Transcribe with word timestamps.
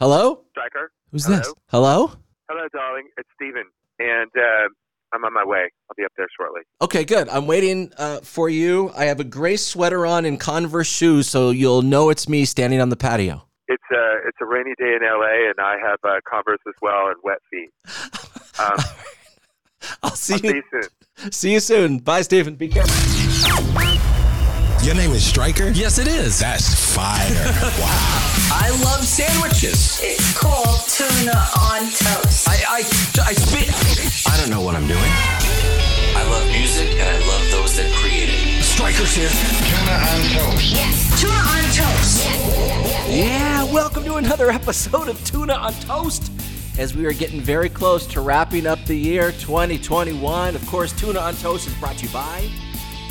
Hello? 0.00 0.40
Striker. 0.52 0.90
Who's 1.12 1.26
Hello? 1.26 1.36
this? 1.38 1.54
Hello? 1.68 2.12
Hello, 2.48 2.66
darling. 2.72 3.08
It's 3.18 3.28
Stephen. 3.34 3.64
And 3.98 4.30
uh, 4.34 4.68
I'm 5.12 5.24
on 5.24 5.34
my 5.34 5.44
way. 5.44 5.68
I'll 5.90 5.94
be 5.96 6.04
up 6.04 6.12
there 6.16 6.26
shortly. 6.38 6.62
Okay, 6.80 7.04
good. 7.04 7.28
I'm 7.28 7.46
waiting 7.46 7.92
uh, 7.98 8.20
for 8.20 8.48
you. 8.48 8.90
I 8.96 9.04
have 9.04 9.20
a 9.20 9.24
gray 9.24 9.56
sweater 9.56 10.06
on 10.06 10.24
and 10.24 10.40
Converse 10.40 10.88
shoes, 10.88 11.28
so 11.28 11.50
you'll 11.50 11.82
know 11.82 12.08
it's 12.08 12.28
me 12.30 12.46
standing 12.46 12.80
on 12.80 12.88
the 12.88 12.96
patio. 12.96 13.46
It's 13.68 13.82
a, 13.92 14.26
it's 14.26 14.38
a 14.40 14.46
rainy 14.46 14.72
day 14.78 14.94
in 14.96 15.02
LA, 15.02 15.50
and 15.50 15.60
I 15.60 15.76
have 15.86 15.98
uh, 16.02 16.20
Converse 16.28 16.60
as 16.66 16.74
well 16.80 17.08
and 17.08 17.16
wet 17.22 17.38
feet. 17.50 17.70
Um, 18.58 18.76
I'll 20.02 20.10
see 20.10 20.34
I'll 20.34 20.40
see 20.40 20.48
you. 20.48 20.54
you 20.56 20.62
soon. 20.70 21.32
See 21.32 21.52
you 21.54 21.60
soon. 21.60 21.98
Bye, 21.98 22.20
Stephen. 22.20 22.56
Be 22.56 22.68
careful. 22.68 24.09
Your 24.82 24.94
name 24.94 25.12
is 25.12 25.22
Striker? 25.26 25.68
Yes, 25.68 25.98
it 25.98 26.08
is. 26.08 26.38
That's 26.38 26.94
fire. 26.94 27.28
wow. 27.34 28.50
I 28.50 28.70
love 28.82 29.04
sandwiches. 29.04 30.00
It's 30.02 30.32
called 30.38 30.80
tuna 30.88 31.36
on 31.60 31.82
toast. 31.90 32.48
I, 32.48 32.64
I, 32.66 32.78
I 33.22 33.34
spit. 33.34 34.26
I 34.26 34.38
don't 34.38 34.48
know 34.48 34.62
what 34.62 34.74
I'm 34.74 34.88
doing. 34.88 34.98
I 36.16 36.26
love 36.30 36.46
music 36.46 36.92
and 36.92 37.02
I 37.02 37.18
love 37.28 37.50
those 37.50 37.76
that 37.76 37.92
create 37.96 38.30
it. 38.30 38.62
Strikers 38.62 39.14
here. 39.14 39.28
Tuna 39.28 39.92
on 39.92 40.20
toast. 40.32 40.72
yes, 40.72 41.20
tuna 41.20 41.34
on 41.34 41.62
toast. 41.76 42.24
Yeah, 43.06 43.64
welcome 43.74 44.02
to 44.04 44.14
another 44.14 44.50
episode 44.50 45.08
of 45.08 45.22
Tuna 45.26 45.52
on 45.52 45.74
Toast. 45.74 46.32
As 46.78 46.96
we 46.96 47.04
are 47.04 47.12
getting 47.12 47.42
very 47.42 47.68
close 47.68 48.06
to 48.06 48.22
wrapping 48.22 48.66
up 48.66 48.82
the 48.86 48.96
year 48.96 49.30
2021, 49.32 50.54
of 50.54 50.66
course, 50.66 50.92
Tuna 50.92 51.20
on 51.20 51.34
Toast 51.34 51.66
is 51.66 51.74
brought 51.74 51.98
to 51.98 52.06
you 52.06 52.12
by 52.14 52.48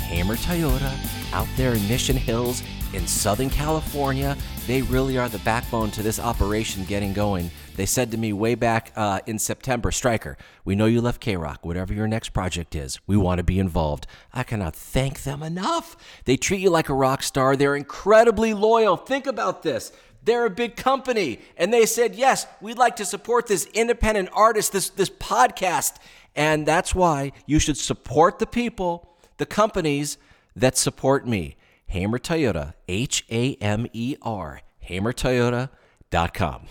Hamer 0.08 0.36
Toyota 0.36 1.19
out 1.34 1.48
there 1.56 1.74
in 1.74 1.88
Mission 1.88 2.18
Hills 2.18 2.64
in 2.94 3.06
Southern 3.06 3.50
California. 3.50 4.36
They 4.68 4.82
really 4.82 5.18
are 5.18 5.30
the 5.30 5.40
backbone 5.40 5.92
to 5.92 6.04
this 6.04 6.20
operation 6.20 6.86
getting 6.86 7.14
going. 7.14 7.52
They 7.76 7.86
said 7.86 8.12
to 8.12 8.18
me 8.18 8.34
way 8.34 8.55
back 8.55 8.91
uh, 8.96 9.20
in 9.26 9.40
September, 9.40 9.91
Striker, 9.91 10.38
we 10.66 10.76
know 10.76 10.86
you 10.86 11.02
left 11.02 11.21
K 11.21 11.38
Rock. 11.38 11.66
Whatever 11.66 11.94
your 11.94 12.08
next 12.08 12.30
project 12.30 12.76
is, 12.76 12.99
we 13.08 13.16
want 13.16 13.38
to 13.38 13.44
be 13.44 13.60
involved. 13.60 14.08
I 14.34 14.44
cannot 14.44 14.76
thank 14.76 15.24
them 15.24 15.44
enough. 15.44 15.96
They 16.26 16.36
treat 16.36 16.62
you 16.62 16.70
like 16.70 16.90
a 16.90 16.94
rock 16.94 17.24
star. 17.24 17.55
They're 17.55 17.76
incredibly 17.76 18.54
loyal. 18.54 18.98
Think 18.98 19.27
about 19.27 19.64
this. 19.64 19.91
They're 20.24 20.46
a 20.46 20.49
big 20.49 20.76
company, 20.76 21.40
and 21.55 21.71
they 21.71 21.86
said, 21.86 22.16
Yes, 22.16 22.46
we'd 22.60 22.77
like 22.77 22.98
to 22.98 23.05
support 23.05 23.48
this 23.48 23.66
independent 23.68 24.30
artist, 24.34 24.74
this, 24.74 24.90
this 24.90 25.10
podcast. 25.10 25.96
And 26.36 26.66
that's 26.66 26.93
why 26.93 27.32
you 27.46 27.60
should 27.60 27.77
support 27.77 28.40
the 28.40 28.46
people, 28.46 29.16
the 29.38 29.46
companies 29.46 30.18
that 30.55 30.78
support 30.78 31.28
me. 31.28 31.55
Hamer 31.88 32.20
Toyota, 32.20 32.74
H 32.88 33.26
A 33.32 33.55
M 33.55 33.88
E 33.94 34.16
R, 34.22 34.62
hamertoyota.com. 34.88 36.68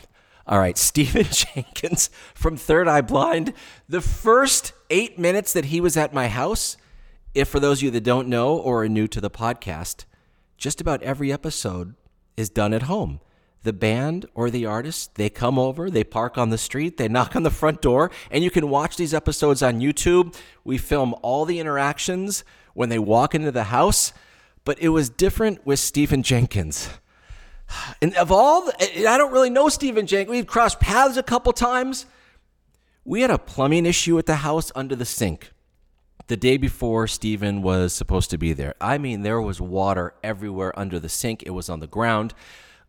All 0.46 0.58
right, 0.58 0.78
Stephen 0.78 1.26
Jenkins 1.30 2.08
from 2.34 2.56
Third 2.56 2.88
Eye 2.88 3.00
Blind. 3.00 3.52
The 3.88 4.00
first 4.00 4.72
eight 4.90 5.18
minutes 5.18 5.52
that 5.52 5.66
he 5.66 5.80
was 5.80 5.96
at 5.96 6.14
my 6.14 6.28
house, 6.28 6.76
if 7.34 7.48
for 7.48 7.60
those 7.60 7.80
of 7.80 7.84
you 7.84 7.90
that 7.90 8.04
don't 8.04 8.28
know 8.28 8.56
or 8.56 8.84
are 8.84 8.88
new 8.88 9.08
to 9.08 9.20
the 9.20 9.30
podcast, 9.30 10.04
just 10.56 10.80
about 10.80 11.02
every 11.02 11.32
episode 11.32 11.94
is 12.36 12.48
done 12.48 12.72
at 12.72 12.82
home. 12.82 13.20
The 13.64 13.72
band 13.72 14.24
or 14.34 14.50
the 14.50 14.66
artist, 14.66 15.16
they 15.16 15.28
come 15.28 15.58
over, 15.58 15.90
they 15.90 16.04
park 16.04 16.38
on 16.38 16.50
the 16.50 16.58
street, 16.58 16.96
they 16.96 17.08
knock 17.08 17.34
on 17.34 17.42
the 17.42 17.50
front 17.50 17.82
door, 17.82 18.10
and 18.30 18.44
you 18.44 18.50
can 18.50 18.70
watch 18.70 18.96
these 18.96 19.12
episodes 19.12 19.62
on 19.62 19.80
YouTube. 19.80 20.36
We 20.64 20.78
film 20.78 21.14
all 21.22 21.44
the 21.44 21.58
interactions 21.58 22.44
when 22.78 22.90
they 22.90 22.98
walk 22.98 23.34
into 23.34 23.50
the 23.50 23.64
house, 23.64 24.12
but 24.64 24.78
it 24.78 24.90
was 24.90 25.10
different 25.10 25.66
with 25.66 25.80
Stephen 25.80 26.22
Jenkins. 26.22 26.88
And 28.00 28.14
of 28.14 28.30
all, 28.30 28.66
the, 28.66 29.04
I 29.08 29.18
don't 29.18 29.32
really 29.32 29.50
know 29.50 29.68
Stephen 29.68 30.06
Jenkins. 30.06 30.30
We've 30.30 30.46
crossed 30.46 30.78
paths 30.78 31.16
a 31.16 31.24
couple 31.24 31.52
times. 31.52 32.06
We 33.04 33.22
had 33.22 33.32
a 33.32 33.38
plumbing 33.38 33.84
issue 33.84 34.16
at 34.16 34.26
the 34.26 34.36
house 34.36 34.70
under 34.76 34.94
the 34.94 35.04
sink 35.04 35.50
the 36.28 36.36
day 36.36 36.56
before 36.56 37.08
Stephen 37.08 37.62
was 37.62 37.92
supposed 37.92 38.30
to 38.30 38.38
be 38.38 38.52
there. 38.52 38.76
I 38.80 38.96
mean, 38.96 39.22
there 39.22 39.40
was 39.40 39.60
water 39.60 40.14
everywhere 40.22 40.78
under 40.78 41.00
the 41.00 41.08
sink. 41.08 41.42
It 41.42 41.50
was 41.50 41.68
on 41.68 41.80
the 41.80 41.88
ground. 41.88 42.32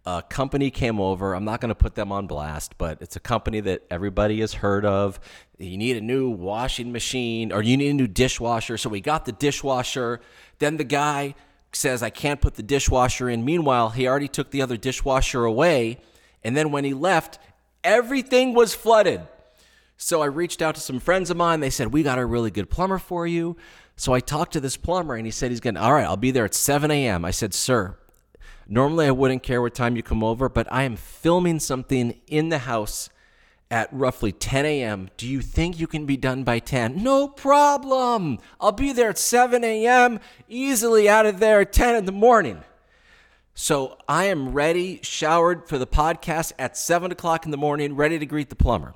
A 0.06 0.24
company 0.28 0.72
came 0.72 1.00
over. 1.00 1.34
I'm 1.34 1.46
not 1.46 1.62
going 1.62 1.70
to 1.70 1.76
put 1.76 1.96
them 1.96 2.12
on 2.12 2.26
blast, 2.26 2.78
but 2.78 3.02
it's 3.02 3.16
a 3.16 3.20
company 3.20 3.60
that 3.62 3.84
everybody 3.92 4.40
has 4.40 4.54
heard 4.54 4.86
of. 4.86 5.20
You 5.58 5.78
need 5.78 5.98
a 5.98 6.02
new 6.02 6.30
washing 6.30 6.92
machine 6.92 7.52
or 7.52 7.62
you 7.62 7.78
need 7.78 7.90
a 7.90 7.94
new 7.94 8.08
dishwasher. 8.08 8.78
So 8.78 8.90
we 8.90 9.02
got 9.02 9.26
the 9.26 9.32
dishwasher. 9.32 10.22
Then 10.60 10.78
the 10.78 10.84
guy 10.84 11.36
says, 11.74 12.02
I 12.02 12.10
can't 12.10 12.42
put 12.42 12.56
the 12.56 12.64
dishwasher 12.64 13.30
in. 13.30 13.46
Meanwhile, 13.46 13.90
he 13.90 14.08
already 14.08 14.28
took 14.28 14.52
the 14.52 14.62
other 14.62 14.78
dishwasher 14.78 15.44
away. 15.44 16.00
And 16.44 16.56
then 16.56 16.72
when 16.72 16.86
he 16.86 16.94
left, 16.94 17.38
everything 17.84 18.54
was 18.54 18.74
flooded. 18.74 19.22
So 19.98 20.22
I 20.22 20.28
reached 20.28 20.62
out 20.62 20.76
to 20.76 20.82
some 20.82 21.00
friends 21.00 21.30
of 21.30 21.38
mine. 21.38 21.60
They 21.60 21.70
said, 21.70 21.92
We 21.92 22.04
got 22.04 22.20
a 22.20 22.26
really 22.26 22.52
good 22.52 22.70
plumber 22.70 23.00
for 23.00 23.28
you. 23.28 23.58
So 23.98 24.14
I 24.14 24.22
talked 24.22 24.54
to 24.54 24.62
this 24.62 24.78
plumber 24.78 25.16
and 25.16 25.26
he 25.26 25.32
said, 25.32 25.52
He's 25.52 25.60
going 25.60 25.76
to, 25.76 25.82
all 25.82 25.94
right, 25.94 26.06
I'll 26.06 26.16
be 26.16 26.32
there 26.32 26.46
at 26.46 26.54
7 26.54 26.90
a.m. 26.90 27.26
I 27.26 27.32
said, 27.32 27.54
Sir, 27.54 27.98
normally 28.70 29.08
I 29.08 29.12
wouldn't 29.12 29.44
care 29.44 29.62
what 29.62 29.74
time 29.74 29.96
you 29.96 30.04
come 30.04 30.24
over, 30.24 30.48
but 30.48 30.72
I 30.72 30.84
am 30.84 30.96
filming 30.96 31.60
something 31.60 32.20
in 32.28 32.50
the 32.50 32.60
house 32.60 33.10
at 33.72 33.90
roughly 33.92 34.32
10 34.32 34.66
a.m. 34.66 35.10
Do 35.18 35.28
you 35.28 35.42
think 35.42 35.80
you 35.80 35.88
can 35.88 36.06
be 36.06 36.18
done 36.18 36.44
by 36.44 36.60
10? 36.60 37.04
No 37.04 37.28
problem. 37.28 38.40
I'll 38.60 38.72
be 38.72 38.94
there 38.94 39.10
at 39.10 39.18
7 39.18 39.64
a.m., 39.64 40.20
easily 40.48 41.08
out 41.08 41.26
of 41.26 41.40
there 41.40 41.62
at 41.62 41.74
10 41.74 41.96
in 41.96 42.06
the 42.06 42.12
morning. 42.12 42.64
So 43.54 43.98
I 44.08 44.26
am 44.26 44.54
ready, 44.54 45.02
showered 45.04 45.68
for 45.68 45.78
the 45.78 45.86
podcast 45.86 46.54
at 46.58 46.78
7 46.78 47.12
o'clock 47.12 47.46
in 47.46 47.52
the 47.52 47.58
morning, 47.58 47.96
ready 47.96 48.18
to 48.18 48.26
greet 48.26 48.50
the 48.50 48.56
plumber. 48.56 48.94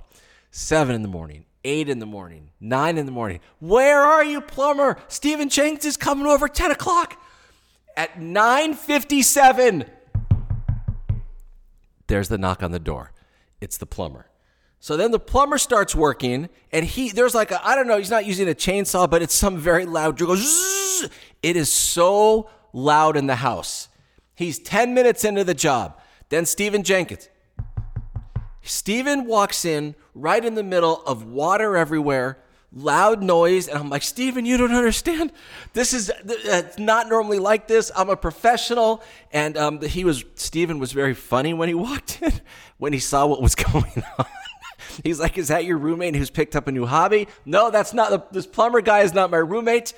7 0.51 0.95
in 0.95 1.01
the 1.01 1.07
morning, 1.07 1.45
8 1.66 1.90
in 1.90 2.00
the 2.00 2.05
morning, 2.05 2.50
9 2.61 2.97
in 2.97 3.05
the 3.05 3.11
morning. 3.11 3.41
Where 3.59 4.01
are 4.01 4.23
you, 4.23 4.40
plumber? 4.40 4.97
Stephen 5.07 5.50
Jenkins 5.50 5.85
is 5.85 5.97
coming 5.97 6.28
over 6.28 6.47
10 6.47 6.72
o'clock. 6.72 7.22
At 7.96 8.20
9.57, 8.20 9.88
there's 12.08 12.30
the 12.30 12.38
knock 12.38 12.64
on 12.64 12.72
the 12.72 12.80
door. 12.80 13.12
It's 13.62 13.78
the 13.78 13.86
plumber. 13.86 14.28
So 14.80 14.98
then 14.98 15.12
the 15.12 15.20
plumber 15.20 15.58
starts 15.58 15.96
working, 15.96 16.50
and 16.72 16.86
he 16.86 17.09
there's 17.09 17.34
like 17.34 17.52
a 17.52 17.66
I 17.66 17.76
don't 17.76 17.88
know, 17.88 17.98
he's 17.98 18.09
not 18.09 18.26
using 18.26 18.50
a 18.50 18.53
chainsaw, 18.53 19.09
but 19.09 19.22
it's 19.22 19.34
some 19.34 19.58
very 19.58 19.86
loud 19.86 20.18
drill. 20.18 20.34
It 21.42 21.56
is 21.56 21.72
so 21.72 22.50
loud 22.74 23.16
in 23.16 23.28
the 23.28 23.36
house. 23.36 23.88
He's 24.36 24.59
10 24.59 24.94
minutes 24.94 25.24
into 25.24 25.46
the 25.46 25.53
job. 25.53 26.02
Then 26.28 26.46
Stephen 26.46 26.84
Jenkins. 26.84 27.30
Stephen 28.62 29.26
walks 29.26 29.64
in 29.64 29.96
right 30.14 30.44
in 30.44 30.56
the 30.56 30.64
middle 30.64 31.02
of 31.06 31.24
water 31.24 31.78
everywhere, 31.78 32.43
loud 32.73 33.22
noise, 33.22 33.67
and 33.67 33.78
I'm 33.78 33.89
like, 33.89 34.03
Stephen, 34.03 34.45
you 34.45 34.57
don't 34.57 34.73
understand. 34.73 35.31
This 35.73 35.94
is 35.94 36.11
not 36.78 37.07
normally 37.07 37.39
like 37.39 37.67
this. 37.67 37.91
I'm 37.95 38.09
a 38.09 38.17
professional, 38.17 39.03
and 39.31 39.57
um, 39.57 39.81
he 39.81 40.03
was 40.03 40.23
Stephen 40.35 40.79
was 40.79 40.91
very 40.91 41.13
funny 41.13 41.53
when 41.53 41.67
he 41.67 41.73
walked 41.89 42.22
in 42.22 42.34
when 42.78 42.94
he 42.94 43.00
saw 43.00 43.25
what 43.25 43.41
was 43.41 43.56
going 43.72 44.03
on. 44.17 44.25
He's 45.03 45.19
like, 45.19 45.38
"Is 45.38 45.47
that 45.47 45.66
your 45.66 45.78
roommate 45.78 46.16
who's 46.16 46.29
picked 46.29 46.56
up 46.56 46.67
a 46.67 46.72
new 46.72 46.85
hobby?" 46.85 47.28
No, 47.45 47.72
that's 47.72 47.94
not. 47.94 48.34
This 48.34 48.47
plumber 48.47 48.81
guy 48.81 49.01
is 49.01 49.13
not 49.13 49.31
my 49.31 49.38
roommate. 49.38 49.94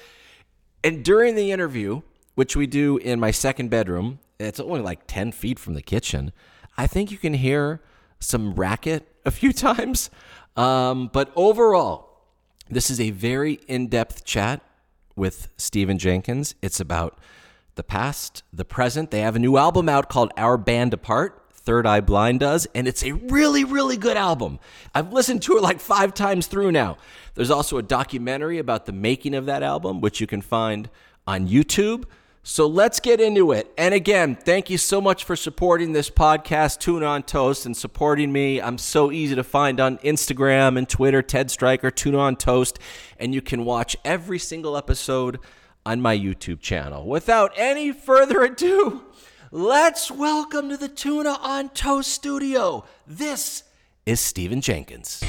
And 0.84 1.04
during 1.04 1.34
the 1.34 1.52
interview, 1.52 2.04
which 2.36 2.56
we 2.56 2.68
do 2.68 2.98
in 2.98 3.20
my 3.20 3.32
second 3.32 3.70
bedroom, 3.70 4.20
it's 4.40 4.60
only 4.60 4.82
like 4.82 5.08
10 5.08 5.32
feet 5.32 5.58
from 5.58 5.74
the 5.74 5.82
kitchen. 5.82 6.32
I 6.78 6.86
think 6.86 7.10
you 7.10 7.18
can 7.18 7.34
hear 7.34 7.82
some 8.20 8.54
racket 8.54 9.08
a 9.26 9.32
few 9.32 9.52
times. 9.68 10.10
Um, 10.56 11.10
but 11.12 11.32
overall, 11.36 12.05
this 12.70 12.90
is 12.90 13.00
a 13.00 13.12
very 13.12 13.60
in 13.68 13.88
depth 13.88 14.24
chat 14.26 14.62
with 15.16 15.50
Stephen 15.58 15.98
Jenkins. 15.98 16.56
It's 16.62 16.80
about 16.80 17.20
the 17.76 17.84
past, 17.84 18.44
the 18.52 18.66
present. 18.66 19.12
They 19.12 19.22
have 19.22 19.36
a 19.36 19.40
new 19.40 19.58
album 19.58 19.90
out 19.90 20.10
called 20.10 20.32
Our 20.38 20.58
Bande 20.58 20.94
Apart. 20.94 21.42
Third 21.54 21.88
Eye 21.88 22.02
Blind 22.02 22.42
does, 22.42 22.68
and 22.76 22.88
it's 22.88 23.04
a 23.04 23.14
really, 23.14 23.64
really 23.64 23.98
good 23.98 24.18
album. 24.18 24.60
I've 24.94 25.12
listened 25.12 25.42
to 25.44 25.58
it 25.58 25.64
like 25.64 25.80
five 25.80 26.14
times 26.14 26.46
through 26.46 26.72
now. 26.72 26.98
There's 27.34 27.50
also 27.50 27.80
a 27.80 27.82
documentary 27.82 28.60
about 28.60 28.86
the 28.86 28.92
making 28.92 29.34
of 29.34 29.48
that 29.48 29.64
album, 29.64 30.00
which 30.00 30.22
you 30.22 30.28
can 30.28 30.42
find 30.42 30.92
on 31.26 31.48
YouTube. 31.48 32.06
So 32.48 32.68
let's 32.68 33.00
get 33.00 33.20
into 33.20 33.54
it. 33.54 33.74
And 33.76 33.96
again, 33.96 34.36
thank 34.36 34.70
you 34.70 34.78
so 34.78 35.02
much 35.02 35.24
for 35.24 35.36
supporting 35.36 35.94
this 35.94 36.12
podcast, 36.12 36.78
Tuna 36.78 37.08
on 37.08 37.24
Toast, 37.24 37.66
and 37.66 37.76
supporting 37.76 38.32
me. 38.32 38.62
I'm 38.62 38.78
so 38.78 39.12
easy 39.12 39.34
to 39.34 39.44
find 39.44 39.80
on 39.80 39.98
Instagram 39.98 40.78
and 40.78 40.88
Twitter, 40.88 41.24
Ted 41.24 41.50
Striker, 41.50 41.90
Tuna 41.90 42.20
on 42.20 42.36
Toast, 42.36 42.78
and 43.18 43.34
you 43.34 43.42
can 43.42 43.66
watch 43.66 43.98
every 44.06 44.38
single 44.38 44.78
episode 44.78 45.40
on 45.88 46.02
my 46.02 46.16
YouTube 46.16 46.60
channel. 46.62 47.08
Without 47.08 47.52
any 47.58 47.92
further 47.92 48.44
ado, 48.44 49.02
let's 49.50 50.12
welcome 50.12 50.70
to 50.70 50.78
the 50.78 50.88
Tuna 50.88 51.40
on 51.42 51.70
Toast 51.70 52.12
studio. 52.12 52.86
This 53.08 53.64
is 54.06 54.20
Stephen 54.20 54.62
Jenkins. 54.62 55.20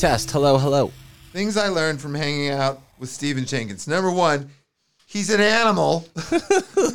Test, 0.00 0.32
hello, 0.32 0.58
hello. 0.58 0.90
Things 1.32 1.56
I 1.56 1.68
learned 1.68 2.00
from 2.00 2.16
hanging 2.16 2.50
out 2.50 2.82
with 2.98 3.08
Stephen 3.08 3.44
Jenkins. 3.44 3.86
Number 3.86 4.10
one, 4.10 4.50
he's 5.14 5.30
an 5.30 5.40
animal, 5.40 6.06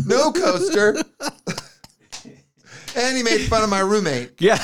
no 0.06 0.32
coaster. 0.32 0.96
and 2.96 3.18
he 3.18 3.24
made 3.24 3.40
fun 3.48 3.64
of 3.64 3.70
my 3.70 3.80
roommate. 3.80 4.34
Yeah. 4.40 4.60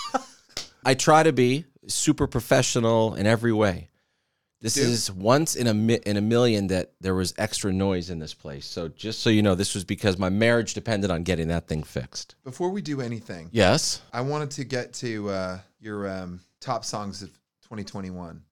I 0.84 0.94
try 0.94 1.22
to 1.22 1.32
be 1.32 1.64
super 1.86 2.26
professional 2.26 3.14
in 3.14 3.26
every 3.26 3.52
way. 3.52 3.88
This 4.60 4.74
Dude. 4.74 4.86
is 4.88 5.12
once 5.12 5.54
in 5.54 5.66
a 5.66 5.74
mi- 5.74 6.00
in 6.06 6.16
a 6.16 6.20
million 6.20 6.68
that 6.68 6.92
there 7.00 7.14
was 7.14 7.34
extra 7.38 7.72
noise 7.72 8.08
in 8.10 8.18
this 8.18 8.34
place. 8.34 8.64
So 8.66 8.88
just 8.88 9.20
so 9.20 9.30
you 9.30 9.42
know, 9.42 9.54
this 9.54 9.74
was 9.74 9.84
because 9.84 10.18
my 10.18 10.28
marriage 10.30 10.74
depended 10.74 11.10
on 11.10 11.22
getting 11.24 11.48
that 11.48 11.68
thing 11.68 11.82
fixed. 11.82 12.34
Before 12.42 12.70
we 12.70 12.80
do 12.82 13.00
anything, 13.00 13.48
Yes. 13.52 14.00
I 14.12 14.22
wanted 14.22 14.50
to 14.52 14.64
get 14.64 14.92
to 14.94 15.28
uh, 15.28 15.58
your 15.78 16.08
um, 16.08 16.40
top 16.60 16.84
songs 16.84 17.22
of 17.22 17.28
2021. 17.64 18.42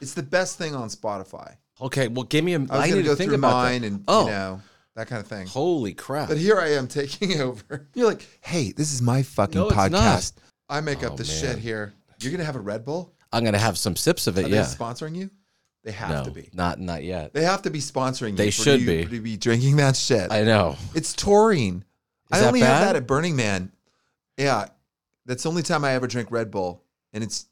It's 0.00 0.14
the 0.14 0.22
best 0.22 0.56
thing 0.56 0.74
on 0.74 0.88
Spotify. 0.88 1.56
Okay. 1.80 2.08
Well, 2.08 2.24
give 2.24 2.44
me 2.44 2.54
a. 2.54 2.58
I 2.58 2.60
was 2.60 2.70
I 2.70 2.76
going 2.88 2.90
need 2.96 3.02
to 3.02 3.08
go 3.08 3.14
think 3.14 3.30
through 3.30 3.38
about 3.38 3.52
mine 3.52 3.82
that. 3.82 3.86
and 3.88 4.04
oh, 4.08 4.24
you 4.26 4.30
know 4.30 4.60
that 4.96 5.06
kind 5.08 5.20
of 5.20 5.26
thing. 5.26 5.46
holy 5.46 5.94
crap! 5.94 6.28
But 6.28 6.38
here 6.38 6.58
I 6.58 6.72
am 6.72 6.86
taking 6.88 7.40
over. 7.40 7.88
You're 7.94 8.06
like, 8.08 8.26
hey, 8.40 8.72
this 8.72 8.92
is 8.92 9.00
my 9.02 9.22
fucking 9.22 9.58
No, 9.60 9.68
it's 9.68 9.76
not. 9.76 9.90
podcast. 9.92 10.32
I 10.68 10.80
make 10.80 11.02
up 11.02 11.12
Oh, 11.12 11.16
the 11.16 11.24
man. 11.24 11.32
shit 11.40 11.58
here. 11.58 11.92
You're 12.20 12.32
gonna 12.32 12.44
have 12.44 12.56
a 12.56 12.60
Red 12.60 12.84
Bull? 12.84 13.12
I'm 13.32 13.44
gonna 13.44 13.58
have 13.58 13.78
some 13.78 13.96
sips 13.96 14.26
of 14.26 14.36
Are 14.36 14.40
it. 14.40 14.50
they 14.50 14.56
Yeah. 14.56 14.64
sponsoring 14.64 15.14
you? 15.16 15.30
They 15.82 15.92
have 15.92 16.10
No, 16.10 16.24
to 16.24 16.30
be. 16.30 16.50
not 16.52 16.78
not 16.78 17.02
yet. 17.02 17.32
They 17.32 17.42
have 17.44 17.62
to 17.62 17.70
be 17.70 17.78
sponsoring 17.80 18.32
you. 18.32 18.36
They 18.36 18.50
for 18.50 18.62
should 18.62 18.80
you 18.82 18.86
be. 18.86 19.04
to 19.06 19.20
be 19.22 19.36
drinking 19.38 19.76
that 19.76 19.96
shit. 19.96 20.30
I 20.30 20.42
know. 20.44 20.76
it's 20.94 21.14
taurine. 21.14 21.84
I 22.30 22.40
that 22.40 22.46
only 22.48 22.60
have 22.60 22.82
that 22.82 22.96
at 22.96 23.06
Burning 23.06 23.34
Man. 23.36 23.72
Yeah, 24.36 24.66
that's 25.26 25.42
the 25.44 25.48
only 25.48 25.62
time 25.62 25.84
I 25.84 25.92
ever 25.94 26.06
drink 26.06 26.30
Red 26.30 26.50
Bull, 26.50 26.84
and 27.14 27.24
it's 27.24 27.46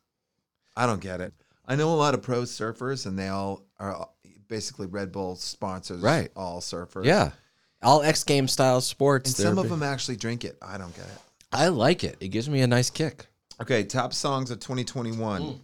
I 0.77 0.87
don't 0.87 1.01
get 1.01 1.21
it. 1.23 1.33
I 1.67 1.75
know 1.77 1.93
a 1.93 1.97
lot 1.97 2.15
of 2.15 2.23
pro 2.23 2.43
surfers, 2.43 3.07
and 3.07 3.19
they 3.19 3.29
all 3.29 3.65
are 3.81 4.09
basically 4.49 4.87
Red 4.87 5.13
Bull 5.13 5.37
sponsors. 5.37 6.01
Right. 6.01 6.31
all 6.35 6.61
surfers. 6.61 7.05
Yeah. 7.05 7.31
All 7.83 8.03
X 8.03 8.25
game 8.25 8.49
style 8.49 8.81
sports. 8.81 9.31
and 9.31 9.37
they're 9.37 9.51
some 9.53 9.59
of 9.59 9.65
big- 9.65 9.71
them 9.71 9.83
actually 9.83 10.17
drink 10.17 10.45
it. 10.45 10.59
I 10.61 10.79
don't 10.79 10.95
get 10.97 11.05
it. 11.05 11.21
I 11.53 11.69
like 11.69 12.05
it. 12.05 12.17
It 12.21 12.29
gives 12.29 12.49
me 12.49 12.61
a 12.61 12.67
nice 12.67 12.91
kick. 12.91 13.27
Okay, 13.61 13.85
top 13.85 14.13
songs 14.13 14.51
of 14.51 14.61
2021. 14.61 15.43
Mm. 15.43 15.59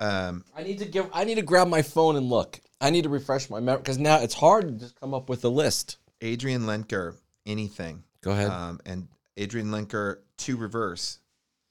Um, 0.00 0.44
I 0.56 0.62
need 0.62 0.78
to 0.80 0.84
give. 0.84 1.08
I 1.12 1.24
need 1.24 1.36
to 1.36 1.42
grab 1.42 1.68
my 1.68 1.82
phone 1.82 2.16
and 2.16 2.28
look. 2.28 2.60
I 2.80 2.90
need 2.90 3.02
to 3.04 3.08
refresh 3.08 3.48
my 3.48 3.60
memory 3.60 3.80
because 3.82 3.98
now 3.98 4.18
it's 4.20 4.34
hard 4.34 4.66
to 4.66 4.72
just 4.72 4.98
come 5.00 5.14
up 5.14 5.28
with 5.28 5.44
a 5.44 5.48
list. 5.48 5.98
Adrianne 6.20 6.64
Lenker, 6.64 7.14
anything. 7.46 8.02
Go 8.20 8.32
ahead. 8.32 8.50
Um, 8.50 8.80
and 8.84 9.08
Adrianne 9.36 9.70
Lenker, 9.70 10.18
to 10.38 10.56
reverse. 10.56 11.20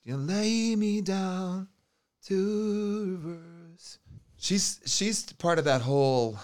You 0.04 0.18
lay 0.18 0.76
me 0.76 1.02
down 1.02 1.68
to 2.28 3.20
reverse. 3.22 3.61
She's 4.42 4.80
she's 4.88 5.32
part 5.34 5.60
of 5.60 5.66
that 5.66 5.82
whole 5.82 6.36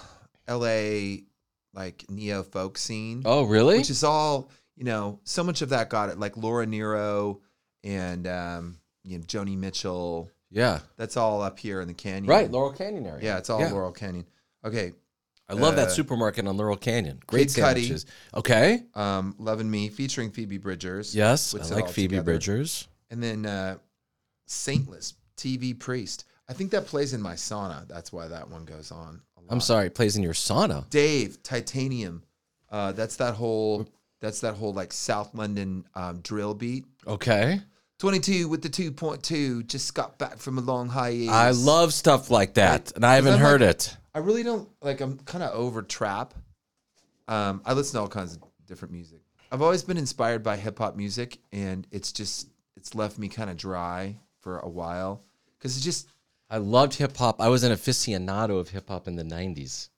L.A. 0.47 1.23
like 1.73 2.05
neo 2.09 2.43
folk 2.43 2.77
scene, 2.77 3.23
oh, 3.25 3.43
really? 3.43 3.77
which 3.79 3.89
is 3.89 4.03
all 4.03 4.51
you 4.75 4.83
know. 4.83 5.19
So 5.23 5.43
much 5.43 5.63
of 5.63 5.69
that 5.69 5.89
got 5.89 6.09
it, 6.09 6.19
like 6.19 6.37
Laura 6.37 6.67
Nyro 6.67 7.41
and 7.83 8.27
um, 8.27 8.77
you 9.03 9.17
know 9.17 9.23
Joni 9.23 9.57
Mitchell. 9.57 10.29
yeah. 10.51 10.79
That's 10.95 11.17
all 11.17 11.41
up 11.41 11.57
here 11.57 11.81
in 11.81 11.87
the 11.87 11.95
canyon, 11.95 12.27
Right, 12.27 12.51
Laurel 12.51 12.71
Canyon 12.71 13.07
area. 13.07 13.23
Yeah, 13.25 13.37
it's 13.39 13.49
all 13.49 13.59
Yeah. 13.59 13.71
Laurel 13.71 13.91
Canyon. 13.91 14.27
Okay, 14.63 14.93
I 15.49 15.53
love 15.53 15.75
that 15.77 15.87
Uh, 15.87 15.91
supermarket 15.91 16.47
on 16.47 16.55
Laurel 16.55 16.77
Canyon. 16.77 17.19
Great 17.25 17.49
sandwiches. 17.49 18.05
Okay. 18.35 18.83
um, 18.93 19.33
"Loving 19.39 19.71
Me" 19.71 19.89
featuring 19.89 20.29
Phoebe 20.29 20.59
Bridgers. 20.59 21.15
Yes, 21.15 21.55
I 21.55 21.57
like 21.73 21.89
Phoebe 21.89 22.09
together. 22.09 22.23
Bridgers. 22.25 22.87
And 23.09 23.23
then 23.23 23.47
uh, 23.47 23.77
Saintless, 24.45 25.15
TV 25.35 25.77
Priest. 25.77 26.25
I 26.49 26.53
think 26.53 26.71
that 26.71 26.85
plays 26.87 27.13
in 27.13 27.21
my 27.21 27.33
sauna. 27.33 27.87
That's 27.87 28.11
why 28.13 28.27
that 28.27 28.49
one 28.49 28.65
goes 28.65 28.91
on. 28.91 29.21
a 29.37 29.41
lot. 29.41 29.47
I'm 29.49 29.59
sorry, 29.61 29.87
it 29.87 29.95
plays 29.95 30.15
in 30.15 30.23
your 30.23 30.33
sauna. 30.33 30.89
Dave, 30.89 31.41
Titanium. 31.43 32.23
Uh, 32.71 32.91
that's 32.93 33.17
that 33.17 33.35
whole. 33.35 33.87
That's 34.19 34.41
that 34.41 34.55
whole 34.55 34.73
like 34.73 34.91
South 34.93 35.33
London 35.35 35.85
um, 35.93 36.19
drill 36.21 36.53
beat. 36.53 36.85
Okay. 37.05 37.61
22 37.99 38.47
with 38.47 38.61
the 38.61 38.69
2.2. 38.69 39.65
Just 39.67 39.93
got 39.93 40.17
back 40.17 40.37
from 40.37 40.57
a 40.57 40.61
long 40.61 40.87
hiatus. 40.89 41.29
I 41.29 41.49
love 41.51 41.93
stuff 41.93 42.29
like 42.29 42.53
that, 42.55 42.71
Right. 42.81 42.91
and 42.95 43.05
I 43.05 43.15
haven't 43.15 43.33
I'm 43.35 43.39
heard 43.39 43.61
like- 43.61 43.69
it. 43.71 43.97
I 44.15 44.19
really 44.19 44.41
don't 44.43 44.67
like. 44.81 44.99
I'm 45.01 45.17
kind 45.19 45.43
of 45.43 45.53
over 45.53 45.81
trap. 45.83 46.33
Um, 47.27 47.61
I 47.65 47.73
listen 47.73 47.97
to 47.97 48.01
all 48.01 48.07
kinds 48.07 48.35
of 48.35 48.41
different 48.65 48.93
music. 48.93 49.19
I've 49.51 49.61
always 49.61 49.83
been 49.83 49.97
inspired 49.97 50.43
by 50.43 50.57
hip 50.57 50.79
hop 50.79 50.95
music, 50.95 51.37
and 51.51 51.85
it's 51.91 52.11
just 52.11 52.47
it's 52.75 52.95
left 52.95 53.17
me 53.19 53.27
kind 53.29 53.49
of 53.49 53.57
dry 53.57 54.17
for 54.41 54.59
a 54.59 54.67
while 54.69 55.21
because 55.57 55.75
it's 55.75 55.85
just 55.85 56.07
I 56.49 56.57
loved 56.57 56.93
hip 56.93 57.17
hop. 57.17 57.41
I 57.41 57.49
was 57.49 57.63
an 57.63 57.73
aficionado 57.73 58.59
of 58.59 58.69
hip 58.69 58.87
hop 58.87 59.07
in 59.07 59.15
the 59.15 59.23
'90s, 59.23 59.89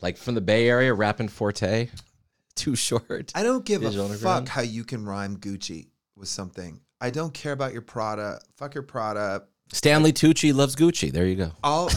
like 0.00 0.16
from 0.16 0.34
the 0.34 0.40
Bay 0.40 0.68
Area, 0.68 0.94
Rappin' 0.94 1.28
4-Tay. 1.28 1.90
Too 2.54 2.76
short. 2.76 3.32
I 3.34 3.42
don't 3.42 3.64
give 3.64 3.82
Digital 3.82 4.10
a 4.10 4.14
fuck 4.14 4.48
how 4.48 4.62
you 4.62 4.84
can 4.84 5.04
rhyme 5.04 5.36
Gucci 5.36 5.88
with 6.16 6.28
something. 6.28 6.80
I 7.00 7.10
don't 7.10 7.34
care 7.34 7.52
about 7.52 7.72
your 7.72 7.82
Prada. 7.82 8.40
Fuck 8.56 8.74
your 8.74 8.84
Prada. 8.84 9.44
Stanley 9.72 10.12
Tucci 10.12 10.54
loves 10.54 10.76
Gucci. 10.76 11.10
There 11.10 11.26
you 11.26 11.34
go. 11.34 11.50
I'll. 11.62 11.90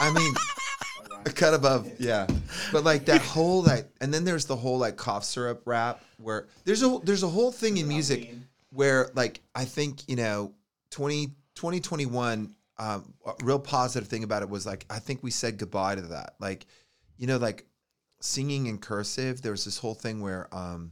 I 0.00 0.12
mean, 0.12 0.32
a 1.26 1.30
cut 1.30 1.54
above, 1.54 1.90
yeah. 1.98 2.26
But 2.72 2.84
like 2.84 3.04
that 3.06 3.20
whole 3.20 3.62
like, 3.62 3.90
and 4.00 4.14
then 4.14 4.24
there's 4.24 4.46
the 4.46 4.56
whole 4.56 4.78
like 4.78 4.96
cough 4.96 5.24
syrup 5.24 5.62
rap 5.64 6.02
where 6.18 6.46
there's 6.64 6.82
a 6.82 6.98
there's 7.02 7.24
a 7.24 7.28
whole 7.28 7.50
thing 7.50 7.78
in 7.78 7.88
music 7.88 8.32
where 8.70 9.10
like 9.14 9.40
I 9.54 9.64
think 9.64 10.08
you 10.08 10.16
know 10.16 10.52
20, 10.90 11.26
2021 11.56 12.54
um, 12.78 13.12
a 13.26 13.32
real 13.42 13.58
positive 13.58 14.08
thing 14.08 14.24
about 14.24 14.42
it 14.42 14.48
was 14.48 14.66
like 14.66 14.86
I 14.88 14.98
think 14.98 15.22
we 15.22 15.30
said 15.30 15.58
goodbye 15.58 15.96
to 15.96 16.02
that. 16.02 16.34
Like, 16.38 16.66
you 17.16 17.26
know, 17.26 17.36
like 17.36 17.66
singing 18.20 18.66
in 18.66 18.78
cursive. 18.78 19.42
There 19.42 19.52
was 19.52 19.64
this 19.64 19.78
whole 19.78 19.94
thing 19.94 20.20
where 20.20 20.52
um, 20.54 20.90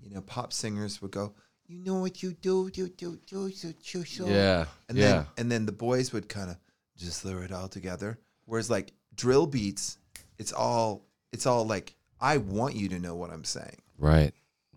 you 0.00 0.14
know, 0.14 0.20
pop 0.22 0.52
singers 0.52 1.00
would 1.02 1.10
go, 1.10 1.34
"You 1.66 1.78
know 1.78 2.00
what 2.00 2.22
you 2.22 2.32
do, 2.32 2.70
you 2.74 2.88
do, 2.88 3.18
do, 3.26 3.50
do, 3.50 3.72
do, 3.72 4.02
do." 4.02 4.24
Yeah. 4.26 4.66
and 4.88 4.98
yeah. 4.98 5.08
then 5.08 5.26
and 5.36 5.52
then 5.52 5.66
the 5.66 5.72
boys 5.72 6.12
would 6.12 6.28
kind 6.28 6.50
of 6.50 6.56
just 6.96 7.22
throw 7.22 7.42
it 7.42 7.52
all 7.52 7.68
together. 7.68 8.18
Whereas 8.44 8.70
like 8.70 8.92
drill 9.14 9.46
beats, 9.46 9.98
it's 10.38 10.52
all 10.52 11.06
it's 11.32 11.46
all 11.46 11.66
like 11.66 11.94
I 12.20 12.38
want 12.38 12.74
you 12.74 12.88
to 12.90 12.98
know 12.98 13.14
what 13.14 13.30
I'm 13.30 13.44
saying. 13.44 13.82
right. 13.98 14.32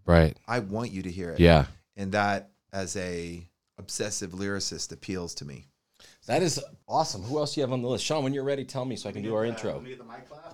Right. 0.05 0.35
I 0.47 0.59
want 0.59 0.91
you 0.91 1.03
to 1.03 1.11
hear 1.11 1.29
it. 1.29 1.39
Yeah. 1.39 1.65
and 1.95 2.11
that 2.13 2.49
as 2.73 2.95
a 2.97 3.47
obsessive 3.77 4.31
lyricist 4.31 4.91
appeals 4.91 5.35
to 5.35 5.45
me. 5.45 5.67
That 6.31 6.43
is 6.43 6.63
awesome. 6.87 7.23
Who 7.23 7.39
else 7.39 7.55
do 7.55 7.59
you 7.59 7.63
have 7.65 7.73
on 7.73 7.81
the 7.81 7.89
list? 7.89 8.05
Sean, 8.05 8.23
when 8.23 8.33
you're 8.33 8.45
ready, 8.45 8.63
tell 8.63 8.85
me 8.85 8.95
so 8.95 9.09
I 9.09 9.11
can 9.11 9.21
do 9.21 9.35
our 9.35 9.43
intro. 9.43 9.83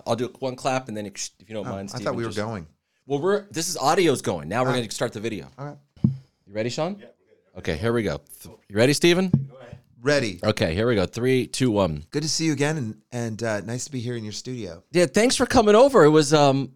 I'll 0.08 0.16
do 0.16 0.26
one 0.40 0.56
clap 0.56 0.88
and 0.88 0.96
then 0.96 1.06
if 1.06 1.30
you 1.46 1.54
don't 1.54 1.64
Oh, 1.68 1.70
mind. 1.70 1.88
I 1.90 1.90
Stephen, 1.90 2.04
thought 2.04 2.14
we 2.16 2.24
were 2.24 2.30
just- 2.30 2.36
going. 2.38 2.66
Well, 3.06 3.20
we're 3.20 3.42
this 3.52 3.68
is 3.68 3.76
audio's 3.76 4.20
going. 4.20 4.48
Now 4.48 4.64
we're 4.64 4.72
going 4.72 4.88
to 4.88 4.92
start 4.92 5.12
the 5.12 5.20
video. 5.20 5.46
All 5.56 5.66
right, 5.66 5.76
You 6.04 6.52
ready, 6.52 6.68
Sean? 6.68 6.96
Yeah. 7.00 7.06
Okay, 7.58 7.76
here 7.76 7.92
we 7.92 8.02
go. 8.02 8.20
Th- 8.42 8.56
You 8.68 8.76
ready, 8.76 8.92
Stephen? 8.92 9.30
ready. 10.02 10.40
Okay, 10.42 10.74
here 10.74 10.88
we 10.88 10.96
go. 10.96 11.06
Three, 11.06 11.46
two, 11.46 11.70
one. 11.70 12.04
Good 12.10 12.24
to 12.24 12.28
see 12.28 12.46
you 12.46 12.52
again, 12.54 12.76
and 12.76 13.00
and 13.12 13.40
uh, 13.44 13.60
nice 13.60 13.84
to 13.84 13.92
be 13.92 14.00
here 14.00 14.16
in 14.16 14.24
your 14.24 14.32
studio. 14.32 14.82
Yeah, 14.90 15.06
thanks 15.06 15.36
for 15.36 15.46
coming 15.46 15.76
over. 15.76 16.02
It 16.02 16.10
was 16.10 16.34
um 16.34 16.72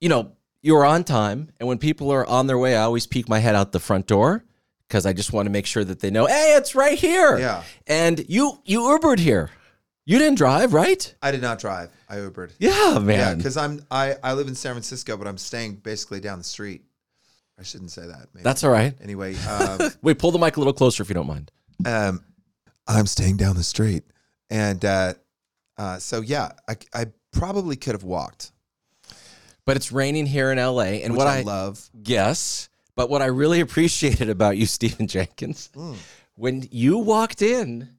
you 0.00 0.08
know, 0.08 0.32
you 0.62 0.72
were 0.72 0.86
on 0.86 1.04
time 1.04 1.50
and 1.60 1.68
when 1.68 1.76
people 1.76 2.10
are 2.10 2.24
on 2.26 2.46
their 2.46 2.58
way, 2.58 2.74
I 2.74 2.84
always 2.84 3.06
peek 3.06 3.28
my 3.28 3.38
head 3.38 3.54
out 3.54 3.72
the 3.72 3.80
front 3.80 4.06
door 4.06 4.44
because 4.88 5.06
I 5.06 5.12
just 5.12 5.32
want 5.32 5.46
to 5.46 5.50
make 5.50 5.66
sure 5.66 5.84
that 5.84 6.00
they 6.00 6.10
know, 6.10 6.26
"Hey, 6.26 6.54
it's 6.56 6.74
right 6.74 6.98
here." 6.98 7.38
Yeah. 7.38 7.62
And 7.86 8.24
you 8.28 8.60
you 8.64 8.80
Ubered 8.80 9.18
here. 9.18 9.50
You 10.06 10.18
didn't 10.18 10.38
drive, 10.38 10.72
right? 10.72 11.14
I 11.20 11.30
did 11.30 11.42
not 11.42 11.58
drive. 11.58 11.90
I 12.08 12.16
Ubered. 12.16 12.52
Yeah, 12.58 12.98
man. 12.98 13.18
Yeah, 13.18 13.34
because 13.34 13.56
I'm 13.56 13.84
I 13.90 14.16
I 14.22 14.32
live 14.32 14.48
in 14.48 14.54
San 14.54 14.72
Francisco, 14.72 15.16
but 15.16 15.26
I'm 15.28 15.38
staying 15.38 15.76
basically 15.76 16.20
down 16.20 16.38
the 16.38 16.44
street. 16.44 16.82
I 17.58 17.62
shouldn't 17.62 17.90
say 17.90 18.06
that. 18.06 18.28
Maybe. 18.32 18.44
That's 18.44 18.64
all 18.64 18.70
right. 18.70 18.94
anyway. 19.02 19.34
Um, 19.48 19.90
Wait, 20.02 20.18
pull 20.18 20.30
the 20.30 20.38
mic 20.38 20.56
a 20.56 20.60
little 20.60 20.72
closer 20.72 21.02
if 21.02 21.08
you 21.08 21.14
don't 21.14 21.26
mind. 21.26 21.50
um, 21.84 22.22
I'm 22.86 23.06
staying 23.06 23.36
down 23.36 23.56
the 23.56 23.64
street, 23.64 24.04
and 24.48 24.82
uh, 24.84 25.14
uh, 25.76 25.98
so 25.98 26.22
yeah, 26.22 26.52
I 26.68 26.76
I 26.94 27.06
probably 27.32 27.76
could 27.76 27.92
have 27.92 28.04
walked, 28.04 28.52
But 29.66 29.76
it's 29.76 29.92
raining 29.92 30.24
here 30.24 30.50
in 30.50 30.56
LA 30.58 31.02
and 31.04 31.12
which 31.12 31.18
what 31.18 31.26
I, 31.26 31.40
I 31.40 31.42
love. 31.42 31.90
Yes. 32.02 32.67
But 32.98 33.08
what 33.10 33.22
I 33.22 33.26
really 33.26 33.60
appreciated 33.66 34.28
about 34.28 34.56
you, 34.56 34.66
Stephen 34.66 35.06
Jenkins, 35.06 35.70
Mm. 35.76 35.96
when 36.34 36.68
you 36.72 36.98
walked 36.98 37.42
in, 37.42 37.90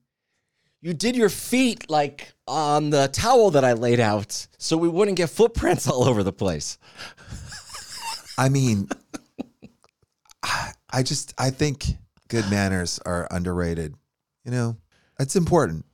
you 0.82 0.94
did 0.94 1.16
your 1.16 1.30
feet 1.30 1.90
like 1.90 2.34
on 2.46 2.90
the 2.90 3.08
towel 3.08 3.52
that 3.52 3.64
I 3.64 3.74
laid 3.74 4.02
out 4.02 4.46
so 4.58 4.76
we 4.76 4.90
wouldn't 4.90 5.16
get 5.16 5.30
footprints 5.30 5.88
all 5.92 6.04
over 6.04 6.22
the 6.22 6.34
place. 6.34 6.78
I 8.38 8.50
mean, 8.50 8.90
I, 10.44 10.72
I 10.92 11.04
just 11.04 11.34
I 11.38 11.50
think 11.50 11.86
good 12.28 12.50
manners 12.50 13.00
are 13.06 13.26
underrated. 13.32 13.96
You 14.44 14.52
know, 14.52 14.78
it's 15.18 15.38
important. 15.38 15.86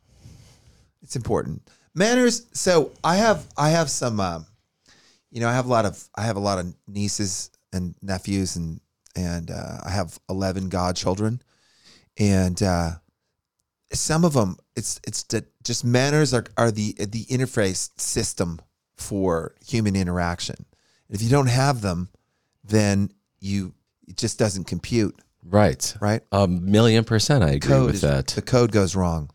It's 1.04 1.16
important. 1.16 1.62
Manners. 1.94 2.48
So 2.54 2.92
I 3.04 3.18
have 3.18 3.46
I 3.56 3.70
have 3.70 3.92
some. 3.92 4.20
Um, 4.20 4.48
you 5.32 5.42
know, 5.42 5.50
I 5.50 5.54
have 5.54 5.66
a 5.68 5.70
lot 5.70 5.86
of 5.86 6.04
I 6.16 6.24
have 6.24 6.38
a 6.38 6.40
lot 6.50 6.58
of 6.58 6.74
nieces 6.88 7.52
and 7.74 7.94
nephews, 8.02 8.56
and 8.56 8.80
and 9.16 9.52
uh, 9.52 9.78
I 9.86 9.90
have 9.92 10.20
eleven 10.30 10.70
godchildren, 10.70 11.42
and 12.18 12.62
uh, 12.62 12.92
some 13.94 14.26
of 14.26 14.34
them 14.34 14.58
it's 14.76 15.00
it's 15.08 15.26
just 15.64 15.86
manners 15.86 16.34
are 16.34 16.46
are 16.58 16.72
the 16.72 16.94
the 16.98 17.26
interface 17.26 17.90
system 18.00 18.60
for 18.96 19.56
human 19.66 19.96
interaction. 19.96 20.66
If 21.10 21.22
you 21.22 21.30
don't 21.30 21.48
have 21.48 21.82
them, 21.82 22.10
then 22.64 23.12
you 23.40 23.74
it 24.08 24.18
just 24.18 24.38
doesn't 24.40 24.66
compute, 24.66 25.18
Right. 25.44 25.96
right? 26.00 26.22
A 26.32 26.48
million 26.48 27.04
percent. 27.04 27.44
I 27.44 27.50
agree 27.52 27.70
Code 27.70 27.86
with 27.88 27.96
is- 27.96 28.02
that. 28.02 28.28
The 28.28 28.42
code 28.42 28.72
goes 28.72 28.96
wrong. 28.96 29.30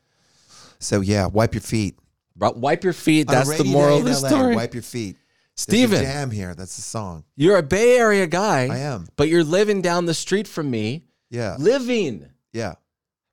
So 0.78 1.00
yeah, 1.00 1.26
wipe 1.26 1.54
your 1.54 1.60
feet. 1.60 1.98
Wipe 2.36 2.84
your 2.84 2.94
feet. 2.94 3.28
That's 3.28 3.54
the 3.58 3.64
moral 3.64 3.98
of 3.98 4.04
the 4.04 4.12
LA, 4.12 4.28
story. 4.28 4.56
Wipe 4.56 4.72
your 4.72 4.82
feet. 4.82 5.16
Stephen, 5.60 6.02
jam 6.02 6.30
here. 6.30 6.54
That's 6.54 6.76
the 6.76 6.82
song. 6.82 7.24
you're 7.36 7.56
a 7.58 7.62
Bay 7.62 7.96
Area 7.98 8.26
guy. 8.26 8.68
I 8.68 8.78
am. 8.78 9.08
But 9.16 9.28
you're 9.28 9.44
living 9.44 9.82
down 9.82 10.06
the 10.06 10.14
street 10.14 10.48
from 10.48 10.70
me. 10.70 11.04
Yeah, 11.30 11.56
Living. 11.58 12.28
yeah. 12.52 12.74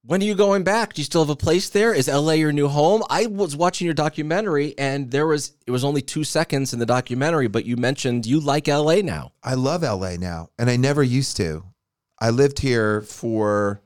When 0.04 0.22
are 0.22 0.26
you 0.26 0.36
going 0.36 0.64
back? 0.64 0.94
Do 0.94 1.02
you 1.02 1.04
still 1.04 1.22
have 1.22 1.30
a 1.30 1.36
place 1.36 1.70
there? 1.70 1.94
Is 1.94 2.08
LA 2.08 2.34
your 2.34 2.54
new 2.54 2.70
home? 2.70 3.04
I 3.10 3.26
was 3.26 3.58
watching 3.58 3.86
your 3.86 3.94
documentary 3.94 4.74
and 4.78 5.12
there 5.12 5.28
was 5.28 5.52
it 5.66 5.72
was 5.72 5.84
only 5.84 6.02
2 6.02 6.24
seconds 6.24 6.72
in 6.72 6.80
the 6.80 6.86
documentary, 6.86 7.48
but 7.48 7.66
you 7.66 7.76
mentioned 7.76 8.26
you 8.26 8.40
like 8.40 8.68
LA 8.68 9.02
now. 9.02 9.34
I 9.44 9.56
love 9.56 9.82
LA 9.82 10.16
now, 10.16 10.50
and 10.58 10.70
I 10.70 10.78
never 10.78 11.04
used 11.04 11.36
to. 11.38 11.64
I 12.20 12.30
lived 12.30 12.60
here 12.60 13.02
for 13.02 13.82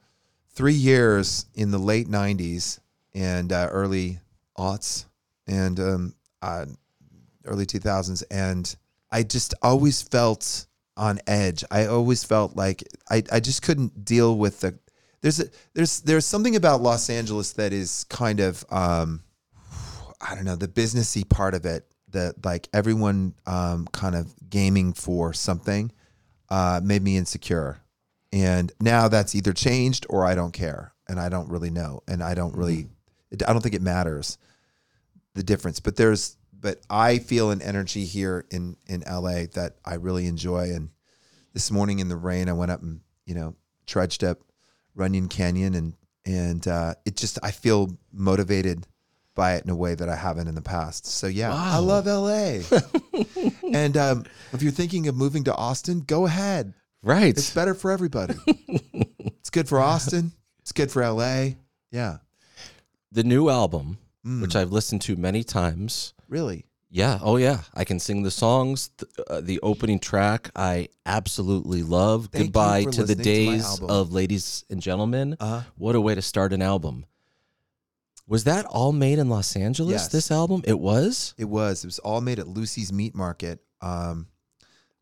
three 0.53 0.73
years 0.73 1.47
in 1.55 1.71
the 1.71 1.79
late 1.79 2.07
'90s 2.07 2.79
and 3.15 3.51
uh, 3.51 3.67
early 3.71 4.19
aughts 4.57 5.05
and 5.47 5.79
um, 5.79 6.15
uh, 6.41 6.65
early 7.45 7.65
2000s, 7.65 8.23
and 8.31 8.75
I 9.11 9.23
just 9.23 9.53
always 9.61 10.01
felt 10.01 10.65
on 10.97 11.19
edge. 11.27 11.63
I 11.71 11.87
always 11.87 12.23
felt 12.23 12.55
like 12.55 12.83
I, 13.09 13.23
I 13.31 13.39
just 13.39 13.61
couldn't 13.61 14.05
deal 14.05 14.37
with 14.37 14.61
the. 14.61 14.77
There's 15.21 15.39
a, 15.39 15.45
there's 15.73 16.01
there's 16.01 16.25
something 16.25 16.55
about 16.55 16.81
Los 16.81 17.09
Angeles 17.09 17.53
that 17.53 17.73
is 17.73 18.05
kind 18.05 18.39
of 18.39 18.65
um, 18.71 19.21
I 20.19 20.35
don't 20.35 20.45
know 20.45 20.55
the 20.55 20.67
businessy 20.67 21.27
part 21.27 21.53
of 21.53 21.65
it 21.65 21.85
that 22.09 22.43
like 22.43 22.67
everyone 22.73 23.35
um, 23.45 23.87
kind 23.91 24.15
of 24.15 24.33
gaming 24.49 24.93
for 24.93 25.33
something 25.33 25.91
uh, 26.49 26.81
made 26.83 27.01
me 27.01 27.17
insecure, 27.17 27.81
and 28.31 28.71
now 28.81 29.07
that's 29.07 29.35
either 29.35 29.53
changed 29.53 30.05
or 30.09 30.25
I 30.25 30.35
don't 30.35 30.53
care, 30.53 30.93
and 31.07 31.19
I 31.19 31.29
don't 31.29 31.49
really 31.49 31.71
know, 31.71 32.01
and 32.07 32.23
I 32.23 32.33
don't 32.33 32.55
really, 32.55 32.87
it, 33.29 33.47
I 33.47 33.53
don't 33.53 33.61
think 33.61 33.75
it 33.75 33.81
matters 33.81 34.37
the 35.35 35.43
difference, 35.43 35.79
but 35.79 35.95
there's 35.95 36.35
but 36.61 36.79
I 36.89 37.17
feel 37.19 37.49
an 37.51 37.61
energy 37.61 38.05
here 38.05 38.45
in 38.51 38.77
in 38.87 39.01
LA 39.09 39.45
that 39.55 39.77
I 39.83 39.95
really 39.95 40.27
enjoy, 40.27 40.71
and 40.71 40.89
this 41.53 41.71
morning 41.71 41.99
in 41.99 42.07
the 42.07 42.15
rain 42.15 42.47
I 42.47 42.53
went 42.53 42.71
up 42.71 42.81
and 42.81 43.01
you 43.25 43.35
know 43.35 43.55
trudged 43.87 44.23
up 44.23 44.39
Runyon 44.95 45.27
Canyon 45.27 45.73
and 45.75 45.93
and 46.25 46.67
uh, 46.67 46.93
it 47.05 47.17
just 47.17 47.39
I 47.43 47.51
feel 47.51 47.97
motivated 48.13 48.85
by 49.33 49.55
it 49.55 49.63
in 49.63 49.69
a 49.69 49.75
way 49.75 49.95
that 49.95 50.07
I 50.09 50.15
haven't 50.15 50.47
in 50.47 50.55
the 50.55 50.61
past. 50.61 51.05
So 51.07 51.27
yeah, 51.27 51.51
I 51.53 51.77
love 51.79 52.05
LA. 52.05 52.59
and 53.73 53.97
um, 53.97 54.25
if 54.53 54.61
you're 54.61 54.71
thinking 54.73 55.07
of 55.07 55.15
moving 55.15 55.45
to 55.45 55.55
Austin, 55.55 56.01
go 56.01 56.25
ahead. 56.25 56.73
Right. 57.01 57.29
It's 57.29 57.53
better 57.53 57.73
for 57.73 57.91
everybody. 57.91 58.35
it's 58.45 59.49
good 59.49 59.67
for 59.67 59.79
Austin. 59.79 60.33
It's 60.59 60.71
good 60.71 60.91
for 60.91 61.01
LA. 61.09 61.51
Yeah, 61.91 62.17
the 63.11 63.23
new 63.23 63.49
album, 63.49 63.97
Mm. 64.25 64.39
which 64.43 64.55
I've 64.55 64.71
listened 64.71 65.01
to 65.03 65.15
many 65.15 65.43
times. 65.43 66.13
Really. 66.31 66.65
Yeah. 66.89 67.19
Oh, 67.21 67.37
yeah. 67.37 67.59
I 67.73 67.83
can 67.85 67.99
sing 67.99 68.23
the 68.23 68.31
songs. 68.31 68.89
The, 68.97 69.07
uh, 69.29 69.41
the 69.41 69.59
opening 69.61 69.99
track, 69.99 70.49
I 70.55 70.87
absolutely 71.05 71.83
love. 71.83 72.27
Thank 72.31 72.47
Goodbye 72.47 72.83
to 72.85 72.89
the 72.89 73.15
listening 73.15 73.17
to 73.17 73.23
days 73.23 73.79
of 73.81 74.11
ladies 74.11 74.65
and 74.69 74.81
gentlemen. 74.81 75.37
Uh, 75.39 75.61
What 75.77 75.95
a 75.95 76.01
way 76.01 76.15
to 76.15 76.21
start 76.21 76.51
an 76.51 76.61
album. 76.61 77.05
Was 78.27 78.43
that 78.45 78.65
all 78.65 78.91
made 78.91 79.19
in 79.19 79.29
Los 79.29 79.55
Angeles? 79.55 79.91
Yes. 79.91 80.07
This 80.09 80.31
album, 80.31 80.63
it 80.65 80.79
was. 80.79 81.33
it 81.37 81.45
was. 81.45 81.83
It 81.83 81.87
was 81.87 81.99
all 81.99 82.19
made 82.21 82.39
at 82.39 82.47
Lucy's 82.47 82.91
Meat 82.91 83.13
Market. 83.15 83.59
Um, 83.81 84.27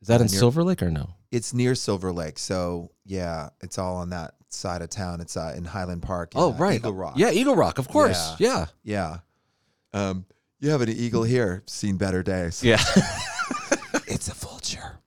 Is 0.01 0.07
that 0.09 0.21
in 0.21 0.27
Near- 0.27 0.39
Silver 0.39 0.63
Lake 0.63 0.81
or 0.83 0.89
no? 0.91 1.15
it's 1.31 1.53
near 1.53 1.75
Silver 1.75 2.11
Lake, 2.11 2.39
so 2.39 2.89
yeah, 3.05 3.49
it's 3.61 3.77
all 3.77 3.97
on 3.97 4.09
that 4.09 4.33
side 4.49 4.81
of 4.81 4.89
town. 4.89 5.21
It's 5.21 5.37
uh, 5.37 5.53
in 5.55 5.63
Highland 5.63 6.01
Park. 6.01 6.33
in, 6.33 6.41
Oh, 6.41 6.49
uh, 6.53 6.57
right. 6.57 6.75
Eagle 6.79 6.93
Rock. 6.93 7.13
Yeah, 7.17 7.29
Eagle 7.31 7.55
Rock, 7.55 7.77
of 7.77 7.87
course. 7.87 8.33
Yeah. 8.39 8.65
yeah. 8.83 9.17
Um, 9.93 10.25
you 10.59 10.69
have 10.69 10.81
an 10.81 10.89
eagle 10.89 11.23
here. 11.23 11.63
Seen 11.67 11.97
better 11.97 12.23
days. 12.23 12.63
Yeah. 12.63 12.81
It's 14.11 14.27
a 14.27 14.33
vulture. 14.33 14.99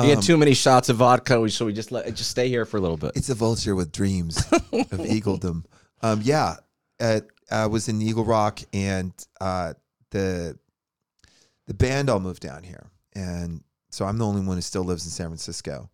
he 0.00 0.08
had 0.08 0.18
Um, 0.18 0.22
too 0.22 0.36
many 0.36 0.54
shots 0.54 0.88
of 0.88 0.96
vodka, 0.96 1.48
so 1.50 1.66
we 1.66 1.72
just 1.72 1.92
let 1.92 2.12
just 2.14 2.30
stay 2.32 2.48
here 2.48 2.64
for 2.64 2.78
a 2.78 2.80
little 2.80 2.96
bit. 2.96 3.12
It's 3.14 3.28
a 3.30 3.34
vulture 3.34 3.76
with 3.76 3.92
dreams 3.92 4.38
of 4.52 4.98
eagledom. 4.98 5.64
Um, 6.02 6.20
yeah, 6.24 6.56
uh, 7.00 7.20
I 7.50 7.66
was 7.66 7.88
in 7.88 8.02
Eagle 8.02 8.24
Rock, 8.24 8.60
and 8.72 9.12
uh, 9.40 9.74
the 10.10 10.58
the 11.68 11.74
band 11.74 12.10
all 12.10 12.18
moved 12.18 12.42
down 12.42 12.64
here, 12.64 12.90
and 13.14 13.62
so 13.90 14.04
I'm 14.04 14.18
the 14.18 14.26
only 14.26 14.40
one 14.44 14.56
who 14.56 14.62
still 14.62 14.84
lives 14.84 15.04
in 15.04 15.10
San 15.12 15.28
Francisco. 15.28 15.88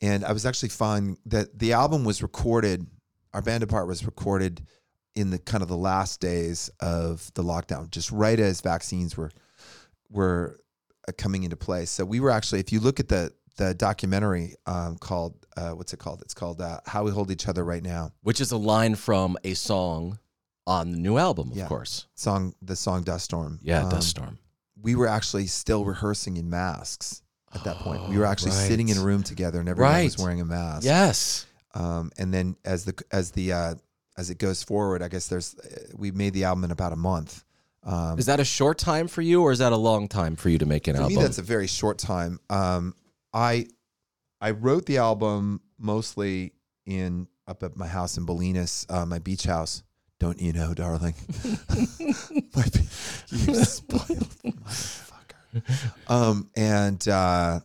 And 0.00 0.24
I 0.24 0.32
was 0.32 0.46
actually 0.46 0.70
finding 0.70 1.18
that 1.26 1.58
the 1.58 1.74
album 1.74 2.04
was 2.04 2.22
recorded. 2.22 2.86
Our 3.34 3.42
Bande 3.42 3.64
Apart 3.64 3.86
was 3.88 4.06
recorded 4.06 4.66
in 5.14 5.30
the 5.30 5.38
kind 5.38 5.62
of 5.62 5.68
the 5.68 5.76
last 5.76 6.20
days 6.20 6.70
of 6.80 7.30
the 7.34 7.42
lockdown, 7.42 7.90
just 7.90 8.10
right 8.10 8.38
as 8.40 8.60
vaccines 8.60 9.16
were 9.16 9.30
were 10.10 10.60
uh, 11.08 11.12
coming 11.18 11.44
into 11.44 11.56
place. 11.56 11.90
So 11.90 12.04
we 12.04 12.20
were 12.20 12.30
actually, 12.30 12.60
if 12.60 12.72
you 12.72 12.80
look 12.80 13.00
at 13.00 13.08
the 13.08 13.32
the 13.58 13.74
documentary 13.74 14.54
um, 14.66 14.96
called 14.96 15.34
uh, 15.56 15.70
what's 15.72 15.92
it 15.92 15.98
called? 15.98 16.22
It's 16.22 16.34
called 16.34 16.60
uh, 16.60 16.80
"How 16.86 17.04
We 17.04 17.10
Hold 17.10 17.30
Each 17.30 17.46
Other 17.48 17.64
Right 17.64 17.82
Now." 17.82 18.12
Which 18.22 18.40
is 18.40 18.50
a 18.52 18.56
line 18.56 18.94
from 18.94 19.36
a 19.44 19.54
song 19.54 20.18
on 20.66 20.92
the 20.92 20.98
new 20.98 21.18
album, 21.18 21.50
of 21.50 21.56
Yeah. 21.56 21.66
course. 21.66 22.06
Song, 22.14 22.54
the 22.62 22.76
song 22.76 23.02
"Dust 23.02 23.24
Storm." 23.26 23.58
Yeah, 23.62 23.82
Um, 23.84 23.90
Dust 23.90 24.08
Storm. 24.08 24.38
We 24.80 24.94
were 24.94 25.06
actually 25.06 25.46
still 25.48 25.84
rehearsing 25.84 26.36
in 26.38 26.48
masks 26.50 27.22
at 27.54 27.62
that 27.64 27.76
point. 27.78 28.08
We 28.08 28.16
were 28.16 28.24
actually 28.24 28.52
right. 28.52 28.68
sitting 28.68 28.88
in 28.88 28.96
a 28.96 29.02
room 29.02 29.22
together, 29.22 29.60
and 29.60 29.68
everyone 29.68 30.02
was 30.04 30.18
wearing 30.18 30.40
a 30.40 30.44
mask. 30.44 30.84
Yes. 30.84 31.46
Um, 31.74 32.10
and 32.18 32.32
then 32.32 32.56
as 32.64 32.84
the 32.84 32.94
as 33.10 33.32
the 33.32 33.52
uh, 33.52 33.74
as 34.16 34.30
it 34.30 34.38
goes 34.38 34.62
forward, 34.62 35.02
I 35.02 35.08
guess 35.08 35.28
there's 35.28 35.54
uh, 35.58 35.92
we 35.94 36.10
made 36.10 36.34
the 36.34 36.44
album 36.44 36.64
in 36.64 36.70
about 36.70 36.92
a 36.92 36.96
month. 36.96 37.44
Um, 37.84 38.18
Is 38.18 38.26
that 38.26 38.38
a 38.38 38.44
short 38.44 38.78
time 38.78 39.08
for 39.08 39.22
you, 39.22 39.42
or 39.42 39.50
is 39.50 39.58
that 39.58 39.72
a 39.72 39.76
long 39.76 40.06
time 40.06 40.36
for 40.36 40.48
you 40.48 40.58
to 40.58 40.66
make 40.66 40.86
an 40.86 40.94
album? 40.94 41.16
me, 41.16 41.22
that's 41.22 41.38
a 41.38 41.42
very 41.42 41.66
short 41.66 41.98
time. 41.98 42.38
Um, 42.48 42.94
I 43.32 43.66
I 44.40 44.52
wrote 44.52 44.86
the 44.86 44.98
album 44.98 45.60
mostly 45.78 46.52
in 46.86 47.26
up 47.46 47.62
at 47.62 47.76
my 47.76 47.88
house 47.88 48.16
in 48.16 48.26
Bolinas, 48.26 48.86
uh, 48.88 49.04
my 49.04 49.18
beach 49.18 49.44
house. 49.44 49.82
Don't 50.20 50.40
you 50.40 50.52
know, 50.52 50.72
darling? 50.72 51.14
my, 52.54 52.64
you 53.30 53.54
spoiled 53.64 54.28
motherfucker. 54.44 55.62
Um, 56.06 56.48
and 56.56 57.08
uh, 57.08 57.60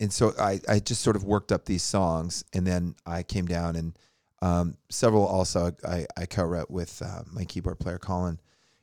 and 0.00 0.10
so 0.10 0.32
I 0.40 0.60
I 0.66 0.78
just 0.78 1.02
sort 1.02 1.16
of 1.16 1.24
worked 1.24 1.52
up 1.52 1.66
these 1.66 1.82
songs, 1.82 2.44
and 2.54 2.66
then 2.66 2.94
I 3.04 3.22
came 3.22 3.44
down 3.44 3.76
and 3.76 3.98
um, 4.42 4.76
several 4.90 5.26
also 5.26 5.72
I 5.86 6.06
I 6.16 6.26
co-wrote 6.26 6.70
with 6.70 7.02
uh, 7.04 7.22
my 7.32 7.44
keyboard 7.44 7.78
player 7.78 7.98
Colin, 7.98 8.40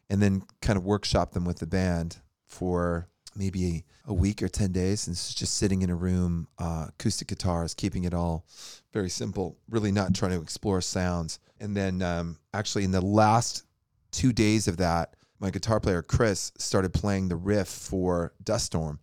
and 0.10 0.22
then 0.22 0.44
kind 0.62 0.78
of 0.78 0.84
workshop 0.84 1.32
them 1.34 1.46
with 1.46 1.60
the 1.60 1.68
band 1.68 2.18
for 2.48 3.08
maybe 3.36 3.84
a 4.06 4.14
week 4.14 4.44
or 4.44 4.48
10 4.48 4.72
days. 4.72 5.08
And 5.08 5.16
s- 5.16 5.34
just 5.34 5.56
sitting 5.56 5.82
in 5.82 5.90
a 5.90 5.96
room 5.96 6.48
uh, 6.60 6.88
acoustic 6.90 7.28
guitars 7.28 7.74
keeping 7.74 8.04
it 8.04 8.14
all 8.14 8.46
very 8.92 9.10
simple 9.10 9.58
really 9.70 9.92
not 9.92 10.14
trying 10.14 10.32
to 10.32 10.42
explore 10.42 10.82
sounds. 10.82 11.40
And 11.60 11.76
then 11.76 12.02
um, 12.02 12.38
actually 12.54 12.84
in 12.84 12.92
the 12.92 13.02
last 13.02 13.64
two 14.12 14.32
days 14.32 14.68
of 14.68 14.78
that 14.78 15.16
my 15.40 15.50
guitar 15.50 15.80
player 15.80 16.02
chris 16.02 16.52
started 16.58 16.94
playing 16.94 17.28
the 17.28 17.36
riff 17.36 17.68
for 17.68 18.34
dust 18.44 18.68
storm. 18.68 19.00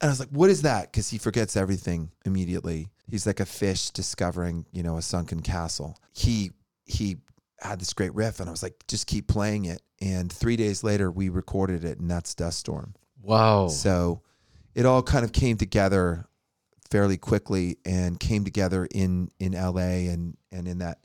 And 0.00 0.08
i 0.08 0.12
was 0.12 0.20
like 0.20 0.28
what 0.28 0.50
is 0.50 0.62
that? 0.62 0.92
Because 0.92 1.08
he 1.08 1.18
forgets 1.18 1.56
everything 1.56 2.10
immediately 2.26 2.90
he's 3.10 3.26
like 3.26 3.40
a 3.40 3.46
fish 3.46 3.90
discovering 3.90 4.64
you 4.72 4.82
know 4.82 4.96
a 4.96 5.02
sunken 5.02 5.40
castle 5.40 5.98
he 6.12 6.50
he 6.84 7.16
had 7.60 7.80
this 7.80 7.92
great 7.92 8.14
riff 8.14 8.40
and 8.40 8.48
i 8.48 8.52
was 8.52 8.62
like 8.62 8.74
just 8.88 9.06
keep 9.06 9.26
playing 9.26 9.64
it 9.66 9.82
and 10.00 10.32
three 10.32 10.56
days 10.56 10.82
later 10.82 11.10
we 11.10 11.28
recorded 11.28 11.84
it 11.84 11.98
and 11.98 12.10
that's 12.10 12.34
dust 12.34 12.58
storm 12.58 12.94
wow. 13.22 13.68
so 13.68 14.22
it 14.74 14.86
all 14.86 15.02
kind 15.02 15.24
of 15.24 15.32
came 15.32 15.56
together 15.56 16.26
fairly 16.90 17.16
quickly 17.16 17.78
and 17.84 18.18
came 18.18 18.44
together 18.44 18.86
in 18.90 19.30
in 19.38 19.52
LA 19.52 20.10
and 20.10 20.36
and 20.50 20.66
in 20.66 20.78
that 20.78 20.98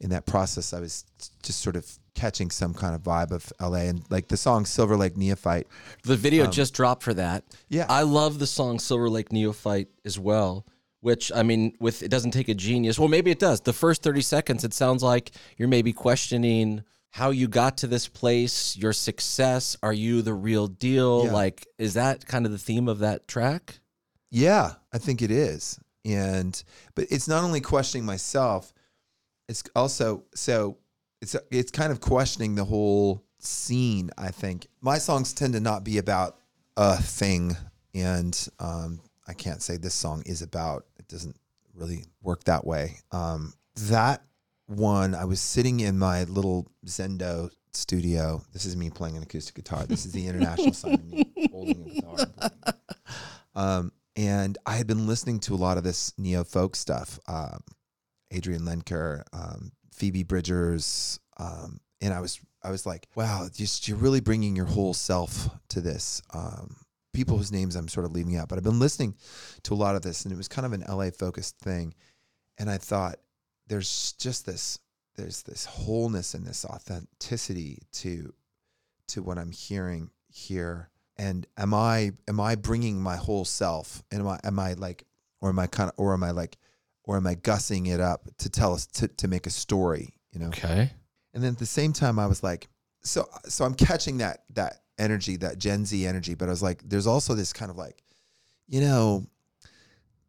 in 0.00 0.10
that 0.10 0.26
process 0.26 0.72
I 0.72 0.80
was 0.80 1.04
just 1.42 1.60
sort 1.60 1.76
of 1.76 1.86
catching 2.14 2.50
some 2.50 2.74
kind 2.74 2.94
of 2.94 3.02
vibe 3.02 3.30
of 3.30 3.52
LA 3.60 3.82
and 3.88 4.02
like 4.10 4.28
the 4.28 4.36
song 4.36 4.64
Silver 4.64 4.96
Lake 4.96 5.16
Neophyte. 5.16 5.68
the 6.04 6.16
video 6.16 6.46
just 6.46 6.74
dropped 6.74 7.04
for 7.04 7.14
that. 7.14 7.44
um, 7.44 7.58
Yeah. 7.68 7.86
I 7.88 8.02
love 8.02 8.38
the 8.38 8.46
song 8.46 8.80
Silver 8.80 9.08
Lake 9.08 9.32
Neophyte 9.32 9.88
as 10.04 10.18
well. 10.18 10.66
Which 11.00 11.30
I 11.32 11.42
mean, 11.44 11.74
with 11.78 12.02
it 12.02 12.10
doesn't 12.10 12.32
take 12.32 12.48
a 12.48 12.54
genius. 12.54 12.98
Well, 12.98 13.08
maybe 13.08 13.30
it 13.30 13.38
does. 13.38 13.60
The 13.60 13.72
first 13.72 14.02
thirty 14.02 14.20
seconds, 14.20 14.64
it 14.64 14.74
sounds 14.74 15.02
like 15.02 15.30
you're 15.56 15.68
maybe 15.68 15.92
questioning 15.92 16.82
how 17.10 17.30
you 17.30 17.48
got 17.48 17.78
to 17.78 17.86
this 17.86 18.08
place, 18.08 18.76
your 18.76 18.92
success. 18.92 19.76
Are 19.82 19.92
you 19.92 20.22
the 20.22 20.34
real 20.34 20.66
deal? 20.66 21.24
Yeah. 21.26 21.32
Like, 21.32 21.66
is 21.78 21.94
that 21.94 22.26
kind 22.26 22.46
of 22.46 22.52
the 22.52 22.58
theme 22.58 22.88
of 22.88 22.98
that 22.98 23.28
track? 23.28 23.80
Yeah, 24.30 24.72
I 24.92 24.98
think 24.98 25.22
it 25.22 25.30
is. 25.30 25.78
And 26.04 26.62
but 26.94 27.06
it's 27.10 27.28
not 27.28 27.44
only 27.44 27.60
questioning 27.60 28.04
myself, 28.04 28.72
it's 29.48 29.62
also 29.74 30.24
so 30.34 30.78
it's 31.20 31.36
it's 31.50 31.70
kind 31.70 31.92
of 31.92 32.00
questioning 32.00 32.54
the 32.54 32.64
whole 32.64 33.24
scene, 33.38 34.10
I 34.18 34.30
think. 34.30 34.66
My 34.80 34.98
songs 34.98 35.32
tend 35.32 35.54
to 35.54 35.60
not 35.60 35.84
be 35.84 35.98
about 35.98 36.38
a 36.76 36.96
thing 36.96 37.56
and 37.94 38.48
um 38.58 39.00
I 39.26 39.34
can't 39.34 39.60
say 39.60 39.76
this 39.76 39.94
song 39.94 40.22
is 40.24 40.40
about 40.40 40.86
it 41.08 41.12
doesn't 41.12 41.36
really 41.74 42.04
work 42.22 42.44
that 42.44 42.66
way. 42.66 42.98
Um, 43.12 43.54
that 43.76 44.22
one, 44.66 45.14
I 45.14 45.24
was 45.24 45.40
sitting 45.40 45.80
in 45.80 45.98
my 45.98 46.24
little 46.24 46.70
Zendo 46.86 47.50
studio. 47.72 48.42
This 48.52 48.64
is 48.64 48.76
me 48.76 48.90
playing 48.90 49.16
an 49.16 49.22
acoustic 49.22 49.54
guitar. 49.54 49.86
This 49.86 50.04
is 50.04 50.12
the 50.12 50.26
international 50.26 50.74
side 50.74 50.94
of 50.94 51.04
me 51.04 51.30
holding 51.52 51.90
a 51.90 51.94
guitar. 51.94 52.26
and. 52.42 52.52
Um, 53.54 53.92
and 54.18 54.58
I 54.66 54.76
had 54.76 54.88
been 54.88 55.06
listening 55.06 55.38
to 55.40 55.54
a 55.54 55.56
lot 55.56 55.78
of 55.78 55.84
this 55.84 56.12
neo 56.18 56.42
folk 56.42 56.74
stuff. 56.74 57.20
Um, 57.28 57.60
Adrianne 58.32 58.62
Lenker, 58.62 59.22
um, 59.32 59.70
Phoebe 59.92 60.24
Bridgers, 60.24 61.20
um, 61.38 61.80
and 62.00 62.12
I 62.12 62.20
was 62.20 62.40
I 62.62 62.70
was 62.72 62.84
like, 62.84 63.06
wow, 63.14 63.48
just 63.52 63.86
you're 63.86 63.96
really 63.96 64.20
bringing 64.20 64.56
your 64.56 64.66
whole 64.66 64.92
self 64.92 65.48
to 65.68 65.80
this. 65.80 66.20
Um, 66.34 66.76
people 67.18 67.36
whose 67.36 67.50
names 67.50 67.74
I'm 67.74 67.88
sort 67.88 68.06
of 68.06 68.12
leaving 68.12 68.36
out, 68.36 68.48
but 68.48 68.58
I've 68.58 68.64
been 68.64 68.78
listening 68.78 69.16
to 69.64 69.74
a 69.74 69.76
lot 69.76 69.96
of 69.96 70.02
this, 70.02 70.24
and 70.24 70.32
it 70.32 70.36
was 70.36 70.46
kind 70.46 70.64
of 70.64 70.72
an 70.72 70.84
LA 70.88 71.10
focused 71.10 71.58
thing, 71.58 71.92
and 72.58 72.70
I 72.70 72.78
thought 72.78 73.16
there's 73.66 74.12
just 74.20 74.46
this 74.46 74.78
there's 75.16 75.42
this 75.42 75.64
wholeness 75.64 76.34
and 76.34 76.46
this 76.46 76.64
authenticity 76.64 77.82
to 77.90 78.32
to 79.08 79.20
what 79.20 79.36
I'm 79.36 79.50
hearing 79.50 80.10
here. 80.28 80.90
And 81.16 81.44
am 81.56 81.74
I 81.74 82.12
am 82.28 82.38
I 82.38 82.54
bringing 82.54 83.00
my 83.00 83.16
whole 83.16 83.44
self? 83.44 84.04
And 84.12 84.20
am 84.20 84.28
I 84.28 84.38
am 84.44 84.58
I 84.60 84.74
like, 84.74 85.04
or 85.40 85.48
am 85.48 85.58
I 85.58 85.66
kind 85.66 85.90
of, 85.90 85.94
or 85.96 86.14
am 86.14 86.22
I 86.22 86.30
like, 86.30 86.56
or 87.02 87.16
am 87.16 87.26
I 87.26 87.34
gussing 87.34 87.86
it 87.86 88.00
up 88.00 88.28
to 88.38 88.48
tell 88.48 88.74
us 88.74 88.86
to 88.86 89.08
to 89.08 89.26
make 89.26 89.48
a 89.48 89.50
story? 89.50 90.14
You 90.30 90.38
know. 90.38 90.48
Okay. 90.48 90.92
And 91.34 91.42
then 91.42 91.54
at 91.54 91.58
the 91.58 91.66
same 91.66 91.92
time, 91.92 92.20
I 92.20 92.28
was 92.28 92.44
like, 92.44 92.68
so 93.02 93.28
so 93.48 93.64
I'm 93.64 93.74
catching 93.74 94.18
that 94.18 94.44
that 94.54 94.82
energy, 94.98 95.36
that 95.36 95.58
Gen 95.58 95.84
Z 95.84 96.06
energy, 96.06 96.34
but 96.34 96.48
I 96.48 96.50
was 96.50 96.62
like, 96.62 96.82
there's 96.88 97.06
also 97.06 97.34
this 97.34 97.52
kind 97.52 97.70
of 97.70 97.76
like, 97.76 98.02
you 98.66 98.80
know, 98.80 99.26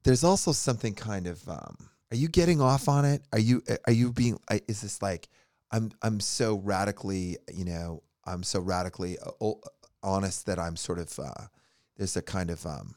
there's 0.03 0.23
also 0.23 0.51
something 0.51 0.93
kind 0.93 1.27
of, 1.27 1.47
um, 1.47 1.89
are 2.11 2.17
you 2.17 2.27
getting 2.27 2.61
off 2.61 2.87
on 2.87 3.05
it? 3.05 3.21
Are 3.33 3.39
you 3.39 3.61
are 3.85 3.93
you 3.93 4.11
being? 4.11 4.39
Is 4.67 4.81
this 4.81 5.01
like, 5.01 5.27
I'm 5.71 5.91
I'm 6.01 6.19
so 6.19 6.55
radically, 6.55 7.37
you 7.53 7.65
know, 7.65 8.01
I'm 8.25 8.43
so 8.43 8.59
radically 8.59 9.17
uh, 9.19 9.51
honest 10.01 10.45
that 10.47 10.57
I'm 10.57 10.75
sort 10.75 10.99
of 10.99 11.19
uh, 11.19 11.45
there's 11.97 12.17
a 12.17 12.21
kind 12.21 12.49
of 12.49 12.65
um, 12.65 12.95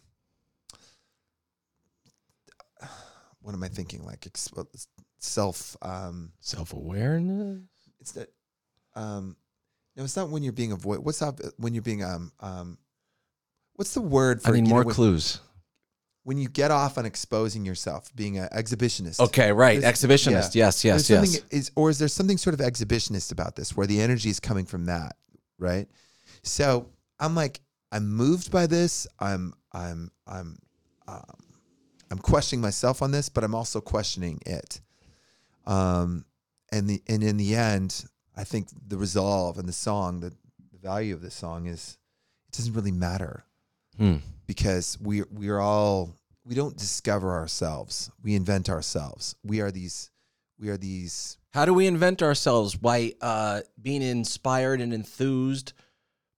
what 3.41 3.55
am 3.55 3.63
I 3.63 3.69
thinking? 3.69 4.05
Like 4.05 4.27
self. 5.19 5.77
Um, 5.83 6.33
Self 6.41 6.73
awareness. 6.73 7.61
it's 8.01 8.13
that 8.13 8.33
um 8.95 9.37
no 9.97 10.05
it's 10.05 10.17
not 10.17 10.29
when 10.31 10.43
you're 10.43 10.53
being 10.53 10.73
avoid 10.73 10.99
what's 11.01 11.23
up 11.23 11.41
when 11.57 11.75
you're 11.75 11.83
being 11.83 12.03
um 12.05 12.33
um 12.41 12.79
what's 13.77 13.95
the 13.95 14.01
word 14.01 14.43
for 14.43 14.51
I 14.51 14.53
need 14.55 14.65
know, 14.65 14.71
more 14.71 14.85
when, 14.85 14.95
clues. 14.95 15.41
when 16.25 16.39
you 16.39 16.49
get 16.49 16.71
off 16.71 16.99
on 16.99 17.07
exposing 17.07 17.65
yourself 17.65 18.11
being 18.15 18.39
an 18.39 18.49
exhibitionist 18.53 19.21
Okay, 19.21 19.51
right. 19.53 19.81
There's- 19.81 19.99
Exhibitionist. 20.03 20.55
yeah. 20.55 20.67
Yes, 20.67 20.85
yes, 20.85 21.09
There's 21.09 21.11
yes. 21.11 21.31
something 21.33 21.49
is 21.59 21.71
or 21.77 21.91
is 21.91 21.99
there 21.99 22.09
something 22.09 22.39
sort 22.39 22.55
of 22.55 22.61
exhibitionist 22.61 23.33
about 23.33 23.57
this 23.57 23.77
where 23.77 23.87
the 23.87 24.01
energy 24.01 24.31
is 24.31 24.41
coming 24.41 24.65
from 24.67 24.87
that 24.87 25.17
right 25.59 25.89
so 26.43 26.89
i'm 27.21 27.35
like 27.35 27.61
i'm 27.93 28.09
moved 28.09 28.51
by 28.51 28.67
this 28.67 29.07
i'm 29.21 29.53
i'm 29.73 30.11
i'm 30.27 30.57
um, 31.09 31.25
i'm 32.11 32.19
questioning 32.19 32.61
myself 32.63 33.03
on 33.03 33.11
this 33.11 33.29
but 33.29 33.45
i'm 33.45 33.55
also 33.55 33.81
questioning 33.81 34.39
it 34.47 34.81
um 35.67 36.25
and 36.73 36.89
the 36.89 37.03
and 37.09 37.23
in 37.23 37.37
the 37.37 37.55
end 37.55 38.05
i 38.37 38.45
think 38.45 38.69
the 38.89 38.97
resolve 38.97 39.59
and 39.59 39.69
the 39.69 39.73
song 39.73 40.21
the, 40.21 40.31
the 40.73 40.79
value 40.83 41.15
of 41.15 41.23
this 41.23 41.35
song 41.35 41.67
is 41.67 41.99
it 42.49 42.57
doesn't 42.57 42.75
really 42.75 42.93
matter 42.93 43.45
Hmm. 43.99 44.17
because 44.47 44.99
we 45.01 45.23
we 45.31 45.51
are 45.51 45.61
all 45.61 46.15
we 46.47 46.55
don't 46.55 46.77
discover 46.79 47.33
ourselves 47.33 48.11
we 48.23 48.35
invent 48.35 48.71
ourselves 48.71 49.37
we 49.45 49.61
are 49.61 49.71
these 49.71 50.11
we 50.59 50.71
are 50.71 50.79
these 50.79 51.37
How 51.53 51.67
do 51.67 51.75
we 51.75 51.87
invent 51.87 52.23
ourselves? 52.23 52.75
By 52.77 53.15
uh, 53.21 53.61
being 53.81 54.01
inspired 54.01 54.81
and 54.81 54.95
enthused 54.95 55.73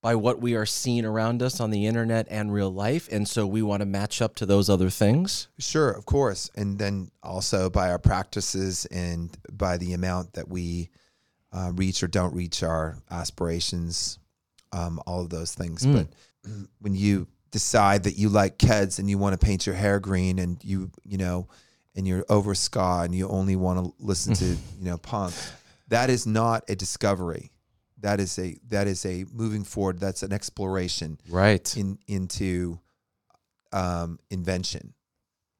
by 0.02 0.14
what 0.14 0.40
we 0.40 0.54
are 0.54 0.66
seeing 0.66 1.04
around 1.04 1.42
us 1.42 1.60
on 1.60 1.70
the 1.70 1.86
internet 1.86 2.26
and 2.30 2.52
real 2.52 2.72
life. 2.72 3.08
And 3.12 3.28
so 3.28 3.46
we 3.46 3.60
want 3.62 3.80
to 3.80 3.86
match 3.86 4.20
up 4.22 4.34
to 4.36 4.46
those 4.46 4.68
other 4.70 4.88
things. 4.90 5.48
Sure, 5.58 5.90
of 5.90 6.06
course. 6.06 6.50
And 6.56 6.78
then 6.78 7.10
also 7.22 7.68
by 7.70 7.90
our 7.90 7.98
practices 7.98 8.86
and 8.86 9.36
by 9.52 9.76
the 9.76 9.92
amount 9.92 10.32
that 10.32 10.48
we 10.48 10.88
uh, 11.54 11.70
reach 11.74 12.02
or 12.02 12.08
don't 12.08 12.34
reach 12.34 12.62
our 12.62 12.98
aspirations, 13.10 14.18
um, 14.72 15.00
all 15.06 15.22
of 15.22 15.30
those 15.30 15.54
things. 15.54 15.86
Mm. 15.86 15.94
But 15.94 16.50
when 16.80 16.94
you 16.94 17.26
decide 17.50 18.02
that 18.04 18.18
you 18.18 18.28
like 18.28 18.58
Keds 18.58 18.98
and 18.98 19.08
you 19.08 19.16
want 19.16 19.38
to 19.38 19.44
paint 19.44 19.64
your 19.64 19.76
hair 19.76 20.00
green 20.00 20.38
and 20.40 20.62
you, 20.64 20.90
you 21.04 21.16
know, 21.16 21.48
and 21.96 22.08
you're 22.08 22.24
over 22.28 22.54
ska 22.56 23.02
and 23.04 23.14
you 23.14 23.28
only 23.28 23.54
want 23.54 23.78
to 23.78 23.92
listen 24.00 24.34
to, 24.34 24.44
you 24.78 24.84
know, 24.84 24.98
punk, 24.98 25.32
that 25.88 26.10
is 26.10 26.26
not 26.26 26.64
a 26.68 26.74
discovery. 26.74 27.52
That 28.00 28.20
is 28.20 28.38
a 28.38 28.58
that 28.68 28.86
is 28.86 29.06
a 29.06 29.24
moving 29.32 29.64
forward. 29.64 29.98
That's 29.98 30.22
an 30.22 30.32
exploration 30.32 31.18
Right. 31.30 31.74
in 31.76 31.98
into 32.06 32.78
um, 33.72 34.18
invention. 34.30 34.92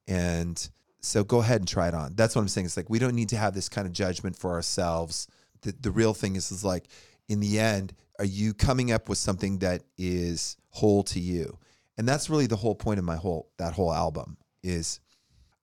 And 0.06 0.68
so 1.00 1.24
go 1.24 1.38
ahead 1.40 1.60
and 1.60 1.68
try 1.68 1.88
it 1.88 1.94
on. 1.94 2.14
That's 2.16 2.34
what 2.36 2.42
I'm 2.42 2.48
saying. 2.48 2.66
It's 2.66 2.76
like 2.76 2.90
we 2.90 2.98
don't 2.98 3.14
need 3.14 3.30
to 3.30 3.36
have 3.36 3.54
this 3.54 3.68
kind 3.68 3.86
of 3.86 3.92
judgment 3.92 4.36
for 4.36 4.52
ourselves. 4.52 5.26
The, 5.64 5.74
the 5.80 5.90
real 5.90 6.14
thing 6.14 6.36
is, 6.36 6.50
is 6.50 6.64
like 6.64 6.86
in 7.28 7.40
the 7.40 7.58
end, 7.58 7.94
are 8.18 8.24
you 8.24 8.54
coming 8.54 8.92
up 8.92 9.08
with 9.08 9.18
something 9.18 9.58
that 9.58 9.82
is 9.98 10.56
whole 10.70 11.02
to 11.04 11.20
you? 11.20 11.58
And 11.98 12.08
that's 12.08 12.30
really 12.30 12.46
the 12.46 12.56
whole 12.56 12.74
point 12.74 12.98
of 12.98 13.04
my 13.04 13.16
whole 13.16 13.50
that 13.58 13.74
whole 13.74 13.92
album 13.92 14.36
is 14.62 15.00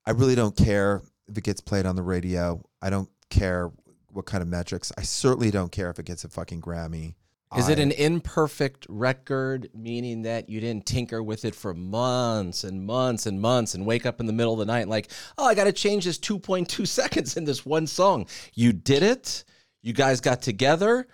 I 0.05 0.11
really 0.11 0.35
don't 0.35 0.55
care 0.55 1.01
if 1.27 1.37
it 1.37 1.43
gets 1.43 1.61
played 1.61 1.85
on 1.85 1.95
the 1.95 2.03
radio. 2.03 2.63
I 2.81 2.89
don't 2.89 3.09
care 3.29 3.71
what 4.09 4.25
kind 4.25 4.41
of 4.41 4.47
metrics. 4.47 4.91
I 4.97 5.03
certainly 5.03 5.51
don't 5.51 5.71
care 5.71 5.89
if 5.89 5.99
it 5.99 6.05
gets 6.05 6.23
a 6.23 6.29
fucking 6.29 6.61
Grammy. 6.61 7.15
Is 7.57 7.67
it 7.67 7.79
an 7.79 7.91
imperfect 7.91 8.85
record, 8.87 9.69
meaning 9.75 10.21
that 10.21 10.47
you 10.47 10.61
didn't 10.61 10.85
tinker 10.85 11.21
with 11.21 11.43
it 11.43 11.53
for 11.53 11.73
months 11.73 12.63
and 12.63 12.85
months 12.85 13.25
and 13.25 13.41
months 13.41 13.73
and 13.75 13.85
wake 13.85 14.05
up 14.05 14.21
in 14.21 14.25
the 14.25 14.31
middle 14.31 14.53
of 14.53 14.59
the 14.59 14.65
night 14.65 14.87
like, 14.87 15.11
oh, 15.37 15.47
I 15.47 15.53
got 15.53 15.65
to 15.65 15.73
change 15.73 16.05
this 16.05 16.17
2.2 16.17 16.87
seconds 16.87 17.35
in 17.35 17.43
this 17.43 17.65
one 17.65 17.87
song? 17.87 18.27
You 18.53 18.71
did 18.71 19.03
it. 19.03 19.43
You 19.81 19.93
guys 19.93 20.21
got 20.21 20.41
together. 20.41 21.07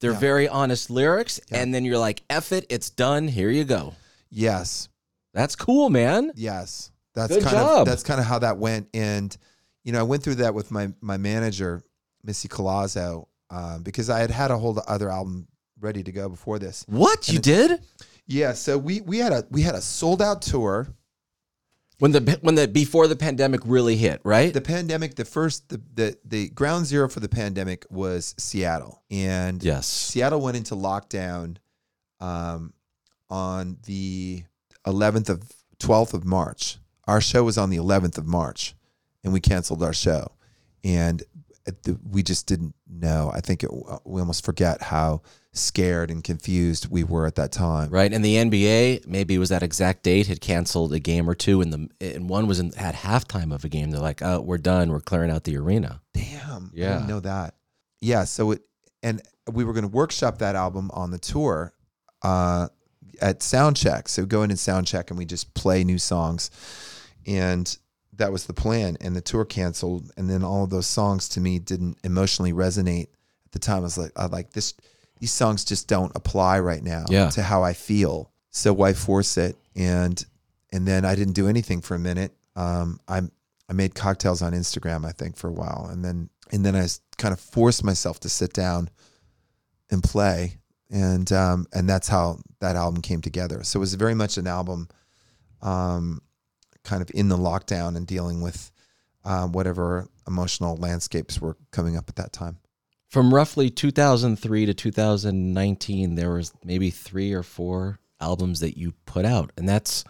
They're 0.00 0.12
Yeah. 0.12 0.18
very 0.18 0.48
honest 0.48 0.90
lyrics. 0.90 1.40
And 1.50 1.74
then 1.74 1.84
you're 1.84 1.98
like, 1.98 2.22
F 2.30 2.52
it, 2.52 2.66
it's 2.68 2.90
done. 2.90 3.28
Here 3.28 3.50
you 3.50 3.64
go. 3.64 3.94
Yes. 4.30 4.88
That's 5.32 5.56
cool, 5.56 5.90
man. 5.90 6.30
Yes, 6.36 6.90
that's 7.14 7.32
Good 7.34 7.42
kind 7.42 7.56
job. 7.56 7.80
of 7.80 7.86
that's 7.86 8.02
kind 8.04 8.20
of 8.20 8.26
how 8.26 8.38
that 8.40 8.56
went. 8.58 8.88
And 8.94 9.36
you 9.82 9.92
know, 9.92 9.98
I 10.00 10.04
went 10.04 10.22
through 10.22 10.36
that 10.36 10.54
with 10.54 10.70
my 10.70 10.92
my 11.00 11.16
manager, 11.16 11.82
Missy 12.22 12.46
Colazzo, 12.48 13.26
um, 13.50 13.82
because 13.82 14.08
I 14.10 14.20
had 14.20 14.30
had 14.30 14.50
a 14.52 14.56
whole 14.58 14.80
other 14.86 15.10
album 15.10 15.48
ready 15.80 16.02
to 16.04 16.12
go 16.12 16.28
before 16.28 16.58
this. 16.60 16.84
What? 16.88 17.28
You 17.28 17.38
it- 17.38 17.42
did? 17.42 17.80
Yeah, 18.26 18.52
so 18.52 18.78
we 18.78 19.00
we 19.00 19.18
had 19.18 19.32
a 19.32 19.44
we 19.50 19.62
had 19.62 19.74
a 19.74 19.80
sold 19.80 20.22
out 20.22 20.40
tour. 20.40 20.86
When 21.98 22.12
the 22.12 22.38
when 22.42 22.56
the 22.56 22.66
before 22.66 23.06
the 23.06 23.16
pandemic 23.16 23.60
really 23.64 23.96
hit, 23.96 24.20
right? 24.24 24.52
The 24.52 24.60
pandemic, 24.60 25.14
the 25.14 25.24
first 25.24 25.68
the 25.68 25.80
the, 25.94 26.18
the 26.24 26.48
ground 26.48 26.86
zero 26.86 27.08
for 27.08 27.20
the 27.20 27.28
pandemic 27.28 27.86
was 27.88 28.34
Seattle, 28.36 29.02
and 29.10 29.62
yes. 29.62 29.86
Seattle 29.86 30.40
went 30.40 30.56
into 30.56 30.74
lockdown 30.74 31.56
um, 32.20 32.72
on 33.30 33.78
the 33.86 34.44
11th 34.86 35.28
of 35.28 35.52
12th 35.78 36.14
of 36.14 36.24
March. 36.24 36.78
Our 37.06 37.20
show 37.20 37.44
was 37.44 37.58
on 37.58 37.70
the 37.70 37.76
11th 37.76 38.18
of 38.18 38.26
March, 38.26 38.74
and 39.22 39.32
we 39.32 39.40
canceled 39.40 39.82
our 39.82 39.92
show. 39.92 40.32
And 40.82 41.22
we 42.10 42.22
just 42.22 42.46
didn't 42.46 42.74
know. 42.88 43.30
I 43.34 43.40
think 43.40 43.62
it, 43.64 43.70
we 44.04 44.20
almost 44.20 44.44
forget 44.44 44.82
how 44.82 45.22
scared 45.52 46.10
and 46.10 46.22
confused 46.24 46.90
we 46.90 47.04
were 47.04 47.26
at 47.26 47.36
that 47.36 47.52
time. 47.52 47.88
Right, 47.90 48.12
and 48.12 48.24
the 48.24 48.34
NBA 48.36 49.06
maybe 49.06 49.34
it 49.34 49.38
was 49.38 49.48
that 49.50 49.62
exact 49.62 50.02
date 50.02 50.26
had 50.26 50.40
canceled 50.40 50.92
a 50.92 50.98
game 51.00 51.28
or 51.30 51.34
two, 51.34 51.60
and 51.60 51.72
the 51.72 51.88
and 52.00 52.28
one 52.28 52.46
was 52.46 52.58
in 52.60 52.74
at 52.76 52.94
halftime 52.94 53.54
of 53.54 53.64
a 53.64 53.68
game. 53.68 53.90
They're 53.90 54.00
like, 54.00 54.20
"Oh, 54.22 54.40
we're 54.40 54.58
done. 54.58 54.90
We're 54.90 55.00
clearing 55.00 55.30
out 55.30 55.44
the 55.44 55.56
arena." 55.56 56.00
Damn. 56.12 56.66
I 56.66 56.70
Yeah. 56.78 56.92
didn't 56.94 57.08
know 57.08 57.20
that. 57.20 57.54
Yeah. 58.00 58.24
So 58.24 58.50
it, 58.52 58.62
and 59.02 59.22
we 59.50 59.64
were 59.64 59.72
going 59.72 59.82
to 59.84 59.88
workshop 59.88 60.38
that 60.38 60.56
album 60.56 60.90
on 60.92 61.10
the 61.10 61.18
tour 61.18 61.72
uh, 62.22 62.68
at 63.20 63.40
Soundcheck. 63.40 64.08
So 64.08 64.24
go 64.26 64.42
in 64.42 64.50
and 64.50 64.58
Soundcheck 64.58 65.08
and 65.10 65.18
we 65.18 65.24
just 65.24 65.54
play 65.54 65.84
new 65.84 65.98
songs. 65.98 66.50
And 67.26 67.76
that 68.16 68.32
was 68.32 68.46
the 68.46 68.52
plan. 68.54 68.96
And 69.00 69.14
the 69.16 69.20
tour 69.20 69.44
canceled. 69.44 70.10
And 70.16 70.28
then 70.30 70.42
all 70.44 70.64
of 70.64 70.70
those 70.70 70.86
songs 70.86 71.28
to 71.30 71.40
me 71.40 71.58
didn't 71.58 71.98
emotionally 72.04 72.52
resonate 72.52 73.08
at 73.46 73.52
the 73.52 73.58
time. 73.58 73.78
I 73.78 73.80
was 73.80 73.98
like, 73.98 74.12
I 74.16 74.26
like 74.26 74.52
this, 74.52 74.74
these 75.20 75.32
songs 75.32 75.64
just 75.64 75.88
don't 75.88 76.12
apply 76.14 76.60
right 76.60 76.82
now 76.82 77.04
Yeah. 77.08 77.30
to 77.30 77.42
how 77.42 77.62
I 77.62 77.72
feel. 77.72 78.30
So 78.50 78.72
why 78.72 78.92
force 78.92 79.36
it? 79.36 79.56
And, 79.74 80.24
and 80.72 80.86
then 80.86 81.04
I 81.04 81.14
didn't 81.14 81.34
do 81.34 81.48
anything 81.48 81.80
for 81.80 81.94
a 81.94 81.98
minute. 81.98 82.32
Um, 82.56 83.00
I'm, 83.08 83.30
I 83.68 83.72
made 83.72 83.94
cocktails 83.94 84.42
on 84.42 84.52
Instagram, 84.52 85.06
I 85.06 85.12
think, 85.12 85.36
for 85.36 85.48
a 85.48 85.52
while, 85.52 85.88
and 85.90 86.04
then 86.04 86.28
and 86.52 86.64
then 86.66 86.76
I 86.76 86.86
kind 87.16 87.32
of 87.32 87.40
forced 87.40 87.82
myself 87.82 88.20
to 88.20 88.28
sit 88.28 88.52
down 88.52 88.90
and 89.90 90.02
play, 90.02 90.58
and 90.90 91.32
um, 91.32 91.66
and 91.72 91.88
that's 91.88 92.06
how 92.06 92.40
that 92.60 92.76
album 92.76 93.00
came 93.00 93.22
together. 93.22 93.64
So 93.64 93.78
it 93.78 93.80
was 93.80 93.94
very 93.94 94.14
much 94.14 94.36
an 94.36 94.46
album, 94.46 94.88
um, 95.62 96.20
kind 96.84 97.02
of 97.02 97.10
in 97.14 97.28
the 97.28 97.36
lockdown 97.36 97.96
and 97.96 98.06
dealing 98.06 98.40
with 98.40 98.70
um, 99.24 99.52
whatever 99.52 100.08
emotional 100.26 100.76
landscapes 100.76 101.40
were 101.40 101.56
coming 101.70 101.96
up 101.96 102.08
at 102.08 102.16
that 102.16 102.32
time. 102.32 102.58
From 103.08 103.32
roughly 103.32 103.70
2003 103.70 104.66
to 104.66 104.74
2019, 104.74 106.14
there 106.14 106.32
was 106.32 106.52
maybe 106.64 106.90
three 106.90 107.32
or 107.32 107.42
four 107.42 107.98
albums 108.20 108.60
that 108.60 108.76
you 108.76 108.92
put 109.06 109.24
out, 109.24 109.52
and 109.56 109.68
that's 109.68 110.04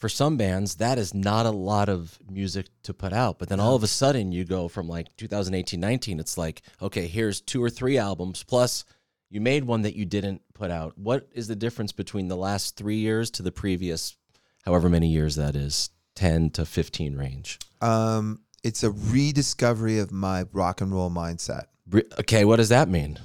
for 0.00 0.08
some 0.08 0.38
bands 0.38 0.76
that 0.76 0.98
is 0.98 1.12
not 1.12 1.44
a 1.44 1.50
lot 1.50 1.90
of 1.90 2.18
music 2.28 2.68
to 2.84 2.94
put 2.94 3.12
out. 3.12 3.38
But 3.38 3.50
then 3.50 3.60
all 3.60 3.74
of 3.74 3.82
a 3.82 3.86
sudden, 3.86 4.32
you 4.32 4.44
go 4.44 4.66
from 4.66 4.88
like 4.88 5.14
2018, 5.18 5.78
19. 5.78 6.18
It's 6.18 6.38
like 6.38 6.62
okay, 6.80 7.06
here's 7.06 7.40
two 7.40 7.62
or 7.62 7.70
three 7.70 7.98
albums 7.98 8.42
plus. 8.42 8.84
You 9.28 9.40
made 9.40 9.64
one 9.64 9.82
that 9.82 9.94
you 9.94 10.06
didn't 10.06 10.42
put 10.54 10.72
out. 10.72 10.98
What 10.98 11.28
is 11.32 11.46
the 11.46 11.54
difference 11.54 11.92
between 11.92 12.26
the 12.26 12.36
last 12.36 12.76
three 12.76 12.96
years 12.96 13.30
to 13.32 13.42
the 13.42 13.52
previous, 13.52 14.16
however 14.64 14.88
many 14.88 15.08
years 15.08 15.36
that 15.36 15.56
is, 15.56 15.90
10 16.16 16.50
to 16.50 16.64
15 16.66 17.16
range? 17.16 17.58
Um, 17.80 18.40
it's 18.62 18.82
a 18.82 18.90
rediscovery 18.90 19.98
of 19.98 20.12
my 20.12 20.44
rock 20.52 20.80
and 20.80 20.92
roll 20.92 21.10
mindset. 21.10 21.64
Re- 21.88 22.04
Okay, 22.20 22.44
what 22.44 22.56
does 22.56 22.68
that 22.68 22.88
mean? 22.88 23.18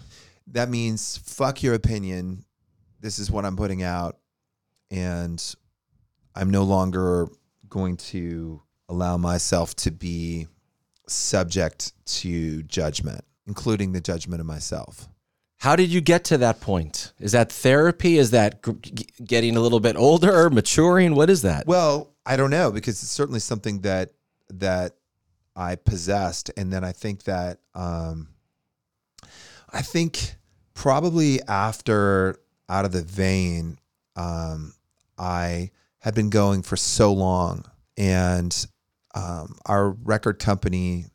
That 0.48 0.69
means 0.69 1.17
fuck 1.17 1.62
your 1.63 1.74
opinion. 1.74 2.45
This 3.00 3.19
is 3.19 3.30
what 3.30 3.45
I'm 3.45 3.56
putting 3.58 3.84
out, 3.84 4.17
and 4.89 5.43
I'm 6.36 6.50
no 6.50 6.63
longer 6.63 7.28
going 7.67 7.98
to 7.98 8.62
allow 8.88 9.17
myself 9.17 9.76
to 9.76 9.91
be 9.91 10.48
subject 11.08 11.93
to 12.06 12.63
judgment, 12.63 13.24
including 13.48 13.91
the 13.91 14.02
judgment 14.02 14.39
of 14.39 14.48
myself. 14.48 15.08
How 15.58 15.76
did 15.76 15.89
you 15.89 16.02
get 16.02 16.26
to 16.26 16.38
that 16.39 16.62
point? 16.62 17.13
Is 17.20 17.32
that 17.32 17.52
therapy? 17.52 18.18
Is 18.18 18.32
that 18.32 18.62
g- 18.63 19.08
getting 19.24 19.56
a 19.56 19.62
little 19.62 19.80
bit 19.80 19.96
older, 19.96 20.50
maturing? 20.50 21.15
What 21.15 21.30
is 21.30 21.41
that? 21.44 21.65
Well, 21.65 22.13
I 22.26 22.36
don't 22.36 22.50
know 22.50 22.72
because 22.72 23.02
it's 23.02 23.12
certainly 23.12 23.39
something 23.39 23.82
that 23.82 24.12
that 24.50 24.94
I 25.56 25.76
possessed, 25.76 26.52
and 26.58 26.72
then 26.72 26.84
I 26.84 26.91
think 26.91 27.24
that 27.24 27.60
um, 27.74 28.30
I 29.72 29.82
think 29.82 30.36
probably 30.74 31.41
after 31.44 32.36
out 32.68 32.86
of 32.86 32.91
the 32.91 33.02
vein, 33.02 33.78
um, 34.15 34.74
I 35.18 35.72
had 36.00 36.13
been 36.13 36.30
going 36.30 36.62
for 36.62 36.76
so 36.76 37.13
long, 37.13 37.65
and 37.98 38.68
um, 39.15 39.58
our 39.65 39.91
record 39.91 40.39
company 40.39 41.06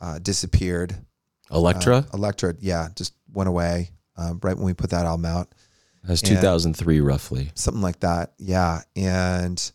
uh, 0.00 0.18
disappeared. 0.18 0.96
Elektra? 1.50 1.96
Uh, 1.98 2.04
Elektra, 2.14 2.54
yeah, 2.60 2.88
just 2.94 3.14
went 3.32 3.48
away 3.48 3.90
um, 4.16 4.38
right 4.42 4.56
when 4.56 4.66
we 4.66 4.74
put 4.74 4.90
that 4.90 5.06
album 5.06 5.24
out 5.26 5.48
That's 6.04 6.20
and- 6.22 6.30
2003, 6.30 7.00
roughly. 7.00 7.50
something 7.54 7.82
like 7.82 8.00
that. 8.00 8.32
Yeah, 8.38 8.80
and 8.96 9.72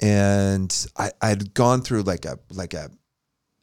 and 0.00 0.86
I 0.96 1.10
I'd 1.20 1.54
gone 1.54 1.82
through 1.82 2.02
like 2.02 2.24
a 2.24 2.38
like 2.50 2.74
a 2.74 2.90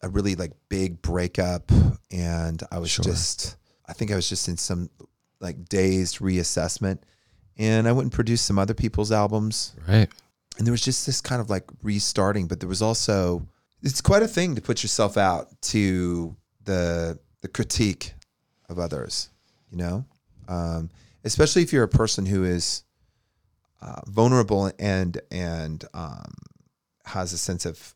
a 0.02 0.10
really 0.10 0.36
like 0.36 0.54
big 0.70 1.02
breakup, 1.02 1.72
and 2.12 2.62
I 2.72 2.80
was 2.80 2.90
Sure. 2.92 3.04
just 3.04 3.58
I 3.86 3.94
think 3.94 4.12
I 4.12 4.16
was 4.16 4.30
just 4.30 4.48
in 4.48 4.58
some 4.58 4.90
like 5.42 5.68
dazed 5.68 6.20
reassessment, 6.20 7.00
and 7.58 7.88
I 7.88 7.92
went 7.92 8.06
and 8.06 8.12
produced 8.12 8.46
some 8.46 8.60
other 8.60 8.74
people's 8.74 9.12
albums, 9.12 9.74
Right. 9.88 10.10
and 10.58 10.66
there 10.68 10.72
was 10.72 10.82
just 10.82 11.06
this 11.06 11.22
kind 11.22 11.42
of 11.42 11.50
like 11.50 11.66
restarting, 11.84 12.48
but 12.48 12.60
there 12.60 12.70
was 12.70 12.82
also 12.82 13.46
it's 13.82 14.02
quite 14.02 14.24
a 14.24 14.28
thing 14.28 14.56
to 14.56 14.62
put 14.62 14.84
yourself 14.84 15.18
out 15.18 15.62
to 15.64 16.36
the 16.66 17.20
the 17.42 17.48
critique 17.48 18.14
of 18.68 18.80
others, 18.80 19.30
you 19.72 19.78
know, 19.78 20.06
um, 20.48 20.90
especially 21.24 21.62
if 21.62 21.74
you're 21.74 21.84
a 21.84 21.88
person 21.88 22.26
who 22.26 22.44
is 22.44 22.84
uh, 23.82 24.02
vulnerable 24.08 24.72
and 24.78 25.22
and 25.32 25.86
um, 25.94 26.34
has 27.06 27.34
a 27.34 27.38
sense 27.38 27.66
of 27.66 27.96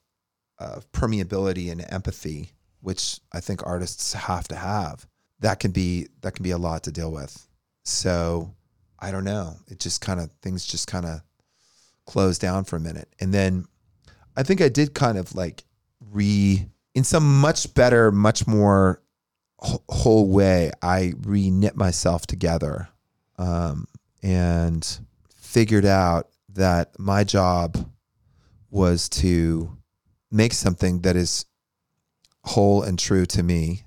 of 0.60 0.90
permeability 0.92 1.72
and 1.72 1.86
empathy, 1.90 2.52
which 2.82 3.20
I 3.32 3.40
think 3.40 3.66
artists 3.66 4.14
have 4.14 4.48
to 4.50 4.56
have. 4.56 5.06
That 5.40 5.60
can 5.60 5.72
be 5.72 6.08
that 6.22 6.36
can 6.36 6.44
be 6.44 6.52
a 6.52 6.58
lot 6.58 6.84
to 6.84 6.92
deal 6.92 7.12
with. 7.12 7.48
So 7.84 8.54
I 9.00 9.12
don't 9.12 9.26
know. 9.26 9.58
It 9.68 9.80
just 9.80 10.02
kind 10.02 10.20
of 10.20 10.32
things 10.42 10.66
just 10.66 10.88
kind 10.88 11.06
of 11.06 11.22
closed 12.06 12.42
down 12.42 12.64
for 12.64 12.78
a 12.78 12.80
minute, 12.80 13.10
and 13.20 13.34
then 13.34 13.66
I 14.36 14.44
think 14.44 14.62
I 14.62 14.70
did 14.70 14.94
kind 14.94 15.18
of 15.18 15.36
like 15.36 15.64
re 16.12 16.66
in 16.96 17.04
some 17.04 17.42
much 17.42 17.74
better, 17.74 18.12
much 18.12 18.48
more 18.48 19.02
whole 19.64 20.30
way. 20.30 20.72
I 20.82 21.14
re 21.22 21.50
knit 21.50 21.76
myself 21.76 22.28
together, 22.28 22.90
um, 23.38 23.88
and 24.22 25.00
figured 25.36 25.86
out 25.86 26.30
that 26.50 26.98
my 27.00 27.24
job 27.24 27.78
was 28.70 29.10
to 29.10 29.78
make 30.32 30.54
something 30.54 31.02
that 31.02 31.16
is 31.16 31.46
whole 32.44 32.84
and 32.84 33.00
true 33.00 33.26
to 33.28 33.44
me, 33.44 33.84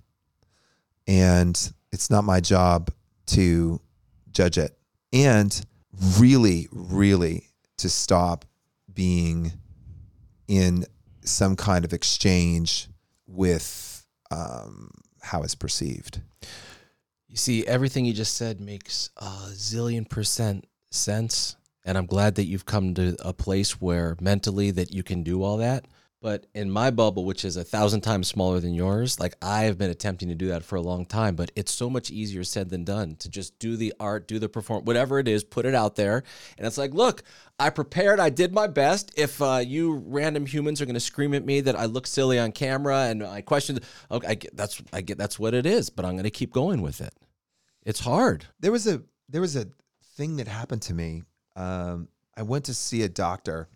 and 1.07 1.73
it's 1.93 2.11
not 2.11 2.25
my 2.25 2.41
job 2.41 2.91
to 3.27 3.81
judge 4.31 4.59
it, 4.59 4.77
and 5.13 5.65
really, 6.19 6.69
really 6.73 7.49
to 7.79 7.89
stop 7.89 8.45
being 8.93 9.53
in 10.49 10.85
some 11.23 11.57
kind 11.57 11.85
of 11.85 11.93
exchange 11.93 12.89
with 13.27 14.07
um, 14.31 14.91
how 15.27 15.43
it's 15.43 15.55
perceived. 15.55 16.21
You 17.29 17.37
see, 17.37 17.67
everything 17.67 18.05
you 18.05 18.13
just 18.13 18.35
said 18.37 18.61
makes 18.61 19.11
a 19.17 19.51
zillion 19.53 20.09
percent 20.09 20.67
sense. 20.91 21.57
And 21.85 21.97
I'm 21.99 22.07
glad 22.07 22.35
that 22.37 22.47
you've 22.47 22.67
come 22.67 22.95
to 22.95 23.17
a 23.21 23.33
place 23.33 23.81
where 23.81 24.17
mentally 24.21 24.71
that 24.73 24.93
you 24.93 25.03
can 25.03 25.23
do 25.23 25.43
all 25.43 25.59
that. 25.59 25.87
But 26.27 26.49
in 26.57 26.73
my 26.73 26.91
bubble, 26.91 27.25
which 27.25 27.45
is 27.45 27.57
a 27.57 27.63
thousand 27.63 28.01
times 28.01 28.27
smaller 28.27 28.59
than 28.59 28.75
yours, 28.75 29.21
like 29.21 29.37
I 29.41 29.63
have 29.63 29.79
been 29.79 29.93
attempting 29.93 30.29
to 30.29 30.35
do 30.35 30.49
that 30.49 30.65
for 30.65 30.75
a 30.75 30.81
long 30.81 31.07
time, 31.07 31.37
but 31.37 31.53
it's 31.55 31.71
so 31.71 31.89
much 31.89 32.11
easier 32.11 32.43
said 32.43 32.69
than 32.69 32.83
done 32.83 33.15
to 33.21 33.29
just 33.29 33.57
do 33.61 33.77
the 33.77 33.95
art, 34.01 34.27
do 34.27 34.41
the 34.41 34.49
perform, 34.49 34.87
whatever 34.87 35.21
it 35.21 35.29
is, 35.29 35.45
put 35.45 35.67
it 35.67 35.73
out 35.77 35.95
there. 35.95 36.25
And 36.59 36.67
it's 36.67 36.79
like, 36.79 36.93
look, 36.93 37.23
I 37.61 37.71
prepared, 37.71 38.19
I 38.19 38.31
did 38.31 38.53
my 38.53 38.67
best. 38.67 39.13
If 39.17 39.41
uh, 39.41 39.63
you 39.65 40.03
random 40.05 40.47
humans 40.47 40.83
are 40.83 40.85
going 40.85 40.95
to 40.95 41.01
scream 41.01 41.33
at 41.33 41.47
me 41.47 41.61
that 41.61 41.77
I 41.77 41.85
look 41.85 42.09
silly 42.09 42.41
on 42.41 42.51
camera 42.51 43.03
and 43.03 43.23
I 43.23 43.41
question, 43.41 43.79
okay, 44.11 44.27
I 44.27 44.35
get, 44.35 44.57
that's 44.57 44.83
I 44.93 45.03
get 45.03 45.19
that's 45.19 45.39
what 45.39 45.55
it 45.55 45.65
is. 45.65 45.91
But 45.91 46.05
I'm 46.05 46.15
going 46.15 46.25
to 46.25 46.31
keep 46.31 46.53
going 46.53 46.83
with 46.83 47.01
it. 47.01 47.15
It's 47.85 48.01
hard. 48.01 48.47
There 48.59 48.73
was 48.73 48.89
a 48.89 49.01
there 49.29 49.43
was 49.43 49.55
a 49.55 49.69
thing 50.17 50.39
that 50.39 50.49
happened 50.49 50.83
to 50.83 50.95
me. 50.95 51.23
Um, 51.55 52.09
I 52.37 52.43
went 52.43 52.65
to 52.65 52.75
see 52.75 53.03
a 53.03 53.09
doctor. 53.09 53.69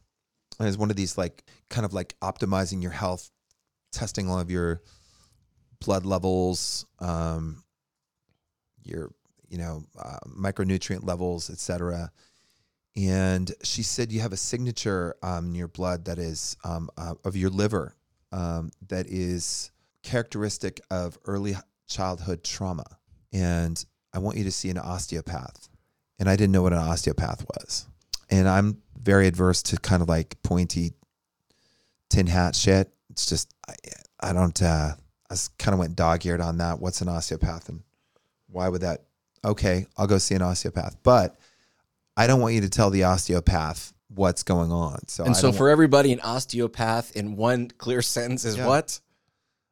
It 0.60 0.76
one 0.76 0.90
of 0.90 0.96
these 0.96 1.16
like 1.16 1.44
kind 1.68 1.84
of 1.84 1.92
like 1.92 2.14
optimizing 2.20 2.82
your 2.82 2.90
health, 2.90 3.30
testing 3.92 4.28
all 4.28 4.38
of 4.38 4.50
your 4.50 4.82
blood 5.80 6.04
levels, 6.04 6.84
um, 6.98 7.64
your 8.84 9.10
you 9.48 9.58
know 9.58 9.84
uh, 9.98 10.18
micronutrient 10.28 11.04
levels, 11.04 11.50
etc. 11.50 12.12
And 12.96 13.50
she 13.62 13.82
said 13.82 14.12
you 14.12 14.20
have 14.20 14.32
a 14.32 14.36
signature 14.36 15.14
um, 15.22 15.46
in 15.46 15.54
your 15.54 15.68
blood 15.68 16.04
that 16.06 16.18
is 16.18 16.56
um, 16.64 16.90
uh, 16.98 17.14
of 17.24 17.36
your 17.36 17.50
liver 17.50 17.94
um, 18.32 18.70
that 18.88 19.06
is 19.06 19.70
characteristic 20.02 20.80
of 20.90 21.18
early 21.24 21.56
childhood 21.88 22.44
trauma, 22.44 22.84
and 23.32 23.82
I 24.12 24.18
want 24.18 24.36
you 24.36 24.44
to 24.44 24.52
see 24.52 24.70
an 24.70 24.78
osteopath. 24.78 25.68
And 26.18 26.28
I 26.28 26.36
didn't 26.36 26.52
know 26.52 26.60
what 26.60 26.74
an 26.74 26.78
osteopath 26.78 27.46
was, 27.46 27.86
and 28.30 28.48
I'm 28.48 28.82
very 29.00 29.26
adverse 29.26 29.62
to 29.64 29.76
kind 29.78 30.02
of 30.02 30.08
like 30.08 30.42
pointy 30.42 30.92
tin 32.08 32.26
hat 32.26 32.54
shit. 32.54 32.90
It's 33.10 33.26
just 33.26 33.52
I, 33.68 33.74
I 34.20 34.32
don't. 34.32 34.60
Uh, 34.62 34.92
I 35.30 35.34
kind 35.58 35.72
of 35.74 35.78
went 35.78 35.96
dog 35.96 36.24
eared 36.26 36.40
on 36.40 36.58
that. 36.58 36.80
What's 36.80 37.00
an 37.00 37.08
osteopath 37.08 37.68
and 37.68 37.82
why 38.48 38.68
would 38.68 38.80
that? 38.82 39.04
Okay, 39.44 39.86
I'll 39.96 40.06
go 40.06 40.18
see 40.18 40.34
an 40.34 40.42
osteopath, 40.42 40.96
but 41.02 41.38
I 42.16 42.26
don't 42.26 42.40
want 42.40 42.54
you 42.54 42.60
to 42.62 42.68
tell 42.68 42.90
the 42.90 43.04
osteopath 43.04 43.92
what's 44.08 44.42
going 44.42 44.72
on. 44.72 45.06
So 45.08 45.24
And 45.24 45.34
I 45.34 45.38
so 45.38 45.52
for 45.52 45.66
wa- 45.66 45.72
everybody, 45.72 46.12
an 46.12 46.20
osteopath 46.20 47.16
in 47.16 47.36
one 47.36 47.68
clear 47.78 48.02
sentence 48.02 48.44
is 48.44 48.56
Yeah. 48.56 48.66
what? 48.66 49.00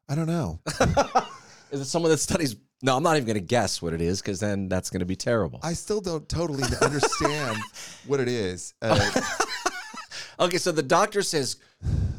I 0.08 0.14
don't 0.14 0.26
know. 0.28 0.60
Is 1.70 1.80
it 1.82 1.84
someone 1.84 2.10
that 2.12 2.18
studies? 2.18 2.56
No, 2.80 2.96
I'm 2.96 3.02
not 3.02 3.16
even 3.16 3.26
going 3.26 3.34
to 3.34 3.40
guess 3.40 3.82
what 3.82 3.92
it 3.92 4.00
is 4.00 4.22
because 4.22 4.38
then 4.38 4.68
that's 4.68 4.88
going 4.90 5.00
to 5.00 5.06
be 5.06 5.16
terrible. 5.16 5.58
I 5.62 5.72
still 5.72 6.00
don't 6.00 6.28
totally 6.28 6.62
understand 6.80 7.58
what 8.06 8.20
it 8.20 8.28
is. 8.28 8.74
Uh, 8.80 9.20
okay, 10.40 10.58
so 10.58 10.70
the 10.70 10.82
doctor 10.82 11.22
says 11.22 11.56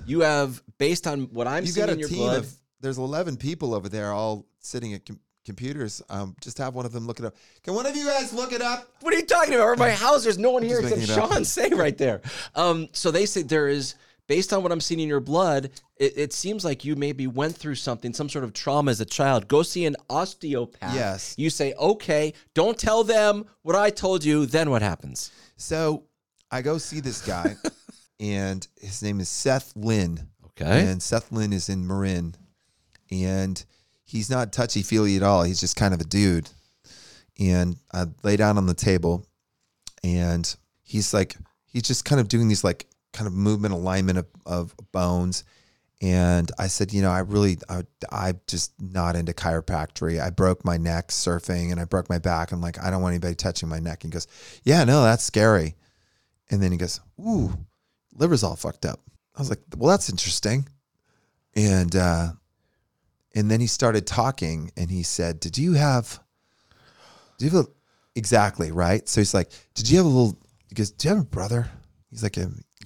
you 0.05 0.21
have, 0.21 0.61
based 0.77 1.07
on 1.07 1.33
what 1.33 1.47
I'm 1.47 1.63
you 1.65 1.71
seeing 1.71 1.85
got 1.87 1.89
a 1.89 1.93
in 1.93 1.99
your 1.99 2.09
team 2.09 2.17
blood. 2.19 2.39
of 2.39 2.53
there's 2.81 2.97
11 2.97 3.37
people 3.37 3.73
over 3.73 3.87
there 3.87 4.11
all 4.11 4.45
sitting 4.59 4.93
at 4.93 5.05
com- 5.05 5.19
computers. 5.45 6.01
Um, 6.09 6.35
just 6.41 6.57
have 6.57 6.75
one 6.75 6.85
of 6.85 6.91
them 6.91 7.07
look 7.07 7.19
it 7.19 7.25
up. 7.25 7.35
Can 7.63 7.73
one 7.73 7.85
of 7.85 7.95
you 7.95 8.05
guys 8.05 8.33
look 8.33 8.51
it 8.53 8.61
up? 8.61 8.87
what 9.01 9.13
are 9.13 9.17
you 9.17 9.25
talking 9.25 9.53
about? 9.53 9.63
Or 9.65 9.75
my 9.77 9.91
house, 10.05 10.23
there's 10.23 10.37
no 10.37 10.51
one 10.51 10.63
here 10.63 10.79
except 10.79 10.99
making 10.99 11.15
it 11.15 11.19
up. 11.19 11.31
Sean. 11.31 11.45
Say 11.45 11.69
right 11.69 11.97
there. 11.97 12.21
Um, 12.55 12.89
so 12.91 13.11
they 13.11 13.25
say 13.25 13.43
there 13.43 13.67
is, 13.69 13.95
based 14.27 14.51
on 14.53 14.61
what 14.61 14.71
I'm 14.71 14.81
seeing 14.81 14.99
in 14.99 15.07
your 15.07 15.21
blood, 15.21 15.71
it, 15.99 16.17
it 16.17 16.33
seems 16.33 16.63
like 16.65 16.85
you 16.85 16.95
maybe 16.95 17.27
went 17.27 17.55
through 17.55 17.75
something, 17.75 18.13
some 18.13 18.29
sort 18.29 18.45
of 18.45 18.53
trauma 18.53 18.89
as 18.89 19.01
a 19.01 19.05
child. 19.05 19.47
Go 19.47 19.61
see 19.61 19.85
an 19.85 19.95
osteopath. 20.09 20.95
Yes. 20.95 21.35
You 21.37 21.49
say, 21.49 21.73
okay, 21.73 22.33
don't 22.53 22.77
tell 22.77 23.03
them 23.03 23.45
what 23.61 23.75
I 23.75 23.89
told 23.89 24.23
you. 24.23 24.45
Then 24.45 24.69
what 24.69 24.81
happens? 24.81 25.31
So 25.57 26.05
I 26.49 26.61
go 26.61 26.77
see 26.77 27.01
this 27.01 27.21
guy, 27.21 27.55
and 28.19 28.65
his 28.79 29.03
name 29.03 29.19
is 29.19 29.29
Seth 29.29 29.73
Lynn. 29.75 30.27
Okay. 30.45 30.87
And 30.87 31.01
Seth 31.03 31.31
Lynn 31.31 31.53
is 31.53 31.69
in 31.69 31.85
Marin, 31.85 32.35
and 33.11 33.63
he's 34.05 34.29
not 34.29 34.51
touchy 34.51 34.81
feely 34.81 35.17
at 35.17 35.23
all. 35.23 35.43
He's 35.43 35.59
just 35.59 35.75
kind 35.75 35.93
of 35.93 36.01
a 36.01 36.05
dude. 36.05 36.49
And 37.39 37.77
I 37.93 38.05
lay 38.23 38.35
down 38.35 38.57
on 38.57 38.65
the 38.65 38.73
table, 38.73 39.25
and 40.03 40.53
he's 40.81 41.13
like, 41.13 41.35
he's 41.65 41.83
just 41.83 42.03
kind 42.03 42.19
of 42.19 42.27
doing 42.27 42.47
these 42.47 42.63
like 42.63 42.87
kind 43.13 43.27
of 43.27 43.33
movement 43.33 43.73
alignment 43.73 44.17
of, 44.17 44.27
of 44.45 44.75
bones. 44.91 45.43
And 46.01 46.49
I 46.57 46.67
said, 46.67 46.93
you 46.93 47.01
know, 47.01 47.11
I 47.11 47.19
really, 47.19 47.57
I, 47.67 47.83
I'm 48.09 48.39
just 48.47 48.71
not 48.79 49.17
into 49.17 49.33
chiropractic. 49.33 50.21
I 50.21 50.29
broke 50.29 50.63
my 50.63 50.77
neck 50.77 51.09
surfing 51.09 51.71
and 51.71 51.79
I 51.79 51.83
broke 51.83 52.09
my 52.09 52.19
back. 52.19 52.51
I'm 52.51 52.61
like, 52.61 52.81
I 52.81 52.89
don't 52.89 53.01
want 53.01 53.13
anybody 53.13 53.35
touching 53.35 53.67
my 53.67 53.79
neck. 53.79 54.03
And 54.03 54.13
he 54.13 54.15
goes, 54.15 54.27
yeah, 54.63 54.85
no, 54.85 55.03
that's 55.03 55.25
scary. 55.25 55.75
And 56.49 56.63
then 56.63 56.71
he 56.71 56.77
goes, 56.77 57.01
ooh, 57.19 57.51
liver's 58.13 58.43
all 58.43 58.55
fucked 58.55 58.85
up. 58.85 59.01
I 59.35 59.41
was 59.41 59.49
like, 59.49 59.59
well, 59.75 59.89
that's 59.89 60.09
interesting. 60.09 60.69
And, 61.55 61.93
uh, 61.95 62.29
and 63.35 63.51
then 63.51 63.59
he 63.59 63.67
started 63.67 64.07
talking 64.07 64.71
and 64.77 64.89
he 64.89 65.03
said, 65.03 65.41
did 65.41 65.57
you 65.57 65.73
have, 65.73 66.19
do 67.37 67.45
you 67.45 67.51
have 67.51 67.65
a, 67.65 67.67
exactly, 68.15 68.71
right? 68.71 69.07
So 69.09 69.19
he's 69.19 69.33
like, 69.33 69.51
did 69.73 69.89
you 69.89 69.97
have 69.97 70.05
a 70.05 70.09
little, 70.09 70.39
he 70.69 70.75
goes, 70.75 70.91
do 70.91 71.09
you 71.09 71.15
have 71.15 71.23
a 71.23 71.27
brother? 71.27 71.69
He's 72.09 72.23
like 72.23 72.37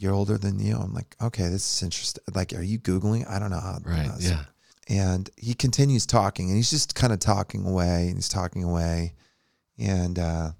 year 0.04 0.12
older 0.12 0.38
than 0.38 0.60
you. 0.60 0.76
I'm 0.76 0.94
like, 0.94 1.16
okay, 1.22 1.48
this 1.48 1.76
is 1.78 1.82
interesting. 1.82 2.24
Like, 2.36 2.54
are 2.54 2.62
you 2.62 2.78
Googling? 2.78 3.28
I 3.30 3.40
don't 3.40 3.50
know 3.50 3.60
how. 3.60 3.80
Right. 3.84 4.12
Yeah. 4.20 4.44
and 4.90 5.30
he 5.38 5.54
continues 5.54 6.06
talking 6.06 6.48
and 6.50 6.58
he's 6.58 6.70
just 6.70 6.94
kind 6.94 7.14
of 7.14 7.20
talking 7.20 7.66
away 7.66 8.08
and 8.08 8.16
he's 8.16 8.28
talking 8.30 8.64
away 8.64 9.14
and 9.80 10.20
uh 10.20 10.52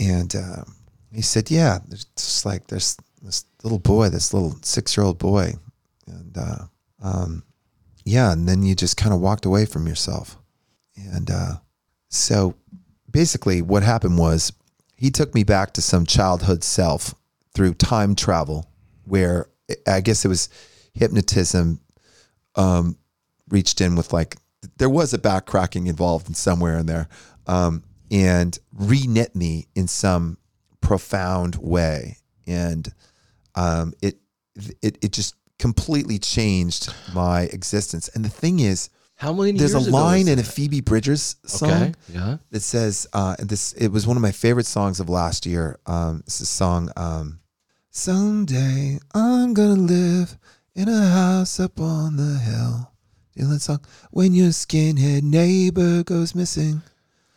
and 0.00 0.34
uh, 0.34 0.64
he 1.12 1.20
said 1.22 1.50
yeah 1.50 1.78
there's 1.86 2.06
just 2.16 2.46
like 2.46 2.66
there's 2.68 2.96
this 3.22 3.44
little 3.62 3.78
boy 3.78 4.08
this 4.08 4.32
little 4.34 4.56
six 4.62 4.96
year 4.96 5.04
old 5.04 5.18
boy 5.18 5.52
and 6.06 6.36
uh 6.38 6.64
um 7.02 7.42
yeah 8.04 8.32
and 8.32 8.48
then 8.48 8.62
you 8.62 8.74
just 8.74 8.96
kind 8.96 9.14
of 9.14 9.20
walked 9.20 9.44
away 9.44 9.66
from 9.66 9.86
yourself 9.86 10.38
and 10.96 11.30
uh 11.30 11.54
so 12.08 12.54
basically 13.10 13.60
what 13.62 13.82
happened 13.82 14.18
was 14.18 14.52
he 14.96 15.10
took 15.10 15.34
me 15.34 15.44
back 15.44 15.72
to 15.74 15.82
some 15.82 16.06
childhood 16.06 16.64
self 16.64 17.14
through 17.54 17.74
time 17.74 18.14
travel 18.14 18.68
where 19.04 19.46
i 19.86 20.00
guess 20.00 20.24
it 20.24 20.28
was 20.28 20.48
hypnotism 20.92 21.80
um, 22.56 22.96
reached 23.48 23.80
in 23.80 23.96
with 23.96 24.12
like 24.12 24.36
there 24.78 24.88
was 24.90 25.12
a 25.12 25.18
back 25.18 25.46
cracking 25.46 25.86
involved 25.88 26.28
in 26.28 26.34
somewhere 26.34 26.78
in 26.78 26.86
there, 26.86 27.08
um, 27.46 27.82
and 28.10 28.58
re-knit 28.72 29.34
me 29.36 29.66
in 29.74 29.86
some 29.88 30.38
profound 30.80 31.56
way, 31.56 32.16
and 32.46 32.92
um, 33.54 33.92
it 34.00 34.18
it 34.80 34.98
it 35.02 35.12
just 35.12 35.34
completely 35.58 36.18
changed 36.18 36.94
my 37.12 37.42
existence. 37.42 38.08
And 38.14 38.24
the 38.24 38.28
thing 38.30 38.60
is, 38.60 38.88
How 39.16 39.32
many 39.32 39.52
there's 39.52 39.74
a 39.74 39.90
line 39.90 40.28
in 40.28 40.38
a? 40.38 40.42
Phoebe 40.42 40.80
Bridgers 40.80 41.36
song 41.44 41.70
Okay. 41.70 41.92
Yeah. 42.08 42.38
that 42.50 42.60
says 42.60 43.06
uh 43.12 43.36
and 43.38 43.48
this 43.48 43.72
it 43.74 43.88
was 43.88 44.06
one 44.06 44.16
of 44.16 44.22
my 44.22 44.32
favorite 44.32 44.66
songs 44.66 45.00
of 45.00 45.08
last 45.08 45.44
year 45.44 45.78
um 45.86 46.22
it's 46.26 46.40
a 46.40 46.46
song 46.46 46.90
um 46.96 47.40
someday 47.96 48.98
i'm 49.14 49.54
gonna 49.54 49.74
live 49.80 50.36
in 50.74 50.88
a 50.88 51.08
house 51.10 51.60
up 51.60 51.78
on 51.78 52.16
the 52.16 52.40
hill 52.40 52.90
that 53.36 53.60
song 53.60 53.78
when 54.10 54.34
your 54.34 54.48
skinhead 54.48 55.22
neighbor 55.22 56.02
goes 56.02 56.34
missing 56.34 56.82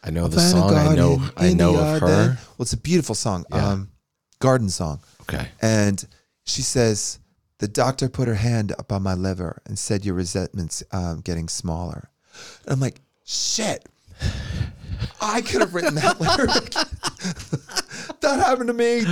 I 0.04 0.10
know 0.10 0.28
the 0.28 0.40
song. 0.40 0.74
I 0.74 0.96
know. 0.96 1.22
I 1.38 1.54
know 1.54 1.78
of 1.78 2.02
her. 2.02 2.08
then. 2.08 2.28
well 2.30 2.62
it's 2.62 2.74
a 2.74 2.78
beautiful 2.78 3.14
song 3.14 3.46
Yeah. 3.52 3.68
um 3.68 3.92
garden 4.40 4.70
song 4.70 5.00
Okay. 5.22 5.48
and 5.62 6.04
she 6.44 6.64
says 6.64 7.20
the 7.60 7.68
doctor 7.68 8.10
put 8.10 8.28
her 8.28 8.34
hand 8.36 8.72
up 8.80 8.92
on 8.92 9.04
my 9.04 9.14
liver 9.14 9.62
and 9.68 9.78
said 9.78 10.06
your 10.06 10.16
resentment's 10.16 10.82
um, 10.92 11.22
getting 11.22 11.48
smaller 11.50 12.10
and 12.66 12.74
i'm 12.74 12.80
like 12.80 13.00
shit 13.26 13.88
i 15.22 15.40
could 15.42 15.62
have 15.62 15.76
written 15.76 15.94
that 15.94 16.20
lyric 16.20 16.72
that 18.22 18.40
happened 18.40 18.68
to 18.70 18.74
me 18.74 19.04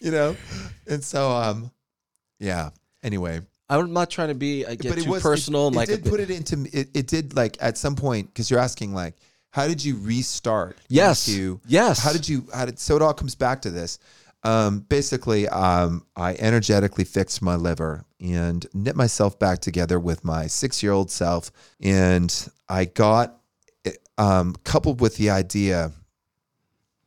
you 0.00 0.12
know 0.12 0.36
and 0.88 1.02
so 1.04 1.30
um 1.30 1.70
yeah 2.38 2.70
anyway 3.02 3.40
I'm 3.68 3.92
not 3.92 4.10
trying 4.10 4.28
to 4.28 4.34
be 4.34 4.64
uh, 4.64 4.70
get 4.76 4.88
but 4.90 4.98
it 4.98 5.04
too 5.04 5.10
was 5.10 5.22
personal. 5.22 5.64
it, 5.64 5.66
and 5.68 5.74
it 5.76 5.78
like, 5.78 5.88
did 5.88 6.04
put 6.04 6.20
it 6.20 6.30
into 6.30 6.68
it, 6.72 6.88
it 6.94 7.06
did 7.08 7.34
like 7.34 7.56
at 7.60 7.76
some 7.76 7.96
point 7.96 8.28
because 8.28 8.50
you're 8.50 8.60
asking 8.60 8.94
like 8.94 9.14
how 9.50 9.66
did 9.66 9.84
you 9.84 9.96
restart 9.98 10.76
Yes. 10.88 11.26
into- 11.28 11.60
Yes. 11.66 11.98
how 11.98 12.12
did 12.12 12.28
you 12.28 12.46
how 12.54 12.64
did 12.66 12.78
so 12.78 12.94
it 12.96 13.02
all 13.02 13.14
comes 13.14 13.34
back 13.34 13.62
to 13.62 13.70
this 13.70 13.98
um 14.44 14.80
basically 14.80 15.48
um 15.48 16.04
i 16.14 16.34
energetically 16.38 17.04
fixed 17.04 17.42
my 17.42 17.56
liver 17.56 18.04
and 18.20 18.66
knit 18.74 18.94
myself 18.94 19.38
back 19.38 19.58
together 19.60 19.98
with 19.98 20.24
my 20.24 20.46
six 20.46 20.82
year 20.82 20.92
old 20.92 21.10
self 21.10 21.50
and 21.80 22.48
i 22.68 22.84
got 22.84 23.40
um 24.18 24.54
coupled 24.62 25.00
with 25.00 25.16
the 25.16 25.30
idea 25.30 25.90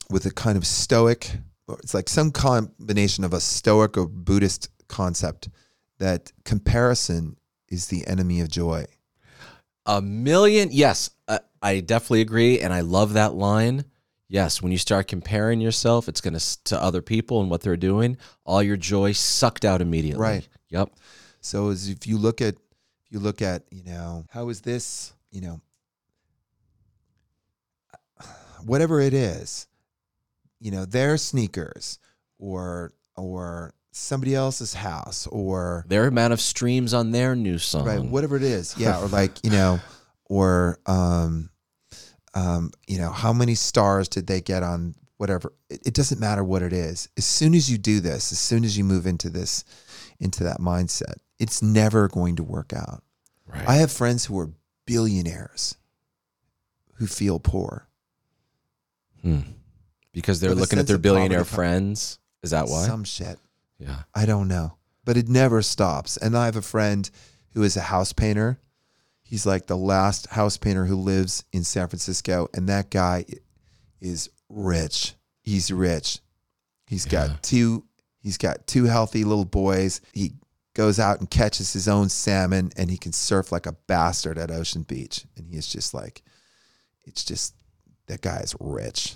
with 0.09 0.25
a 0.25 0.31
kind 0.31 0.57
of 0.57 0.65
stoic 0.67 1.31
it's 1.83 1.93
like 1.93 2.09
some 2.09 2.31
combination 2.31 3.23
of 3.23 3.33
a 3.33 3.39
stoic 3.39 3.97
or 3.97 4.07
buddhist 4.07 4.69
concept 4.87 5.49
that 5.99 6.31
comparison 6.45 7.37
is 7.67 7.87
the 7.87 8.05
enemy 8.07 8.41
of 8.41 8.49
joy 8.49 8.85
a 9.85 10.01
million. 10.01 10.69
Yes, 10.71 11.09
uh, 11.27 11.39
I 11.61 11.79
definitely 11.79 12.21
agree, 12.21 12.59
and 12.59 12.71
I 12.71 12.81
love 12.81 13.13
that 13.13 13.33
line. 13.33 13.85
Yes, 14.27 14.61
when 14.61 14.71
you 14.71 14.77
start 14.77 15.07
comparing 15.07 15.59
yourself, 15.59 16.07
it's 16.07 16.21
gonna 16.21 16.35
s- 16.35 16.57
to 16.65 16.81
other 16.81 17.01
people 17.01 17.41
and 17.41 17.49
what 17.49 17.61
they're 17.61 17.75
doing. 17.75 18.17
All 18.45 18.61
your 18.61 18.77
joy 18.77 19.13
sucked 19.13 19.65
out 19.65 19.81
immediately. 19.81 20.21
Right. 20.21 20.47
Yep. 20.69 20.91
So 21.41 21.69
as 21.69 21.89
if 21.89 22.05
you 22.05 22.17
look 22.19 22.39
at 22.39 22.55
if 22.55 23.11
you 23.11 23.19
look 23.19 23.41
at, 23.41 23.63
you 23.71 23.83
know, 23.83 24.25
how 24.29 24.49
is 24.49 24.61
this, 24.61 25.13
you 25.31 25.41
know, 25.41 25.61
whatever 28.63 28.99
it 28.99 29.15
is, 29.15 29.65
you 30.59 30.71
know, 30.71 30.85
their 30.85 31.17
sneakers 31.17 31.99
or 32.37 32.93
or 33.15 33.73
somebody 33.91 34.35
else's 34.35 34.73
house 34.73 35.27
or 35.27 35.85
Their 35.87 36.07
amount 36.07 36.33
of 36.33 36.39
streams 36.39 36.93
on 36.93 37.11
their 37.11 37.35
new 37.35 37.57
song. 37.57 37.85
right, 37.85 38.01
whatever 38.01 38.35
it 38.37 38.43
is. 38.43 38.75
Yeah, 38.77 39.01
or 39.01 39.07
like, 39.19 39.43
you 39.43 39.51
know, 39.51 39.79
or 40.25 40.79
um 40.85 41.49
um, 42.35 42.71
you 42.87 42.99
know, 42.99 43.11
how 43.11 43.33
many 43.33 43.55
stars 43.55 44.07
did 44.07 44.27
they 44.27 44.39
get 44.39 44.61
on 44.61 44.93
whatever? 45.17 45.51
It, 45.69 45.87
it 45.87 45.93
doesn't 45.93 46.19
matter 46.19 46.43
what 46.43 46.61
it 46.61 46.73
is. 46.73 47.09
As 47.17 47.25
soon 47.25 47.55
as 47.55 47.71
you 47.71 47.77
do 47.77 47.99
this, 47.99 48.31
as 48.31 48.39
soon 48.39 48.63
as 48.63 48.77
you 48.77 48.83
move 48.83 49.07
into 49.07 49.29
this 49.29 49.65
into 50.19 50.43
that 50.43 50.59
mindset, 50.59 51.15
it's 51.39 51.61
never 51.61 52.07
going 52.07 52.35
to 52.35 52.43
work 52.43 52.71
out. 52.71 53.03
Right. 53.47 53.67
I 53.67 53.75
have 53.77 53.91
friends 53.91 54.25
who 54.25 54.37
are 54.39 54.51
billionaires 54.85 55.75
who 56.95 57.07
feel 57.07 57.39
poor. 57.39 57.87
Hmm. 59.21 59.39
Because 60.21 60.39
they're 60.39 60.55
looking 60.55 60.79
at 60.79 60.87
their 60.87 60.97
billionaire 60.97 61.45
friends. 61.45 62.19
Is 62.43 62.51
that 62.51 62.67
why? 62.67 62.85
Some 62.85 63.03
shit. 63.03 63.37
yeah. 63.79 64.03
I 64.15 64.25
don't 64.25 64.47
know. 64.47 64.77
But 65.05 65.17
it 65.17 65.27
never 65.27 65.61
stops. 65.61 66.17
And 66.17 66.37
I 66.37 66.45
have 66.45 66.55
a 66.55 66.61
friend 66.61 67.09
who 67.53 67.63
is 67.63 67.75
a 67.77 67.81
house 67.81 68.13
painter. 68.13 68.59
He's 69.21 69.45
like 69.45 69.67
the 69.67 69.77
last 69.77 70.27
house 70.27 70.57
painter 70.57 70.85
who 70.85 70.95
lives 70.95 71.43
in 71.51 71.63
San 71.63 71.87
Francisco. 71.87 72.47
And 72.53 72.67
that 72.69 72.89
guy 72.89 73.25
is 74.01 74.29
rich. 74.49 75.15
He's 75.41 75.71
rich. 75.71 76.19
He's 76.87 77.05
Yeah. 77.05 77.27
got 77.27 77.43
two 77.43 77.85
he's 78.21 78.37
got 78.37 78.67
two 78.67 78.85
healthy 78.85 79.23
little 79.23 79.45
boys. 79.45 80.01
He 80.13 80.33
goes 80.73 80.99
out 80.99 81.19
and 81.19 81.29
catches 81.29 81.73
his 81.73 81.87
own 81.87 82.09
salmon 82.09 82.71
and 82.75 82.89
he 82.91 82.97
can 82.97 83.13
surf 83.13 83.51
like 83.51 83.65
a 83.65 83.73
bastard 83.87 84.37
at 84.37 84.51
Ocean 84.51 84.83
Beach. 84.83 85.25
And 85.37 85.47
he 85.47 85.55
is 85.57 85.67
just 85.67 85.93
like 85.93 86.21
it's 87.05 87.23
just 87.23 87.55
that 88.07 88.21
guy 88.21 88.39
is 88.39 88.55
rich. 88.59 89.15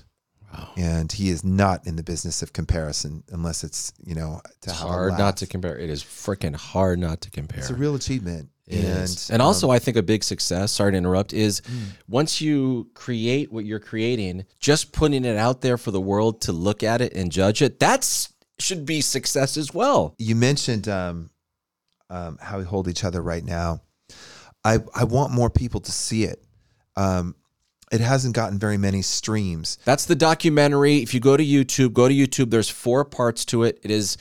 Wow. 0.54 0.70
And 0.78 1.12
he 1.12 1.30
is 1.30 1.44
not 1.44 1.88
in 1.88 1.96
the 1.96 2.04
business 2.04 2.44
of 2.44 2.54
comparison 2.54 3.24
unless 3.32 3.64
it's, 3.64 3.92
you 4.06 4.14
know, 4.14 4.42
to 4.62 4.70
It's 4.70 4.80
have 4.80 4.88
a 4.88 4.92
hard 4.92 5.18
not 5.18 5.38
to 5.38 5.48
compare. 5.48 5.78
It 5.78 5.90
is 5.90 6.04
freaking 6.04 6.56
hard 6.56 7.00
not 7.00 7.22
to 7.22 7.32
compare. 7.32 7.60
It's 7.60 7.70
a 7.70 7.76
real 7.76 7.96
achievement. 7.96 8.50
It 8.68 8.76
is. 8.76 9.30
and 9.30 9.36
And 9.36 9.42
also, 9.42 9.68
um, 9.68 9.72
I 9.72 9.80
think 9.80 9.98
a 9.98 10.04
big 10.04 10.24
success, 10.24 10.72
sorry 10.72 10.94
to 10.94 10.98
interrupt, 10.98 11.34
is 11.34 11.62
once 12.08 12.40
you 12.40 12.90
create 12.94 13.52
what 13.52 13.66
you're 13.66 13.80
creating, 13.80 14.46
just 14.60 14.94
putting 14.94 15.26
it 15.26 15.38
out 15.38 15.62
there 15.62 15.78
for 15.78 15.92
the 15.92 16.00
world 16.00 16.42
to 16.42 16.52
look 16.54 16.84
at 16.84 17.02
it 17.02 17.14
and 17.14 17.32
judge 17.32 17.62
it, 17.62 17.80
that's 17.80 18.32
should 18.60 18.86
be 18.86 19.02
success 19.02 19.58
as 19.58 19.74
well. 19.74 20.16
you 20.18 20.36
mentioned 20.36 20.88
um, 20.88 21.32
um, 22.10 22.38
how 22.40 22.60
we 22.60 22.64
hold 22.64 22.88
each 22.88 23.04
other 23.04 23.22
right 23.22 23.44
now. 23.44 23.82
I 24.64 24.80
I 24.96 25.04
want 25.04 25.34
more 25.34 25.50
people 25.50 25.82
to 25.82 25.92
see 25.92 26.24
it. 26.24 26.42
Um, 26.96 27.36
it 27.94 28.02
hasn't 28.02 28.34
gotten 28.36 28.58
very 28.58 28.78
many 28.78 29.04
streams. 29.04 29.78
That's 29.86 30.06
the 30.06 30.16
documentary. 30.16 30.98
If 30.98 31.14
you 31.14 31.20
go 31.20 31.38
to 31.38 31.46
YouTube, 31.46 31.94
go 31.94 32.08
to 32.08 32.14
YouTube. 32.14 32.50
There's 32.50 32.70
four 32.70 33.06
parts 33.06 33.46
to 33.46 33.64
it. 33.64 33.80
It 33.84 33.92
is, 33.92 34.18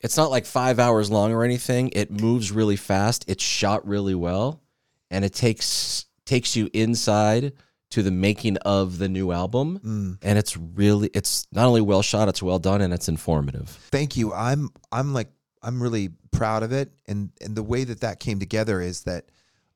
it's 0.00 0.16
not 0.16 0.30
like 0.30 0.46
five 0.46 0.78
hours 0.78 1.10
long 1.10 1.32
or 1.32 1.42
anything. 1.42 1.90
It 1.92 2.08
moves 2.10 2.52
really 2.52 2.76
fast. 2.76 3.24
It's 3.26 3.42
shot 3.42 3.86
really 3.86 4.14
well, 4.14 4.62
and 5.10 5.24
it 5.24 5.34
takes 5.34 6.06
takes 6.24 6.54
you 6.54 6.70
inside 6.72 7.52
to 7.90 8.02
the 8.02 8.10
making 8.10 8.56
of 8.58 8.98
the 8.98 9.08
new 9.08 9.32
album. 9.32 9.78
Mm. 9.78 10.18
And 10.22 10.38
it's 10.38 10.56
really, 10.56 11.10
it's 11.12 11.46
not 11.52 11.66
only 11.66 11.80
well 11.80 12.02
shot, 12.02 12.28
it's 12.28 12.42
well 12.42 12.58
done, 12.60 12.80
and 12.80 12.92
it's 12.94 13.08
informative. 13.08 13.68
Thank 13.90 14.16
you. 14.16 14.32
I'm 14.32 14.70
I'm 14.92 15.12
like 15.12 15.30
I'm 15.62 15.82
really 15.82 16.10
proud 16.30 16.62
of 16.62 16.70
it. 16.70 16.92
And 17.08 17.30
and 17.40 17.56
the 17.56 17.64
way 17.64 17.82
that 17.82 18.02
that 18.02 18.20
came 18.20 18.38
together 18.38 18.80
is 18.80 19.02
that 19.02 19.24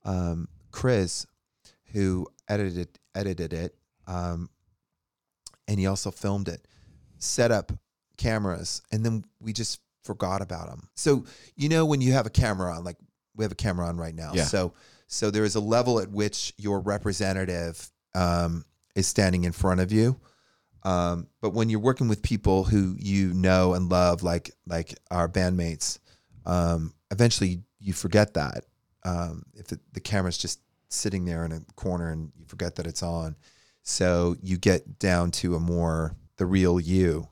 um, 0.04 0.46
Chris, 0.70 1.26
who 1.92 2.28
edited 2.50 2.88
edited 3.14 3.52
it, 3.52 3.74
um, 4.06 4.50
and 5.68 5.78
he 5.78 5.86
also 5.86 6.10
filmed 6.10 6.48
it, 6.48 6.66
set 7.18 7.50
up 7.50 7.72
cameras, 8.18 8.82
and 8.92 9.04
then 9.04 9.24
we 9.40 9.52
just 9.52 9.80
forgot 10.02 10.42
about 10.42 10.68
them. 10.68 10.88
So 10.94 11.24
you 11.56 11.68
know 11.68 11.86
when 11.86 12.00
you 12.00 12.12
have 12.12 12.26
a 12.26 12.30
camera 12.30 12.74
on, 12.74 12.84
like 12.84 12.96
we 13.36 13.44
have 13.44 13.52
a 13.52 13.56
camera 13.56 13.86
on 13.86 13.96
right 13.96 14.14
now. 14.14 14.32
Yeah. 14.34 14.44
So 14.44 14.74
so 15.06 15.30
there 15.30 15.44
is 15.44 15.54
a 15.54 15.60
level 15.60 16.00
at 16.00 16.10
which 16.10 16.52
your 16.58 16.80
representative 16.80 17.90
um, 18.14 18.64
is 18.94 19.06
standing 19.06 19.44
in 19.44 19.52
front 19.52 19.80
of 19.80 19.92
you. 19.92 20.20
Um, 20.82 21.28
but 21.40 21.50
when 21.50 21.68
you're 21.68 21.80
working 21.80 22.08
with 22.08 22.22
people 22.22 22.64
who 22.64 22.96
you 22.98 23.32
know 23.34 23.74
and 23.74 23.88
love, 23.90 24.22
like 24.22 24.50
like 24.66 24.94
our 25.10 25.28
bandmates, 25.28 25.98
um, 26.46 26.94
eventually 27.10 27.62
you 27.78 27.92
forget 27.92 28.34
that. 28.34 28.64
Um, 29.04 29.44
if 29.54 29.68
the, 29.68 29.80
the 29.92 30.00
camera's 30.00 30.38
just 30.38 30.60
sitting 30.90 31.24
there 31.24 31.44
in 31.44 31.52
a 31.52 31.60
corner 31.76 32.10
and 32.10 32.32
you 32.36 32.44
forget 32.46 32.76
that 32.76 32.86
it's 32.86 33.02
on, 33.02 33.36
so 33.82 34.36
you 34.42 34.58
get 34.58 34.98
down 34.98 35.30
to 35.30 35.54
a 35.54 35.60
more 35.60 36.14
the 36.36 36.44
real 36.44 36.78
you, 36.78 37.28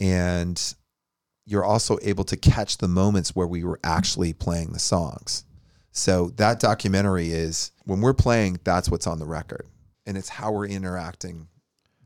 and 0.00 0.74
you're 1.44 1.64
also 1.64 1.98
able 2.02 2.24
to 2.24 2.36
catch 2.36 2.78
the 2.78 2.88
moments 2.88 3.34
where 3.34 3.46
we 3.46 3.64
were 3.64 3.80
actually 3.84 4.32
playing 4.32 4.72
the 4.72 4.78
songs. 4.78 5.44
So 5.92 6.30
that 6.36 6.60
documentary 6.60 7.30
is 7.30 7.72
when 7.84 8.00
we're 8.00 8.14
playing, 8.14 8.60
that's 8.64 8.90
what's 8.90 9.06
on 9.06 9.18
the 9.18 9.26
record, 9.26 9.66
and 10.06 10.16
it's 10.16 10.28
how 10.28 10.52
we're 10.52 10.66
interacting 10.66 11.48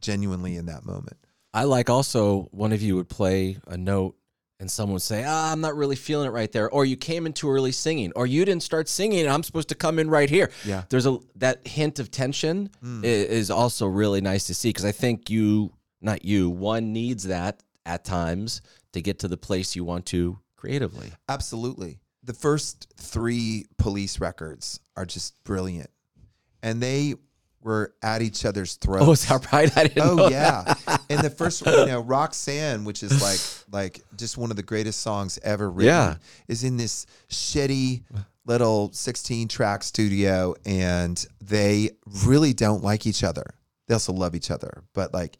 genuinely 0.00 0.56
in 0.56 0.66
that 0.66 0.84
moment. 0.84 1.16
I 1.54 1.64
like 1.64 1.90
also 1.90 2.48
one 2.50 2.72
of 2.72 2.82
you 2.82 2.96
would 2.96 3.08
play 3.08 3.58
a 3.66 3.76
note 3.76 4.16
and 4.62 4.70
someone 4.70 4.92
would 4.94 5.02
say, 5.02 5.24
ah, 5.26 5.50
I'm 5.50 5.60
not 5.60 5.74
really 5.76 5.96
feeling 5.96 6.28
it 6.28 6.30
right 6.30 6.50
there. 6.52 6.70
Or 6.70 6.84
you 6.84 6.96
came 6.96 7.26
in 7.26 7.32
too 7.32 7.50
early 7.50 7.72
singing, 7.72 8.12
or 8.14 8.26
you 8.28 8.44
didn't 8.44 8.62
start 8.62 8.88
singing 8.88 9.20
and 9.20 9.28
I'm 9.28 9.42
supposed 9.42 9.68
to 9.70 9.74
come 9.74 9.98
in 9.98 10.08
right 10.08 10.30
here. 10.30 10.52
Yeah. 10.64 10.84
There's 10.88 11.04
a 11.04 11.18
that 11.36 11.66
hint 11.66 11.98
of 11.98 12.12
tension 12.12 12.70
i- 12.82 13.04
is 13.06 13.50
also 13.50 13.86
really 13.88 14.20
nice 14.20 14.46
to 14.46 14.54
see 14.54 14.68
because 14.68 14.84
I 14.84 14.92
think 14.92 15.28
you, 15.28 15.72
not 16.00 16.24
you, 16.24 16.48
one 16.48 16.92
needs 16.92 17.24
that 17.24 17.60
at 17.84 18.04
times 18.04 18.62
to 18.92 19.02
get 19.02 19.18
to 19.18 19.28
the 19.28 19.36
place 19.36 19.74
you 19.74 19.82
want 19.84 20.06
to 20.06 20.38
creatively. 20.56 21.10
Absolutely. 21.28 21.98
The 22.22 22.32
first 22.32 22.86
three 22.96 23.66
police 23.78 24.20
records 24.20 24.78
are 24.96 25.04
just 25.04 25.42
brilliant. 25.42 25.90
And 26.62 26.80
they 26.80 27.16
were 27.62 27.94
at 28.02 28.22
each 28.22 28.44
other's 28.44 28.74
throats. 28.76 29.06
Oh, 29.06 29.12
is 29.12 29.26
that 29.26 29.52
right? 29.52 29.76
I 29.76 29.84
didn't 29.84 30.02
Oh 30.02 30.28
yeah. 30.28 30.74
and 31.08 31.20
the 31.20 31.30
first 31.30 31.64
you 31.64 31.86
know, 31.86 32.00
Roxanne, 32.00 32.84
which 32.84 33.02
is 33.02 33.22
like 33.22 33.40
like 33.72 34.04
just 34.16 34.36
one 34.38 34.50
of 34.50 34.56
the 34.56 34.62
greatest 34.62 35.00
songs 35.00 35.38
ever 35.42 35.70
written, 35.70 35.86
Yeah. 35.94 36.14
is 36.48 36.64
in 36.64 36.76
this 36.76 37.06
shitty 37.28 38.02
little 38.44 38.90
16 38.92 39.46
track 39.48 39.82
studio 39.84 40.54
and 40.66 41.24
they 41.40 41.90
really 42.24 42.52
don't 42.52 42.82
like 42.82 43.06
each 43.06 43.22
other. 43.22 43.54
They 43.86 43.94
also 43.94 44.12
love 44.12 44.34
each 44.34 44.50
other, 44.50 44.82
but 44.94 45.12
like 45.14 45.38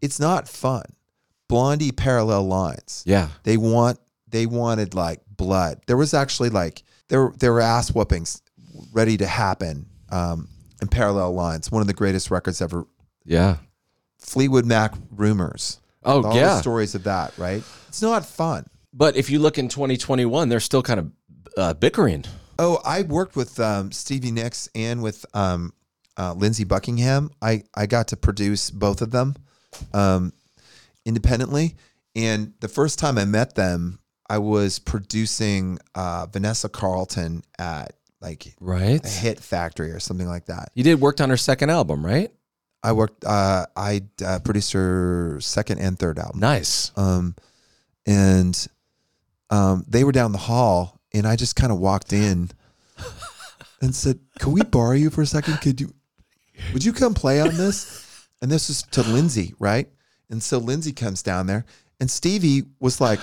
it's 0.00 0.20
not 0.20 0.48
fun. 0.48 0.84
Blondie 1.48 1.92
parallel 1.92 2.46
lines. 2.46 3.02
Yeah. 3.06 3.28
They 3.44 3.56
want 3.56 3.98
they 4.28 4.46
wanted 4.46 4.94
like 4.94 5.20
blood. 5.36 5.80
There 5.86 5.96
was 5.96 6.12
actually 6.14 6.50
like 6.50 6.82
there 7.08 7.32
there 7.38 7.52
were 7.52 7.60
ass 7.60 7.90
whoopings 7.92 8.42
ready 8.92 9.16
to 9.16 9.26
happen 9.26 9.86
um, 10.10 10.48
in 10.80 10.88
parallel 10.88 11.32
lines. 11.34 11.70
One 11.70 11.80
of 11.80 11.86
the 11.86 11.94
greatest 11.94 12.30
records 12.30 12.60
ever. 12.60 12.86
Yeah. 13.24 13.56
Fleetwood 14.18 14.66
Mac 14.66 14.94
rumors. 15.10 15.80
Oh, 16.04 16.22
All 16.22 16.34
yeah. 16.36 16.54
the 16.54 16.60
stories 16.60 16.94
of 16.94 17.04
that, 17.04 17.36
right? 17.36 17.62
It's 17.88 18.02
not 18.02 18.24
fun. 18.24 18.66
But 18.92 19.16
if 19.16 19.28
you 19.28 19.38
look 19.38 19.58
in 19.58 19.68
2021, 19.68 20.48
they're 20.48 20.60
still 20.60 20.82
kind 20.82 21.00
of 21.00 21.12
uh, 21.56 21.74
bickering. 21.74 22.24
Oh, 22.58 22.80
I 22.84 23.02
worked 23.02 23.36
with 23.36 23.58
um, 23.60 23.92
Stevie 23.92 24.30
Nicks 24.30 24.68
and 24.74 25.02
with 25.02 25.26
um, 25.34 25.72
uh, 26.16 26.32
Lindsey 26.32 26.64
Buckingham. 26.64 27.30
I, 27.42 27.64
I 27.74 27.86
got 27.86 28.08
to 28.08 28.16
produce 28.16 28.70
both 28.70 29.02
of 29.02 29.10
them 29.10 29.34
um, 29.92 30.32
independently. 31.04 31.74
And 32.14 32.54
the 32.60 32.68
first 32.68 32.98
time 32.98 33.18
I 33.18 33.24
met 33.26 33.54
them, 33.54 33.98
I 34.28 34.38
was 34.38 34.78
producing 34.78 35.78
uh, 35.94 36.26
Vanessa 36.32 36.68
Carlton 36.68 37.42
at 37.58 37.92
like 38.26 38.54
Right. 38.60 39.04
a 39.04 39.08
hit 39.08 39.40
factory 39.40 39.90
or 39.90 40.00
something 40.00 40.26
like 40.28 40.46
that. 40.46 40.70
You 40.74 40.84
did 40.84 41.00
worked 41.00 41.20
on 41.20 41.30
her 41.30 41.36
second 41.36 41.70
album, 41.70 42.04
right? 42.04 42.30
I 42.82 42.92
worked, 42.92 43.24
uh, 43.24 43.66
I 43.76 44.02
uh, 44.24 44.38
produced 44.40 44.72
her 44.72 45.38
second 45.40 45.78
and 45.78 45.98
third 45.98 46.18
album. 46.18 46.40
Nice. 46.40 46.92
Um, 46.96 47.34
and 48.06 48.66
um, 49.50 49.84
they 49.88 50.04
were 50.04 50.12
down 50.12 50.32
the 50.32 50.38
hall, 50.38 51.00
and 51.12 51.26
I 51.26 51.36
just 51.36 51.56
kind 51.56 51.72
of 51.72 51.78
walked 51.78 52.12
in 52.12 52.50
and 53.80 53.94
said, 53.94 54.18
"Could 54.38 54.52
we 54.52 54.62
borrow 54.62 54.92
you 54.92 55.10
for 55.10 55.22
a 55.22 55.26
second? 55.26 55.60
Could 55.60 55.80
you? 55.80 55.92
Would 56.72 56.84
you 56.84 56.92
come 56.92 57.14
play 57.14 57.40
on 57.40 57.56
this?" 57.56 58.26
And 58.42 58.50
this 58.50 58.68
was 58.68 58.82
to 58.92 59.02
Lindsey, 59.02 59.54
right? 59.58 59.88
And 60.30 60.42
so 60.42 60.58
Lindsey 60.58 60.92
comes 60.92 61.22
down 61.22 61.46
there, 61.46 61.64
and 62.00 62.10
Stevie 62.10 62.64
was 62.80 63.00
like, 63.00 63.18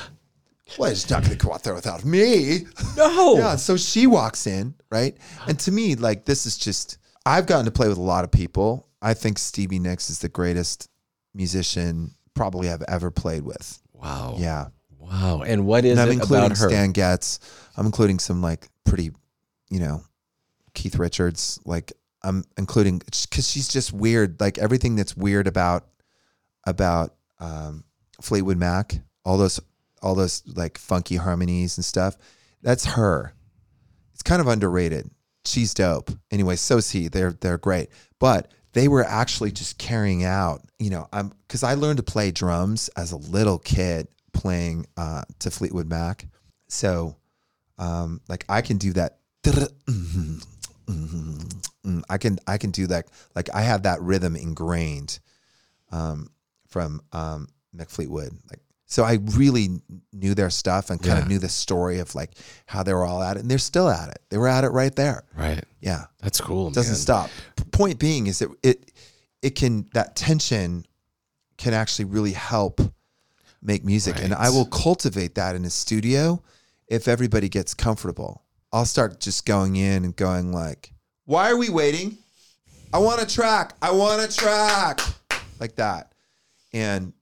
"Well, 0.77 0.89
he's 0.89 1.09
not 1.09 1.23
going 1.23 1.37
to 1.37 1.45
go 1.45 1.53
out 1.53 1.63
there 1.63 1.73
without 1.75 2.03
me." 2.03 2.65
No. 2.97 3.37
Yeah, 3.37 3.55
so 3.55 3.77
she 3.77 4.07
walks 4.07 4.47
in, 4.47 4.73
right? 4.93 5.17
And 5.47 5.59
to 5.61 5.71
me, 5.71 5.95
like 5.95 6.25
this 6.25 6.45
is 6.45 6.55
just 6.57 6.99
I've 7.25 7.47
gotten 7.47 7.65
to 7.65 7.71
play 7.71 7.87
with 7.87 7.97
a 7.97 8.01
lot 8.01 8.23
of 8.23 8.31
people. 8.31 8.87
I 9.01 9.15
think 9.15 9.39
Stevie 9.39 9.79
Nicks 9.79 10.09
is 10.09 10.19
the 10.19 10.29
greatest 10.29 10.89
musician 11.33 12.11
probably 12.35 12.69
I've 12.69 12.83
ever 12.87 13.09
played 13.09 13.43
with. 13.43 13.81
Wow. 13.91 14.35
Yeah. 14.37 14.67
Wow. 14.99 15.41
And 15.41 15.65
what 15.65 15.83
is 15.83 15.93
And 15.93 16.01
I'm 16.01 16.09
it 16.09 16.21
including 16.21 16.45
about 16.45 16.57
her? 16.57 16.69
Stan 16.69 16.91
Getz. 16.91 17.39
I'm 17.75 17.85
including 17.87 18.19
some 18.19 18.41
like 18.41 18.69
pretty, 18.85 19.11
you 19.69 19.79
know, 19.79 20.03
Keith 20.73 20.97
Richards. 20.97 21.59
Like 21.65 21.91
I'm 22.21 22.45
including 22.57 22.99
because 22.99 23.49
she's 23.49 23.67
just 23.67 23.91
weird. 23.91 24.39
Like 24.39 24.57
everything 24.59 24.95
that's 24.95 25.17
weird 25.17 25.47
about 25.47 25.87
about 26.65 27.15
um, 27.39 27.83
Fleetwood 28.21 28.57
Mac, 28.57 28.95
all 29.25 29.37
those 29.37 29.59
all 30.01 30.15
those 30.15 30.43
like 30.45 30.77
funky 30.77 31.15
harmonies 31.15 31.77
and 31.77 31.83
stuff. 31.83 32.15
That's 32.61 32.85
her. 32.85 33.33
Kind 34.23 34.41
of 34.41 34.47
underrated. 34.47 35.09
She's 35.45 35.73
dope. 35.73 36.11
Anyway, 36.31 36.55
so 36.55 36.77
is 36.77 36.91
he. 36.91 37.07
They're 37.07 37.33
they're 37.33 37.57
great. 37.57 37.89
But 38.19 38.51
they 38.73 38.87
were 38.87 39.03
actually 39.03 39.51
just 39.51 39.77
carrying 39.77 40.23
out, 40.23 40.61
you 40.79 40.89
know, 40.89 41.07
I'm 41.13 41.33
because 41.47 41.63
I 41.63 41.75
learned 41.75 41.97
to 41.97 42.03
play 42.03 42.31
drums 42.31 42.89
as 42.97 43.11
a 43.11 43.17
little 43.17 43.59
kid 43.59 44.07
playing 44.33 44.85
uh, 44.97 45.23
to 45.39 45.51
Fleetwood 45.51 45.87
Mac. 45.87 46.25
So, 46.67 47.15
um, 47.77 48.21
like 48.27 48.45
I 48.49 48.61
can 48.61 48.77
do 48.77 48.93
that. 48.93 49.19
I 52.09 52.17
can 52.17 52.39
I 52.47 52.57
can 52.57 52.71
do 52.71 52.87
that. 52.87 53.07
Like 53.35 53.49
I 53.53 53.61
have 53.61 53.83
that 53.83 54.01
rhythm 54.01 54.35
ingrained 54.35 55.19
um, 55.91 56.29
from 56.67 57.01
um, 57.11 57.47
Fleetwood. 57.87 58.31
Like 58.49 58.59
so, 58.93 59.03
I 59.03 59.13
really 59.35 59.81
knew 60.11 60.35
their 60.35 60.49
stuff 60.51 60.89
and 60.91 61.01
kind 61.01 61.17
Yeah. 61.17 61.23
of 61.23 61.27
knew 61.27 61.39
the 61.39 61.49
story 61.49 61.97
of 61.99 62.13
like 62.13 62.31
how 62.67 62.83
they 62.83 62.93
were 62.93 63.03
all 63.03 63.23
at 63.23 63.37
it, 63.37 63.39
and 63.41 63.49
they're 63.49 63.57
still 63.57 63.89
at 63.89 64.09
it. 64.09 64.19
They 64.29 64.37
were 64.37 64.47
at 64.47 64.63
it 64.63 64.69
right 64.69 64.95
there. 64.95 65.23
Right. 65.35 65.63
Yeah, 65.81 66.05
That's 66.21 66.39
cool. 66.39 66.67
it 66.67 66.75
doesn't 66.75 66.91
man. 66.93 66.99
stop. 66.99 67.29
Point 67.71 67.97
being 67.97 68.27
is 68.27 68.37
that 68.39 68.49
it 68.61 68.91
it 69.41 69.55
can 69.55 69.87
that 69.93 70.15
tension 70.15 70.85
can 71.57 71.73
actually 71.73 72.05
really 72.05 72.33
help 72.33 72.81
make 73.61 73.83
music, 73.83 74.21
and 74.21 74.33
I 74.33 74.49
will 74.49 74.65
cultivate 74.65 75.33
that 75.35 75.55
in 75.55 75.65
a 75.65 75.69
studio 75.69 76.43
if 76.87 77.07
everybody 77.07 77.49
gets 77.49 77.73
comfortable. 77.73 78.43
I'll 78.71 78.85
start 78.85 79.19
just 79.19 79.45
going 79.45 79.75
in 79.75 80.03
and 80.05 80.15
going 80.15 80.51
like, 80.51 80.93
"Why 81.25 81.49
are 81.49 81.57
we 81.57 81.69
waiting? 81.69 82.17
I 82.93 82.99
want 82.99 83.21
a 83.21 83.25
track. 83.25 83.73
I 83.81 83.91
want 83.91 84.21
a 84.21 84.27
track." 84.35 84.99
Like 85.59 85.75
that. 85.77 86.11
And 86.73 87.13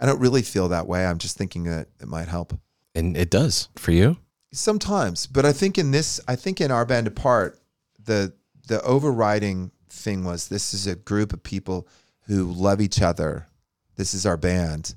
I 0.00 0.06
don't 0.06 0.20
really 0.20 0.42
feel 0.42 0.68
that 0.68 0.86
way. 0.86 1.04
I'm 1.06 1.18
just 1.18 1.36
thinking 1.36 1.64
that 1.64 1.88
it 2.00 2.06
might 2.08 2.28
help 2.28 2.58
And 2.94 3.16
it 3.16 3.30
does 3.30 3.68
for 3.76 3.92
you. 3.92 4.16
sometimes 4.52 5.26
but 5.26 5.44
i 5.44 5.52
think 5.52 5.76
in 5.78 5.90
this 5.90 6.20
i 6.26 6.34
think 6.36 6.60
in 6.60 6.70
Our 6.70 6.86
Bande 6.86 7.08
Apart 7.08 7.58
the 8.04 8.32
the 8.66 8.80
overriding 8.82 9.70
thing 9.90 10.24
was 10.24 10.48
this 10.48 10.72
is 10.74 10.86
a 10.86 10.94
group 10.94 11.32
of 11.32 11.42
people 11.42 11.86
who 12.26 12.44
love 12.44 12.80
each 12.80 13.02
other 13.02 13.46
this 13.96 14.14
is 14.14 14.24
our 14.24 14.36
band 14.36 14.94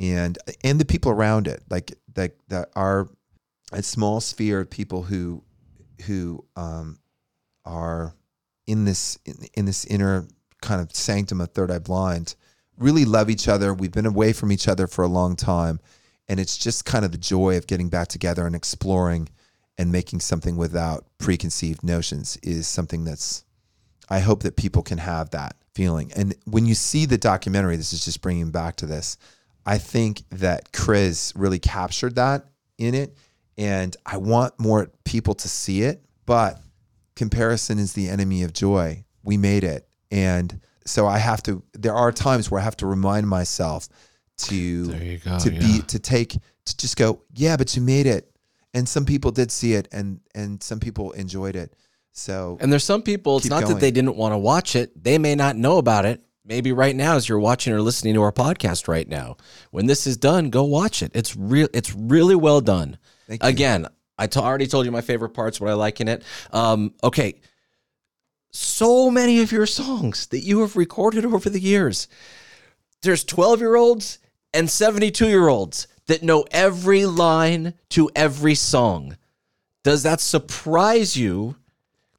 and 0.00 0.38
and 0.62 0.80
the 0.80 0.84
people 0.84 1.10
around 1.12 1.46
it 1.48 1.62
like 1.68 1.92
like 2.16 2.38
that 2.48 2.70
are 2.74 3.08
a 3.72 3.82
small 3.82 4.20
sphere 4.20 4.60
of 4.60 4.70
people 4.70 5.02
who 5.02 5.42
who 6.06 6.44
um 6.56 6.98
are 7.64 8.14
in 8.66 8.84
this 8.84 9.18
in, 9.26 9.34
in 9.54 9.64
this 9.66 9.84
inner 9.86 10.26
kind 10.62 10.80
of 10.80 10.94
sanctum 10.94 11.40
of 11.40 11.50
third 11.50 11.70
eye 11.70 11.78
blind 11.78 12.34
really 12.78 13.04
love 13.04 13.30
each 13.30 13.48
other 13.48 13.72
we've 13.72 13.92
been 13.92 14.06
away 14.06 14.32
from 14.32 14.50
each 14.52 14.68
other 14.68 14.86
for 14.86 15.04
a 15.04 15.08
long 15.08 15.36
time 15.36 15.80
and 16.28 16.40
it's 16.40 16.56
just 16.56 16.84
kind 16.84 17.04
of 17.04 17.12
the 17.12 17.18
joy 17.18 17.56
of 17.56 17.66
getting 17.66 17.88
back 17.88 18.08
together 18.08 18.46
and 18.46 18.56
exploring 18.56 19.28
and 19.76 19.92
making 19.92 20.20
something 20.20 20.56
without 20.56 21.04
preconceived 21.18 21.82
notions 21.82 22.36
is 22.42 22.66
something 22.66 23.04
that's 23.04 23.44
i 24.08 24.20
hope 24.20 24.42
that 24.42 24.56
people 24.56 24.82
can 24.82 24.98
have 24.98 25.30
that 25.30 25.56
feeling 25.74 26.12
and 26.14 26.34
when 26.46 26.66
you 26.66 26.74
see 26.74 27.04
the 27.06 27.18
documentary 27.18 27.76
this 27.76 27.92
is 27.92 28.04
just 28.04 28.22
bringing 28.22 28.50
back 28.50 28.76
to 28.76 28.86
this 28.86 29.16
i 29.66 29.78
think 29.78 30.22
that 30.30 30.72
chris 30.72 31.32
really 31.36 31.58
captured 31.58 32.14
that 32.14 32.46
in 32.78 32.94
it, 32.94 33.16
and 33.56 33.96
I 34.04 34.16
want 34.16 34.58
more 34.58 34.90
people 35.04 35.34
to 35.34 35.48
see 35.48 35.82
it. 35.82 36.04
But 36.26 36.60
comparison 37.16 37.78
is 37.78 37.92
the 37.92 38.08
enemy 38.08 38.42
of 38.42 38.52
joy. 38.52 39.04
We 39.22 39.36
made 39.36 39.64
it, 39.64 39.88
and 40.10 40.60
so 40.84 41.06
I 41.06 41.18
have 41.18 41.42
to. 41.44 41.62
There 41.72 41.94
are 41.94 42.12
times 42.12 42.50
where 42.50 42.60
I 42.60 42.64
have 42.64 42.76
to 42.78 42.86
remind 42.86 43.28
myself 43.28 43.88
to 44.36 44.86
There 44.86 45.02
you 45.02 45.18
go, 45.18 45.38
to 45.38 45.52
yeah. 45.52 45.58
be 45.60 45.82
to 45.82 45.98
take 45.98 46.36
to 46.66 46.76
just 46.76 46.96
go. 46.96 47.22
Yeah, 47.34 47.56
but 47.56 47.74
you 47.76 47.82
made 47.82 48.06
it, 48.06 48.30
and 48.72 48.88
some 48.88 49.04
people 49.04 49.30
did 49.30 49.50
see 49.50 49.74
it, 49.74 49.88
and 49.92 50.20
and 50.34 50.62
some 50.62 50.80
people 50.80 51.12
enjoyed 51.12 51.56
it. 51.56 51.74
So 52.16 52.56
And 52.60 52.72
there's 52.72 52.84
some 52.84 53.02
people, 53.02 53.38
it's 53.38 53.46
Keep 53.46 53.50
not 53.50 53.66
that 53.66 53.80
they 53.80 53.90
didn't 53.90 54.14
want 54.16 54.34
to 54.34 54.38
watch 54.38 54.76
it, 54.76 55.02
they 55.02 55.18
may 55.18 55.34
not 55.34 55.56
know 55.56 55.78
about 55.78 56.04
it. 56.06 56.22
Maybe 56.44 56.72
right 56.72 56.94
now, 56.94 57.16
as 57.16 57.28
you're 57.28 57.40
watching 57.40 57.72
or 57.72 57.80
listening 57.80 58.14
to 58.14 58.22
our 58.22 58.30
podcast 58.30 58.86
right 58.86 59.08
now, 59.08 59.36
when 59.70 59.86
this 59.86 60.06
is 60.06 60.16
done, 60.16 60.50
go 60.50 60.62
watch 60.62 61.02
it. 61.02 61.10
It's 61.14 61.34
real. 61.34 61.68
It's 61.72 61.92
really 61.94 62.36
well 62.36 62.60
done. 62.60 62.98
Thank 63.26 63.42
you. 63.42 63.48
Again, 63.48 63.88
I 64.18 64.26
t- 64.26 64.38
already 64.38 64.66
told 64.66 64.84
you 64.84 64.92
my 64.92 65.00
favorite 65.00 65.30
parts, 65.30 65.60
what 65.60 65.70
I 65.70 65.72
like 65.72 66.00
in 66.00 66.08
it. 66.08 66.22
Um, 66.52 66.94
okay, 67.02 67.40
so 68.54 69.10
many 69.10 69.40
of 69.40 69.52
your 69.52 69.66
songs 69.66 70.26
that 70.28 70.40
you 70.40 70.60
have 70.60 70.76
recorded 70.76 71.24
over 71.24 71.50
the 71.50 71.60
years. 71.60 72.06
There's 73.02 73.24
12 73.24 73.60
year 73.60 73.74
olds 73.76 74.18
and 74.52 74.70
72 74.70 75.28
year 75.28 75.48
olds 75.48 75.88
that 76.06 76.22
know 76.22 76.44
every 76.50 77.04
line 77.04 77.74
to 77.90 78.10
every 78.14 78.54
song. 78.54 79.16
Does 79.82 80.02
that 80.04 80.20
surprise 80.20 81.16
you 81.16 81.56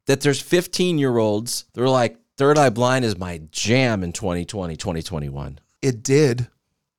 that 0.06 0.20
there's 0.20 0.40
15 0.40 0.98
year 0.98 1.16
olds? 1.18 1.64
They're 1.72 1.88
like, 1.88 2.18
Third 2.36 2.58
Eye 2.58 2.68
Blind 2.70 3.04
is 3.04 3.16
my 3.18 3.40
jam 3.50 4.04
in 4.04 4.12
2020, 4.12 4.76
2021. 4.76 5.58
it 5.80 6.02
did. 6.02 6.48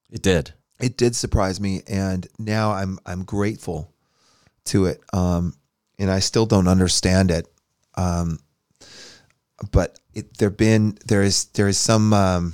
It 0.10 0.24
did. 0.24 0.54
it 0.80 0.98
did 0.98 1.16
surprise 1.16 1.60
me 1.60 1.82
and 1.88 2.28
now 2.40 2.72
i'm 2.72 2.98
i'm 3.06 3.24
grateful 3.24 3.92
to 4.66 4.86
it 4.86 5.02
um 5.14 5.54
and 6.00 6.10
i 6.10 6.20
still 6.20 6.46
don't 6.46 6.68
understand 6.68 7.30
it 7.30 7.46
um 7.96 8.40
but 9.72 10.00
it 10.14 10.38
there 10.38 10.50
been 10.50 10.98
there 11.08 11.24
is 11.24 11.46
there 11.54 11.68
is 11.68 11.78
some 11.78 12.14
um 12.14 12.54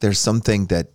there's 0.00 0.18
something 0.18 0.66
that 0.66 0.88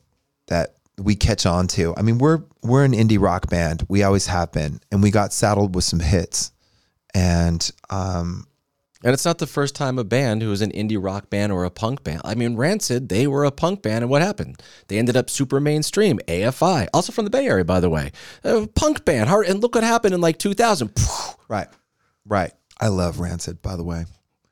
that 0.48 0.76
we 0.98 1.16
catch 1.16 1.46
on 1.46 1.68
to 1.68 1.94
i 1.98 2.02
mean 2.02 2.18
we're 2.18 2.42
we're 2.64 2.84
an 2.84 2.94
indie 2.94 3.20
rock 3.22 3.50
band 3.50 3.86
we 3.90 4.04
always 4.04 4.28
have 4.28 4.52
been 4.52 4.80
and 4.92 5.02
we 5.04 5.12
got 5.12 5.34
saddled 5.34 5.76
with 5.76 5.84
some 5.84 6.00
hits 6.00 6.52
and 7.14 7.72
um 7.90 8.46
And 9.04 9.14
it's 9.14 9.26
not 9.26 9.38
the 9.38 9.48
first 9.48 9.76
time 9.76 10.00
a 10.00 10.04
band 10.04 10.42
who 10.42 10.52
is 10.52 10.62
an 10.62 10.72
indie 10.72 10.98
rock 11.04 11.30
band 11.30 11.52
or 11.52 11.64
a 11.64 11.70
punk 11.70 12.04
band. 12.04 12.22
I 12.26 12.34
mean, 12.34 12.56
Rancid, 12.56 13.10
they 13.10 13.28
were 13.28 13.46
a 13.46 13.52
punk 13.52 13.84
band, 13.84 14.04
and 14.04 14.10
what 14.10 14.24
happened? 14.24 14.64
They 14.88 14.98
ended 14.98 15.16
up 15.16 15.30
super 15.30 15.60
mainstream. 15.60 16.18
AFI, 16.28 16.88
also 16.92 17.12
from 17.12 17.26
the 17.26 17.30
Bay 17.30 17.46
Area, 17.46 17.64
by 17.64 17.80
the 17.80 17.90
way, 17.90 18.12
a 18.44 18.66
punk 18.66 19.06
band. 19.06 19.30
Hard, 19.30 19.46
and 19.48 19.62
look 19.62 19.76
what 19.76 19.84
happened 19.84 20.16
in 20.16 20.22
like 20.22 20.40
2000. 20.40 20.92
right 21.48 21.68
right 22.26 22.52
i 22.80 22.88
love 22.88 23.20
rancid 23.20 23.62
by 23.62 23.76
the 23.76 23.84
way 23.84 24.06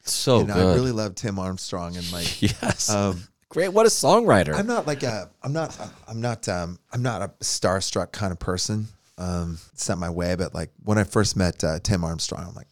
So 0.06 0.40
and 0.40 0.48
good. 0.48 0.56
i 0.58 0.74
really 0.76 0.92
love 0.92 1.16
tim 1.16 1.40
armstrong 1.40 1.96
and 1.96 2.12
like 2.12 2.42
yes, 2.42 2.90
um 2.90 3.24
great. 3.50 3.70
What 3.70 3.86
a 3.86 3.90
songwriter. 3.90 4.54
I'm 4.58 4.68
not 4.68 4.86
like 4.88 5.04
a 5.04 5.30
I'm 5.42 5.54
not 5.54 5.78
I'm 6.08 6.22
not 6.22 6.48
um 6.50 6.80
I'm 6.92 7.02
not 7.02 7.22
a 7.22 7.28
starstruck 7.42 8.12
kind 8.12 8.32
of 8.32 8.40
person. 8.40 8.88
Um 9.18 9.60
it's 9.74 9.88
not 9.88 9.98
my 10.00 10.10
way, 10.10 10.36
but 10.36 10.54
like 10.54 10.72
when 10.84 10.98
I 10.98 11.04
first 11.04 11.38
met 11.38 11.64
uh, 11.64 11.80
Tim 11.82 12.04
Armstrong, 12.04 12.46
I'm 12.48 12.56
like 12.56 12.68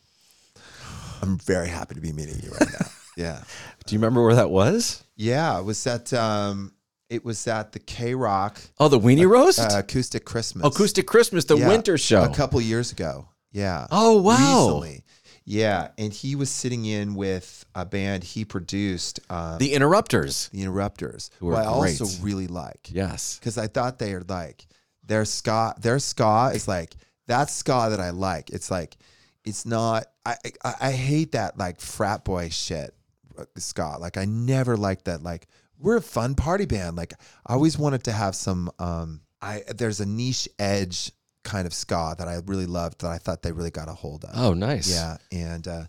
I'm 1.22 1.38
very 1.38 1.68
happy 1.70 1.96
to 1.96 2.02
be 2.02 2.12
meeting 2.12 2.40
you 2.42 2.52
right 2.52 2.70
now. 2.80 2.88
yeah. 3.16 3.44
Do 3.86 3.94
you 3.96 4.00
remember 4.00 4.24
where 4.24 4.36
that 4.36 4.50
was? 4.50 5.04
Yeah, 5.16 5.60
it 5.60 5.64
was 5.64 5.86
at 5.88 6.12
um 6.14 6.74
it 7.10 7.24
was 7.24 7.46
at 7.48 7.74
the 7.74 7.80
KROQ 7.80 8.70
Oh, 8.80 8.88
the 8.88 9.00
Weenie 9.00 9.30
Roast, 9.30 9.60
uh, 9.60 9.80
Acoustic 9.80 10.26
Christmas. 10.26 10.66
Acoustic 10.66 11.06
Christmas, 11.06 11.46
the 11.46 11.58
Yeah, 11.58 11.68
winter 11.68 11.98
show. 11.98 12.24
A 12.24 12.34
couple 12.34 12.60
years 12.62 12.92
ago. 12.92 13.28
Yeah. 13.52 13.88
Oh, 13.92 14.22
wow. 14.22 14.66
Recently. 14.66 15.04
Yeah, 15.44 15.90
and 15.98 16.14
he 16.14 16.36
was 16.36 16.50
sitting 16.50 16.86
in 16.86 17.16
with 17.16 17.66
a 17.74 17.86
band 17.86 18.24
he 18.24 18.46
produced, 18.46 19.20
uh, 19.30 19.58
the, 19.58 19.74
Interrupters. 19.74 20.50
the 20.50 20.62
Interrupters. 20.62 21.32
Who 21.40 21.50
who, 21.50 21.56
I 21.56 21.66
also 21.66 22.06
really 22.24 22.48
like. 22.48 22.90
Yes. 22.92 23.40
because 23.40 23.58
I 23.58 23.68
thought 23.68 23.98
they 24.00 24.14
are 24.14 24.24
like 24.28 24.68
their 25.04 25.26
ska. 25.26 25.74
Their 25.80 26.00
ska 26.00 26.52
is 26.54 26.68
like 26.68 26.96
that 27.28 27.50
ska 27.50 27.88
that 27.90 28.00
I 28.00 28.12
like. 28.12 28.50
It's 28.52 28.70
like 28.70 28.98
it's 29.44 29.66
not. 29.66 30.06
I 30.26 30.36
I, 30.64 30.74
I 30.82 30.92
hate 30.92 31.32
that 31.32 31.58
like 31.58 31.82
frat 31.82 32.24
boy 32.24 32.50
shit 32.50 32.94
uh, 33.38 33.46
ska. 33.58 33.98
Like 34.00 34.18
I 34.18 34.26
never 34.26 34.78
liked 34.78 35.06
that. 35.06 35.24
Like 35.24 35.48
we're 35.80 35.98
a 35.98 36.02
fun 36.02 36.36
party 36.36 36.66
band. 36.66 36.96
Like 36.96 37.14
I 37.46 37.54
always 37.54 37.78
wanted 37.78 38.04
to 38.06 38.12
have 38.12 38.36
some. 38.36 38.70
Um, 38.78 39.22
I 39.42 39.64
there's 39.76 40.00
a 40.00 40.06
niche 40.06 40.48
edge 40.60 41.12
kind 41.44 41.66
of 41.66 41.74
ska 41.74 42.16
that 42.18 42.28
I 42.28 42.40
really 42.46 42.66
loved 42.66 43.02
that 43.02 43.10
I 43.10 43.18
thought 43.18 43.42
they 43.42 43.52
really 43.52 43.72
got 43.72 43.90
a 43.90 43.94
hold 43.94 44.24
of. 44.26 44.32
Oh, 44.36 44.54
nice. 44.54 44.90
Yeah, 44.92 45.18
and 45.32 45.68
uh, 45.68 45.84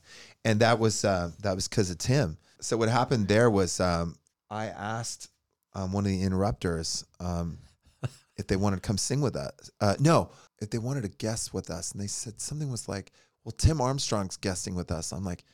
and 0.44 0.60
that 0.60 0.78
was 0.78 1.04
uh, 1.04 1.30
that 1.42 1.54
was 1.54 1.68
because 1.68 1.90
of 1.90 1.98
Tim. 1.98 2.36
So 2.60 2.76
what 2.76 2.88
happened 2.88 3.28
there 3.28 3.50
was 3.50 3.80
um, 3.80 4.16
I 4.50 4.66
asked 4.66 5.28
um, 5.74 5.92
one 5.92 6.04
of 6.04 6.10
the 6.10 6.22
interrupters 6.22 7.04
um, 7.20 7.58
if 8.36 8.46
they 8.46 8.56
wanted 8.56 8.76
to 8.76 8.82
come 8.82 8.98
sing 8.98 9.20
with 9.20 9.36
us. 9.36 9.70
Uh, 9.80 9.96
no, 9.98 10.30
if 10.60 10.70
they 10.70 10.78
wanted 10.78 11.02
to 11.02 11.08
guest 11.08 11.52
with 11.52 11.70
us, 11.70 11.92
and 11.92 12.00
they 12.00 12.06
said 12.06 12.40
something 12.40 12.70
was 12.70 12.88
like, 12.88 13.12
"Well, 13.44 13.52
Tim 13.52 13.80
Armstrong's 13.80 14.36
guesting 14.36 14.74
with 14.74 14.90
us." 14.90 15.12
I'm 15.12 15.24
like. 15.24 15.44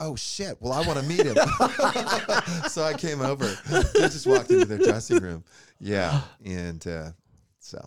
Oh 0.00 0.14
shit! 0.14 0.56
Well, 0.60 0.72
I 0.72 0.86
want 0.86 1.00
to 1.00 1.04
meet 1.04 1.26
him, 1.26 1.34
so 2.68 2.84
I 2.84 2.94
came 2.96 3.20
over. 3.20 3.46
They 3.68 4.02
just 4.02 4.28
walked 4.28 4.48
into 4.48 4.64
their 4.64 4.78
dressing 4.78 5.18
room, 5.18 5.42
yeah, 5.80 6.20
and 6.44 6.86
uh, 6.86 7.10
so 7.58 7.84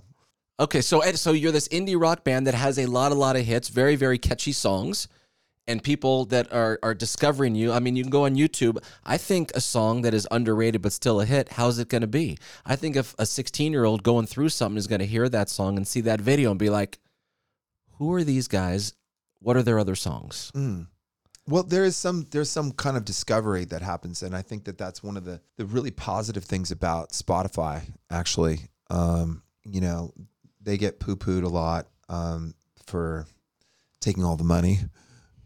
Okay, 0.61 0.81
so 0.81 1.01
so 1.13 1.31
you're 1.31 1.51
this 1.51 1.67
indie 1.69 1.99
rock 1.99 2.23
band 2.23 2.45
that 2.45 2.53
has 2.53 2.77
a 2.77 2.85
lot, 2.85 3.11
a 3.11 3.15
lot 3.15 3.35
of 3.35 3.43
hits, 3.43 3.67
very, 3.67 3.95
very 3.95 4.19
catchy 4.19 4.51
songs, 4.51 5.07
and 5.65 5.83
people 5.83 6.25
that 6.25 6.53
are 6.53 6.77
are 6.83 6.93
discovering 6.93 7.55
you. 7.55 7.71
I 7.71 7.79
mean, 7.79 7.95
you 7.95 8.03
can 8.03 8.11
go 8.11 8.25
on 8.25 8.35
YouTube. 8.35 8.77
I 9.03 9.17
think 9.17 9.51
a 9.55 9.59
song 9.59 10.03
that 10.03 10.13
is 10.13 10.27
underrated 10.29 10.83
but 10.83 10.93
still 10.93 11.19
a 11.19 11.25
hit. 11.25 11.53
How's 11.53 11.79
it 11.79 11.89
going 11.89 12.01
to 12.01 12.07
be? 12.07 12.37
I 12.63 12.75
think 12.75 12.95
if 12.95 13.15
a 13.17 13.25
16 13.25 13.71
year 13.71 13.85
old 13.85 14.03
going 14.03 14.27
through 14.27 14.49
something 14.49 14.77
is 14.77 14.85
going 14.85 14.99
to 14.99 15.07
hear 15.07 15.27
that 15.29 15.49
song 15.49 15.77
and 15.77 15.87
see 15.87 16.01
that 16.01 16.21
video 16.21 16.51
and 16.51 16.59
be 16.59 16.69
like, 16.69 16.99
"Who 17.93 18.13
are 18.13 18.23
these 18.23 18.47
guys? 18.47 18.93
What 19.39 19.57
are 19.57 19.63
their 19.63 19.79
other 19.79 19.95
songs?" 19.95 20.51
Mm. 20.53 20.85
Well, 21.47 21.63
there 21.63 21.85
is 21.85 21.97
some 21.97 22.27
there's 22.29 22.51
some 22.51 22.71
kind 22.71 22.97
of 22.97 23.03
discovery 23.03 23.65
that 23.65 23.81
happens, 23.81 24.21
and 24.21 24.35
I 24.35 24.43
think 24.43 24.65
that 24.65 24.77
that's 24.77 25.01
one 25.01 25.17
of 25.17 25.25
the 25.25 25.41
the 25.57 25.65
really 25.65 25.89
positive 25.89 26.43
things 26.43 26.69
about 26.69 27.13
Spotify. 27.13 27.81
Actually, 28.11 28.67
um, 28.91 29.41
you 29.63 29.81
know, 29.81 30.13
they 30.63 30.77
get 30.77 30.99
poo 30.99 31.15
pooed 31.15 31.43
a 31.43 31.49
lot 31.49 31.87
um, 32.09 32.53
for 32.85 33.25
taking 33.99 34.23
all 34.23 34.37
the 34.37 34.43
money. 34.43 34.79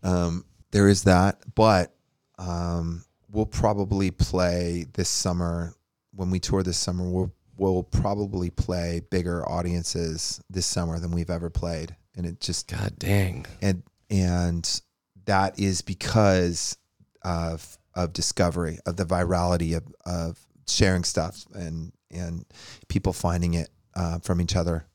Um, 0.04 0.46
there 0.72 0.88
is 0.88 1.04
that, 1.04 1.40
but 1.56 1.94
um, 2.38 3.06
we'll 3.32 3.46
probably 3.46 4.12
play 4.12 4.86
this 4.94 5.10
summer 5.10 5.74
when 6.14 6.30
we 6.30 6.40
tour 6.40 6.64
this 6.64 6.78
summer. 6.78 7.10
We'll 7.10 7.34
we'll 7.58 7.84
probably 7.84 8.50
play 8.50 9.02
bigger 9.10 9.48
audiences 9.48 10.42
this 10.50 10.66
summer 10.66 11.00
than 11.00 11.12
we've 11.12 11.30
ever 11.30 11.50
played, 11.50 11.96
and 12.16 12.26
it 12.26 12.40
just 12.40 12.68
God 12.68 12.94
dang. 12.98 13.46
and 13.62 13.84
and 14.10 14.82
that 15.26 15.60
is 15.60 15.82
because 15.82 16.78
of 17.24 17.78
of 17.94 18.14
discovery 18.14 18.80
of 18.86 18.98
the 18.98 19.06
virality 19.06 19.76
of, 19.76 19.84
of 20.06 20.40
sharing 20.68 21.04
stuff 21.04 21.46
and 21.54 21.94
and 22.12 22.46
people 22.88 23.14
finding 23.14 23.54
it 23.54 23.70
uh, 23.96 24.20
from 24.20 24.42
each 24.42 24.56
other 24.56 24.86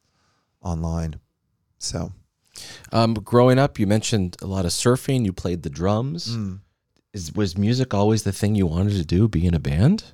online 0.62 1.20
so 1.78 2.12
Um, 2.92 3.14
growing 3.14 3.58
up, 3.58 3.78
you 3.78 3.86
mentioned 3.86 4.36
a 4.42 4.46
lot 4.46 4.64
of 4.66 4.72
surfing. 4.72 5.24
You 5.24 5.32
played 5.32 5.62
the 5.62 5.70
drums. 5.70 6.36
mm. 6.36 6.58
Is 7.12 7.32
was 7.34 7.56
music 7.56 7.94
always 7.94 8.22
the 8.22 8.32
thing 8.32 8.54
you 8.54 8.66
wanted 8.66 8.92
to 8.94 9.04
do? 9.04 9.28
Be 9.28 9.46
in 9.46 9.54
a 9.54 9.58
band? 9.60 10.04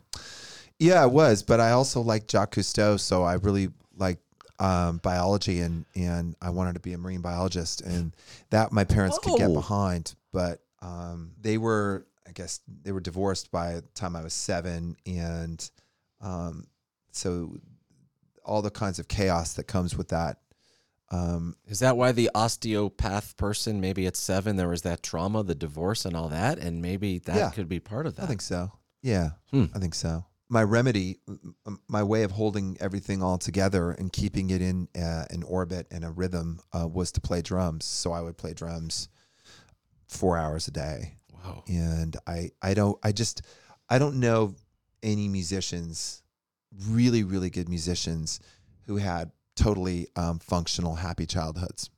yeah 0.79 1.03
it 1.07 1.11
was 1.11 1.43
but 1.43 1.59
i 1.59 1.71
also 1.71 2.03
like 2.03 2.31
jacques 2.31 2.55
cousteau 2.57 3.01
so 3.01 3.23
i 3.25 3.33
really 3.35 3.69
like 3.97 4.19
um, 4.61 4.99
biology 4.99 5.61
and 5.61 5.87
and 5.95 6.37
i 6.43 6.51
wanted 6.51 6.75
to 6.75 6.81
be 6.81 6.93
a 6.93 6.99
marine 6.99 7.23
biologist 7.23 7.81
and 7.81 8.15
that 8.51 8.73
my 8.73 8.85
parents 8.85 9.19
could 9.23 9.39
get 9.39 9.49
Oh. 9.49 9.55
behind 9.55 10.15
but 10.33 10.61
um, 10.83 11.33
they 11.41 11.57
were 11.57 12.05
i 12.29 12.33
guess 12.33 12.61
they 12.83 12.93
were 12.93 13.01
divorced 13.01 13.51
by 13.51 13.77
the 13.77 13.83
time 13.95 14.15
i 14.17 14.23
was 14.23 14.35
seven 14.35 14.97
and 15.07 15.59
um, 16.21 16.67
so 17.11 17.57
all 18.47 18.63
the 18.63 18.71
kinds 18.71 18.99
of 18.99 19.09
chaos 19.09 19.55
that 19.55 19.65
comes 19.65 19.97
with 19.97 20.09
that 20.09 20.39
um, 21.11 21.55
Is 21.69 21.79
that 21.81 21.97
why 21.97 22.11
the 22.13 22.31
osteopath 22.35 23.37
person, 23.37 23.81
maybe 23.81 24.07
at 24.07 24.17
seven, 24.17 24.57
there 24.57 24.69
was 24.69 24.83
that 24.83 25.03
trauma, 25.05 25.45
the 25.45 25.55
divorce, 25.55 26.05
and 26.05 26.17
all 26.17 26.29
that? 26.31 26.59
And 26.59 26.83
maybe 26.83 27.21
that 27.21 27.37
Yeah. 27.37 27.51
could 27.51 27.69
be 27.69 27.79
part 27.79 28.07
of 28.07 28.17
that. 28.17 28.25
I 28.25 28.27
think 28.27 28.41
so. 28.43 28.73
Yeah, 29.03 29.31
Hmm. 29.53 29.67
I 29.73 29.79
think 29.79 29.95
so. 29.95 30.25
My 30.49 30.63
remedy, 30.65 31.21
my 31.87 32.03
way 32.03 32.23
of 32.25 32.33
holding 32.33 32.77
everything 32.81 33.23
all 33.23 33.39
together 33.39 33.93
and 33.93 34.13
keeping 34.13 34.51
it 34.51 34.61
in 34.61 34.89
uh, 34.97 35.27
an 35.31 35.43
orbit 35.45 35.87
and 35.93 36.05
a 36.05 36.11
rhythm 36.11 36.61
uh, 36.73 36.89
was 36.89 37.13
to 37.13 37.21
play 37.21 37.41
drums. 37.43 37.85
So 37.85 38.11
I 38.13 38.21
would 38.21 38.37
play 38.37 38.53
drums 38.55 39.09
four 40.09 40.37
hours 40.37 40.67
a 40.69 40.71
day, 40.73 41.19
Wow. 41.33 41.63
and 41.69 42.17
I 42.27 42.51
I 42.63 42.75
don't 42.75 42.99
I 43.03 43.13
just 43.13 43.43
I 43.89 43.99
don't 43.99 44.19
know 44.21 44.55
any 45.03 45.29
musicians, 45.29 46.23
really 46.89 47.23
really 47.23 47.51
good 47.51 47.69
musicians, 47.69 48.41
who 48.87 48.97
had 48.97 49.31
totally 49.55 50.09
um, 50.17 50.39
functional, 50.39 50.97
happy 50.97 51.27
childhoods. 51.27 51.91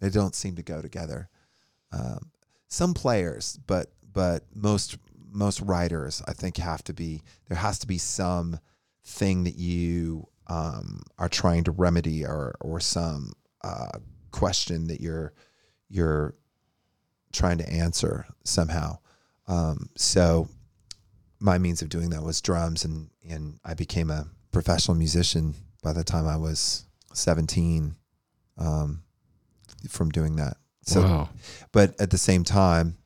They 0.00 0.08
don't 0.08 0.34
seem 0.34 0.56
to 0.56 0.62
go 0.62 0.80
together. 0.80 1.28
Um, 1.92 2.30
some 2.68 2.94
players, 2.94 3.58
but 3.66 3.92
but 4.12 4.44
most 4.54 4.96
most 5.32 5.60
writers, 5.60 6.22
I 6.26 6.32
think, 6.32 6.56
have 6.56 6.82
to 6.84 6.92
be 6.92 7.22
there 7.48 7.58
has 7.58 7.78
to 7.80 7.86
be 7.86 7.98
some 7.98 8.58
thing 9.04 9.44
that 9.44 9.56
you 9.56 10.28
um, 10.46 11.02
are 11.18 11.28
trying 11.28 11.64
to 11.64 11.70
remedy 11.70 12.24
or 12.24 12.54
or 12.60 12.80
some 12.80 13.32
uh, 13.62 13.98
question 14.30 14.86
that 14.86 15.00
you're 15.00 15.32
you're 15.88 16.34
trying 17.32 17.58
to 17.58 17.68
answer 17.68 18.26
somehow. 18.44 18.98
Um, 19.46 19.88
so 19.96 20.48
my 21.40 21.58
means 21.58 21.82
of 21.82 21.88
doing 21.88 22.10
that 22.10 22.22
was 22.22 22.40
drums, 22.40 22.84
and 22.84 23.10
and 23.28 23.58
I 23.64 23.74
became 23.74 24.10
a 24.10 24.26
professional 24.52 24.96
musician 24.96 25.54
by 25.82 25.92
the 25.92 26.04
time 26.04 26.28
I 26.28 26.36
was 26.36 26.84
17 27.14 27.94
um, 28.58 29.02
from 29.88 30.10
doing 30.10 30.36
that. 30.36 30.56
So, 30.82 31.02
wow. 31.02 31.28
but 31.72 31.98
at 32.00 32.10
the 32.10 32.18
same 32.18 32.44
time, 32.44 32.96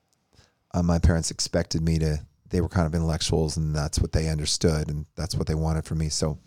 uh, 0.72 0.82
my 0.82 0.99
parents 0.99 1.30
expected 1.30 1.82
me 1.82 1.99
to. 1.99 2.18
They 2.51 2.61
were 2.61 2.68
kind 2.68 2.87
of 2.87 2.95
intellectuals, 2.95 3.57
and 3.57 3.74
that's 3.74 3.99
what 3.99 4.12
they 4.12 4.28
understood, 4.28 4.89
and 4.89 5.07
that's 5.16 5.35
what 5.35 5.47
they 5.47 5.55
wanted 5.55 5.85
from 5.85 5.99
me. 5.99 6.09
So, 6.09 6.39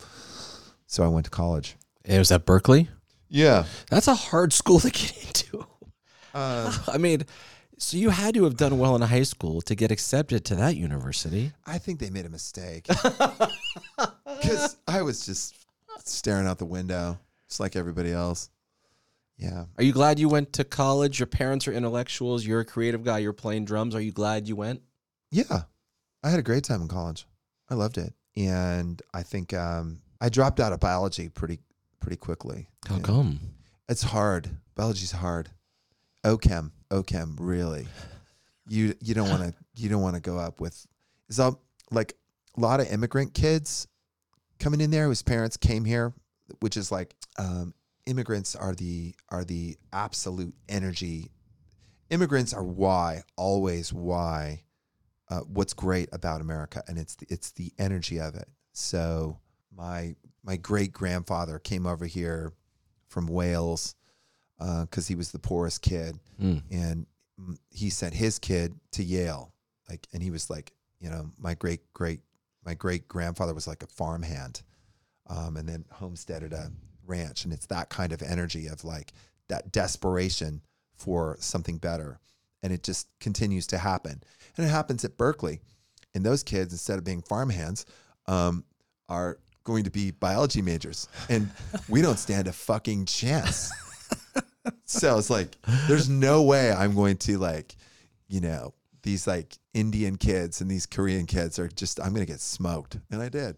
so 0.86 1.04
I 1.04 1.08
went 1.08 1.26
to 1.26 1.32
college. 1.32 1.76
It 2.06 2.18
was 2.18 2.32
at 2.32 2.46
Berkeley. 2.46 2.90
Yeah. 3.30 3.66
That's 3.90 4.08
a 4.08 4.16
hard 4.16 4.54
school 4.54 4.80
to 4.80 4.90
get 4.90 5.28
into. 5.28 5.66
Uh, 6.34 6.78
I 6.88 6.98
mean, 6.98 7.24
so 7.78 7.98
you 7.98 8.10
had 8.10 8.34
to 8.36 8.44
have 8.44 8.58
done 8.58 8.80
well 8.80 8.96
in 8.96 9.02
high 9.02 9.24
school 9.24 9.62
to 9.62 9.76
get 9.76 9.92
accepted 9.92 10.46
to 10.46 10.56
that 10.56 10.76
university. 10.76 11.52
I 11.66 11.78
think 11.78 12.00
they 12.00 12.10
made 12.10 12.26
a 12.26 12.30
mistake 12.30 12.88
because 12.88 14.78
I 14.88 15.02
was 15.02 15.26
just 15.26 15.56
staring 16.04 16.48
out 16.48 16.58
the 16.58 16.66
window, 16.66 17.20
just 17.48 17.60
like 17.60 17.76
everybody 17.76 18.12
else. 18.12 18.50
Yeah. 19.38 19.66
Are 19.78 19.84
you 19.84 19.94
glad 19.94 20.18
you 20.18 20.30
went 20.30 20.54
to 20.54 20.64
college? 20.64 21.20
Your 21.20 21.28
parents 21.28 21.68
are 21.68 21.74
intellectuals. 21.74 22.46
You're 22.46 22.62
a 22.62 22.66
creative 22.66 23.04
guy. 23.04 23.20
You're 23.20 23.34
playing 23.34 23.66
drums. 23.66 23.94
Are 23.94 24.02
you 24.02 24.12
glad 24.12 24.48
you 24.48 24.56
went? 24.56 24.82
Yeah. 25.30 25.64
I 26.24 26.30
had 26.30 26.40
a 26.40 26.44
great 26.44 26.64
time 26.64 26.82
in 26.82 26.88
college. 26.88 27.28
I 27.70 27.76
loved 27.76 27.98
it. 28.00 28.14
And 28.36 29.02
I 29.14 29.24
think 29.24 29.54
um, 29.54 30.02
I 30.20 30.30
dropped 30.30 30.60
out 30.60 30.74
of 30.74 30.80
biology 30.80 31.30
pretty 31.30 31.60
pretty 32.00 32.18
quickly. 32.18 32.70
How 32.88 33.00
come? 33.00 33.40
It's 33.90 34.04
hard. 34.04 34.50
Biology's 34.76 35.12
hard. 35.12 35.50
OChem, 36.24 36.72
OChem, 36.90 37.36
really. 37.40 37.88
You 38.68 38.94
you 39.02 39.14
don't 39.14 39.30
want 39.30 39.44
to 39.44 39.54
you 39.76 39.90
don't 39.90 40.02
want 40.02 40.16
to 40.16 40.22
go 40.22 40.38
up 40.38 40.60
with 40.60 40.86
all 41.40 41.62
like 41.92 42.14
a 42.58 42.60
lot 42.60 42.80
of 42.80 42.92
immigrant 42.92 43.34
kids 43.34 43.88
coming 44.60 44.82
in 44.82 44.92
there 44.92 45.08
whose 45.08 45.22
parents 45.22 45.58
came 45.58 45.86
here, 45.86 46.14
which 46.60 46.76
is 46.76 46.92
like 46.92 47.16
um, 47.38 47.74
immigrants 48.06 48.56
are 48.56 48.74
the 48.74 49.16
are 49.30 49.44
the 49.44 49.78
absolute 49.94 50.56
energy. 50.68 51.32
Immigrants 52.10 52.54
are 52.54 52.64
why 52.64 53.24
always 53.36 53.94
why 53.94 54.64
uh, 55.30 55.42
what's 55.42 55.74
great 55.74 56.10
about 56.12 56.42
America, 56.42 56.84
and 56.88 56.98
it's 56.98 57.16
the, 57.16 57.28
it's 57.30 57.52
the 57.52 57.72
energy 57.78 58.20
of 58.20 58.36
it. 58.36 58.48
So 58.74 59.40
my 59.76 60.16
my 60.44 60.58
great 60.58 60.94
grandfather 60.94 61.60
came 61.60 61.86
over 61.86 62.06
here 62.06 62.54
from 63.08 63.28
Wales 63.28 63.96
because 64.60 65.08
he 65.08 65.16
was 65.16 65.32
the 65.32 65.40
poorest 65.40 65.82
kid, 65.82 66.20
Mm. 66.42 66.62
and 66.72 67.06
he 67.70 67.90
sent 67.90 68.14
his 68.16 68.40
kid 68.40 68.80
to 68.92 69.04
Yale. 69.04 69.54
Like, 69.90 70.08
and 70.14 70.22
he 70.24 70.32
was 70.32 70.50
like, 70.50 70.74
you 71.00 71.10
know, 71.10 71.30
my 71.38 71.54
great 71.54 71.82
great 71.94 72.22
my 72.66 72.74
great 72.74 73.08
grandfather 73.08 73.54
was 73.54 73.68
like 73.68 73.84
a 73.84 73.88
farmhand, 73.88 74.62
um, 75.28 75.56
and 75.58 75.70
then 75.70 75.86
homesteaded 75.92 76.52
a 76.54 76.72
ranch, 77.06 77.44
and 77.46 77.54
it's 77.54 77.68
that 77.68 77.90
kind 77.90 78.12
of 78.12 78.22
energy 78.22 78.68
of 78.68 78.84
like 78.84 79.14
that 79.48 79.72
desperation 79.72 80.62
for 80.96 81.38
something 81.40 81.78
better, 81.78 82.20
and 82.64 82.74
it 82.74 82.84
just 82.84 83.08
continues 83.20 83.68
to 83.68 83.78
happen, 83.78 84.22
and 84.58 84.66
it 84.66 84.70
happens 84.70 85.06
at 85.06 85.16
Berkeley, 85.18 85.62
and 86.16 86.26
those 86.26 86.44
kids 86.44 86.74
instead 86.74 86.98
of 86.98 87.06
being 87.06 87.22
farmhands, 87.22 87.86
um, 88.26 88.66
are 89.08 89.38
going 89.64 89.84
to 89.86 89.92
be 89.92 90.12
biology 90.12 90.62
majors, 90.62 91.08
and 91.30 91.50
we 91.88 92.02
don't 92.02 92.20
stand 92.20 92.48
a 92.48 92.54
fucking 92.54 93.06
chance. 93.06 93.72
so 94.86 95.18
it's 95.18 95.30
like, 95.30 95.56
there's 95.88 96.10
no 96.10 96.44
way 96.44 96.72
I'm 96.72 96.96
going 96.96 97.18
to 97.18 97.38
like, 97.38 97.76
you 98.28 98.42
know, 98.42 98.74
these 99.04 99.28
like 99.28 99.58
Indian 99.74 100.18
kids 100.18 100.62
and 100.62 100.70
these 100.70 100.86
Korean 100.86 101.26
kids 101.26 101.60
are 101.60 101.68
just, 101.68 102.00
I'm 102.00 102.10
going 102.14 102.26
to 102.26 102.32
get 102.32 102.42
smoked. 102.42 102.98
And 103.10 103.22
I 103.22 103.30
did. 103.30 103.58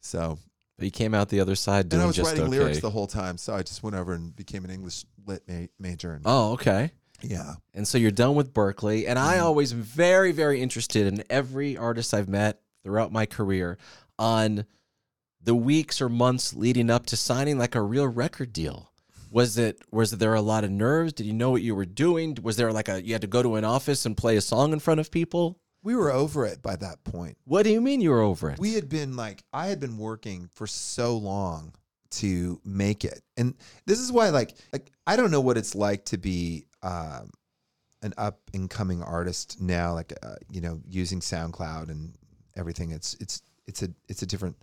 So, 0.00 0.38
But 0.78 0.86
you 0.86 0.90
came 0.90 1.12
out 1.12 1.28
the 1.28 1.40
other 1.40 1.54
side 1.54 1.88
doing 1.88 2.00
and 2.00 2.04
I 2.04 2.06
was 2.06 2.18
writing 2.18 2.42
okay. 2.42 2.50
lyrics 2.50 2.80
the 2.80 2.90
whole 2.90 3.06
time. 3.06 3.36
So 3.36 3.54
I 3.54 3.62
just 3.62 3.82
went 3.82 3.96
over 3.96 4.14
and 4.14 4.34
became 4.34 4.64
an 4.64 4.70
English 4.70 5.04
lit 5.26 5.42
ma- 5.46 5.66
major. 5.78 6.12
And, 6.12 6.22
oh, 6.24 6.52
okay. 6.52 6.92
yeah. 7.22 7.54
And 7.74 7.86
so 7.86 7.98
you're 7.98 8.10
done 8.10 8.34
with 8.34 8.54
Berkeley. 8.54 9.06
And 9.06 9.18
I 9.18 9.34
mm-hmm. 9.34 9.44
always 9.44 9.72
am 9.72 9.82
very, 9.82 10.32
very 10.32 10.62
interested 10.62 11.06
in 11.06 11.22
every 11.28 11.76
artist 11.76 12.14
I've 12.14 12.28
met 12.28 12.62
throughout 12.82 13.12
my 13.12 13.26
career 13.26 13.76
on 14.18 14.64
the 15.42 15.54
weeks 15.54 16.00
or 16.00 16.08
months 16.08 16.54
leading 16.54 16.90
up 16.90 17.06
to 17.06 17.16
signing 17.16 17.58
like 17.58 17.74
a 17.74 17.82
real 17.82 18.06
record 18.06 18.52
deal. 18.52 18.89
Was 19.30 19.56
it 19.58 19.80
was 19.92 20.10
there 20.10 20.34
a 20.34 20.40
lot 20.40 20.64
of 20.64 20.70
nerves? 20.70 21.12
Did 21.12 21.26
you 21.26 21.32
know 21.32 21.50
what 21.50 21.62
you 21.62 21.74
were 21.74 21.84
doing? 21.86 22.36
Was 22.42 22.56
there 22.56 22.72
like 22.72 22.88
a 22.88 23.02
you 23.02 23.12
had 23.14 23.20
to 23.22 23.28
go 23.28 23.42
to 23.42 23.56
an 23.56 23.64
office 23.64 24.04
and 24.04 24.16
play 24.16 24.36
a 24.36 24.40
song 24.40 24.72
in 24.72 24.80
front 24.80 25.00
of 25.00 25.10
people? 25.10 25.58
We 25.82 25.96
were 25.96 26.10
over 26.10 26.44
it 26.44 26.60
by 26.62 26.76
that 26.76 27.02
point. 27.04 27.38
What 27.44 27.62
do 27.62 27.70
you 27.70 27.80
mean 27.80 28.00
you 28.00 28.10
were 28.10 28.20
over 28.20 28.50
it? 28.50 28.58
we 28.58 28.74
had 28.74 28.88
been 28.88 29.16
like 29.16 29.42
i 29.52 29.68
had 29.68 29.80
been 29.80 29.96
working 29.96 30.48
for 30.54 30.66
so 30.66 31.16
long 31.16 31.72
to 32.10 32.60
make 32.64 33.04
it 33.04 33.22
and 33.36 33.54
this 33.86 34.00
is 34.00 34.10
why 34.10 34.28
like 34.30 34.54
like 34.72 34.90
i 35.06 35.14
don't 35.14 35.30
know 35.30 35.40
what 35.40 35.56
it's 35.56 35.76
like 35.76 36.04
to 36.04 36.18
be 36.18 36.66
um 36.82 37.30
an 38.02 38.12
up 38.18 38.40
and 38.52 38.68
coming 38.68 39.00
artist 39.02 39.60
now 39.60 39.92
like 39.92 40.12
uh, 40.22 40.34
you 40.50 40.60
know 40.60 40.80
using 40.88 41.20
soundcloud 41.20 41.88
and 41.88 42.12
everything 42.56 42.90
it's 42.90 43.14
it's 43.20 43.42
it's 43.68 43.82
a 43.82 43.88
it's 44.08 44.22
a 44.22 44.26
different 44.26 44.56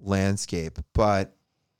landscape 0.00 0.78
but 0.92 1.34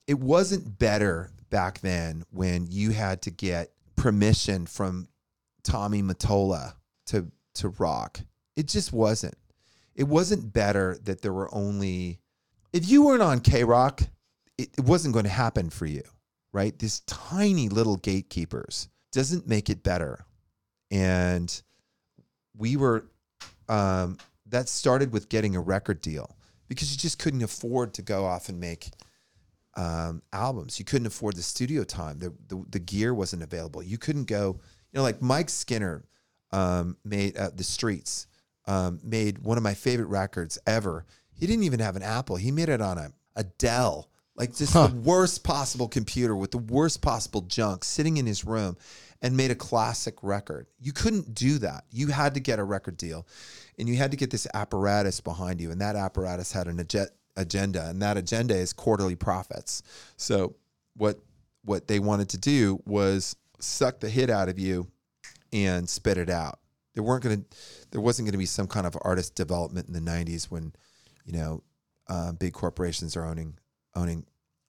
it 0.06 0.18
wasn't 0.18 0.78
better 0.78 1.30
back 1.54 1.78
then 1.82 2.24
when 2.30 2.66
you 2.68 2.90
had 2.90 3.22
to 3.22 3.30
get 3.30 3.70
permission 3.94 4.66
from 4.66 5.06
Tommy 5.62 6.02
Mottola 6.02 6.74
to 7.06 7.30
to 7.54 7.68
rock. 7.68 8.18
It 8.56 8.66
just 8.66 8.92
wasn't. 8.92 9.36
It 9.94 10.08
wasn't 10.08 10.52
better 10.52 10.98
that 11.04 11.22
there 11.22 11.32
were 11.32 11.48
only 11.54 12.18
if 12.72 12.88
you 12.88 13.04
weren't 13.04 13.22
on 13.22 13.38
KROQ, 13.38 14.08
it, 14.58 14.70
it 14.76 14.84
wasn't 14.84 15.14
going 15.14 15.26
to 15.26 15.30
happen 15.30 15.70
for 15.70 15.86
you, 15.86 16.02
right? 16.52 16.76
These 16.76 17.00
tiny 17.06 17.68
little 17.68 17.98
gatekeepers 17.98 18.88
doesn't 19.12 19.46
make 19.46 19.70
it 19.70 19.84
better. 19.84 20.26
And 20.90 21.62
we 22.56 22.76
were 22.76 23.06
um, 23.68 24.18
that 24.46 24.68
started 24.68 25.12
with 25.12 25.28
getting 25.28 25.54
a 25.54 25.60
record 25.60 26.00
deal 26.00 26.36
because 26.66 26.90
you 26.90 26.98
just 26.98 27.20
couldn't 27.20 27.44
afford 27.44 27.94
to 27.94 28.02
go 28.02 28.24
off 28.24 28.48
and 28.48 28.58
make 28.58 28.90
um, 29.76 30.22
albums. 30.32 30.78
You 30.78 30.84
couldn't 30.84 31.06
afford 31.06 31.36
the 31.36 31.42
studio 31.42 31.84
time. 31.84 32.18
The, 32.18 32.32
the 32.48 32.64
the 32.70 32.78
gear 32.78 33.14
wasn't 33.14 33.42
available. 33.42 33.82
You 33.82 33.98
couldn't 33.98 34.24
go. 34.24 34.60
You 34.92 34.98
know, 34.98 35.02
like 35.02 35.20
Mike 35.20 35.50
Skinner 35.50 36.04
um, 36.52 36.96
made 37.04 37.36
uh, 37.36 37.50
the 37.54 37.64
Streets 37.64 38.26
um, 38.66 39.00
made 39.02 39.38
one 39.38 39.56
of 39.56 39.64
my 39.64 39.74
favorite 39.74 40.06
records 40.06 40.58
ever. 40.66 41.04
He 41.32 41.46
didn't 41.46 41.64
even 41.64 41.80
have 41.80 41.96
an 41.96 42.02
Apple. 42.02 42.36
He 42.36 42.50
made 42.50 42.68
it 42.68 42.80
on 42.80 42.98
a 42.98 43.10
a 43.36 43.44
Dell, 43.44 44.10
like 44.36 44.54
just 44.54 44.74
the 44.74 44.94
worst 45.04 45.42
possible 45.42 45.88
computer 45.88 46.36
with 46.36 46.52
the 46.52 46.58
worst 46.58 47.02
possible 47.02 47.40
junk 47.42 47.84
sitting 47.84 48.16
in 48.16 48.26
his 48.26 48.44
room, 48.44 48.76
and 49.20 49.36
made 49.36 49.50
a 49.50 49.56
classic 49.56 50.14
record. 50.22 50.66
You 50.78 50.92
couldn't 50.92 51.34
do 51.34 51.58
that. 51.58 51.84
You 51.90 52.08
had 52.08 52.34
to 52.34 52.40
get 52.40 52.58
a 52.58 52.64
record 52.64 52.96
deal, 52.96 53.26
and 53.78 53.88
you 53.88 53.96
had 53.96 54.12
to 54.12 54.16
get 54.16 54.30
this 54.30 54.46
apparatus 54.54 55.20
behind 55.20 55.60
you, 55.60 55.70
and 55.72 55.80
that 55.80 55.96
apparatus 55.96 56.52
had 56.52 56.68
an 56.68 56.78
ag- 56.78 57.08
agenda, 57.36 57.88
and 57.88 58.00
that 58.02 58.16
agenda 58.16 58.54
is 58.54 58.72
quarterly 58.72 59.16
profits. 59.16 59.82
So 60.16 60.56
what 60.96 61.18
what 61.64 61.88
they 61.88 61.98
wanted 61.98 62.28
to 62.30 62.38
do 62.38 62.80
was 62.84 63.36
suck 63.58 64.00
the 64.00 64.08
hit 64.08 64.30
out 64.30 64.48
of 64.48 64.58
you 64.58 64.86
and 65.52 65.88
spit 65.88 66.18
it 66.18 66.28
out. 66.28 66.58
There 66.94 67.02
weren't 67.02 67.24
going 67.24 67.42
to 67.42 67.44
there 67.90 68.00
wasn't 68.00 68.26
going 68.26 68.32
to 68.32 68.38
be 68.38 68.46
some 68.46 68.66
kind 68.66 68.86
of 68.86 68.96
artist 69.02 69.34
development 69.34 69.88
in 69.88 69.94
the 69.94 70.00
90s 70.00 70.50
when 70.50 70.72
you 71.24 71.32
know 71.32 71.62
uh, 72.08 72.32
big 72.32 72.52
corporations 72.52 73.16
are 73.16 73.24
owning 73.24 73.58
owning 73.94 74.26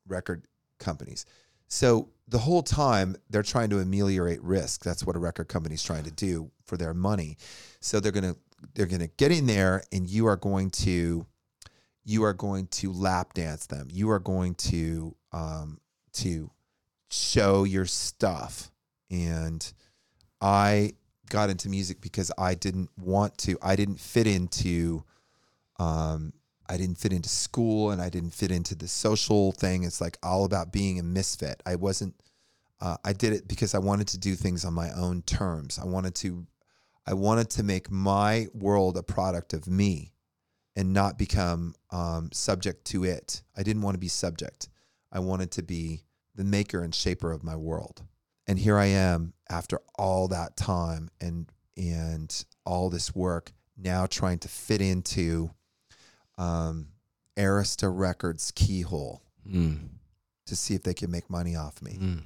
record 0.08 0.48
companies. 0.80 1.26
So 1.68 2.10
the 2.28 2.38
whole 2.38 2.64
time 2.64 3.16
they're 3.30 3.44
trying 3.44 3.70
to 3.72 3.80
ameliorate 3.80 4.42
risk. 4.42 4.84
That's 4.84 5.06
what 5.06 5.16
a 5.16 5.20
record 5.20 5.48
company's 5.48 5.84
trying 5.84 6.04
to 6.04 6.12
do 6.12 6.52
for 6.64 6.78
their 6.78 6.94
money. 6.94 7.38
So 7.80 8.00
they're 8.00 8.12
going 8.12 8.34
to 8.34 8.38
they're 8.74 8.86
going 8.88 9.02
to 9.02 9.12
get 9.18 9.32
in 9.32 9.46
there 9.46 9.84
and 9.92 10.08
you 10.08 10.28
are 10.28 10.38
going 10.38 10.72
to 10.72 11.26
you 12.06 12.24
are 12.24 12.34
going 12.34 12.68
to 12.68 12.92
lap 12.92 13.34
dance 13.34 13.66
them. 13.66 13.88
You 13.92 14.12
are 14.12 14.20
going 14.20 14.56
to 14.56 15.16
um, 15.34 15.80
to 16.14 16.52
show 17.10 17.64
your 17.64 17.86
stuff. 17.86 18.72
And 19.10 19.74
I 20.40 20.94
got 21.30 21.50
into 21.50 21.70
music 21.70 22.02
because 22.02 22.32
I 22.38 22.54
didn't 22.54 22.90
want 22.98 23.38
to. 23.40 23.58
I 23.62 23.76
didn't 23.76 24.00
fit 24.00 24.28
into 24.28 25.04
um, 25.80 26.34
I 26.68 26.78
didn't 26.78 26.98
fit 26.98 27.14
into 27.14 27.30
school 27.30 27.92
and 27.92 28.02
I 28.02 28.10
didn't 28.10 28.34
fit 28.34 28.52
into 28.52 28.76
the 28.76 28.88
social 28.88 29.52
thing. 29.52 29.84
It's 29.84 30.02
like 30.02 30.18
all 30.24 30.46
about 30.46 30.72
being 30.72 31.00
a 31.00 31.04
misfit. 31.04 31.62
I 31.66 31.76
wasn't. 31.76 32.16
Uh, 32.82 32.98
I 33.06 33.14
did 33.14 33.34
it 33.34 33.48
because 33.48 33.74
I 33.74 33.80
wanted 33.80 34.08
to 34.10 34.18
do 34.18 34.36
things 34.36 34.66
on 34.66 34.74
my 34.74 34.92
own 34.92 35.22
terms. 35.24 35.80
I 35.82 35.86
wanted 35.86 36.16
to. 36.16 36.46
I 37.08 37.14
wanted 37.14 37.52
to 37.52 37.64
make 37.64 37.92
my 37.92 38.48
world 38.54 38.98
a 38.98 39.04
product 39.04 39.54
of 39.54 39.68
me, 39.68 40.12
and 40.76 40.94
not 40.94 41.18
become 41.18 41.74
um, 41.92 42.30
subject 42.34 42.86
to 42.86 43.04
it. 43.04 43.42
I 43.58 43.64
didn't 43.64 43.82
want 43.82 43.96
to 43.96 44.00
be 44.00 44.08
subject. 44.08 44.70
I 45.12 45.20
wanted 45.20 45.52
to 45.52 45.64
be 45.64 46.04
the 46.36 46.44
maker 46.44 46.82
and 46.82 46.94
shaper 46.94 47.32
of 47.32 47.44
my 47.44 47.56
world. 47.56 48.04
And 48.48 48.60
here 48.60 48.78
I 48.78 48.86
am 48.88 49.34
after 49.50 49.80
all 49.98 50.28
that 50.30 50.56
time 50.58 51.10
and 51.22 51.50
and 51.78 52.46
all 52.66 52.90
this 52.90 53.14
work 53.16 53.52
now 53.78 54.06
trying 54.06 54.40
to 54.40 54.48
fit 54.48 54.82
into 54.82 55.52
um, 56.38 56.88
Arista 57.38 57.92
Records 57.94 58.52
keyhole 58.52 59.22
Mm. 59.48 59.90
to 60.48 60.56
see 60.56 60.74
if 60.74 60.82
they 60.82 60.96
can 60.96 61.12
make 61.12 61.30
money 61.30 61.56
off 61.56 61.80
me. 61.82 61.98
Mm. 62.02 62.24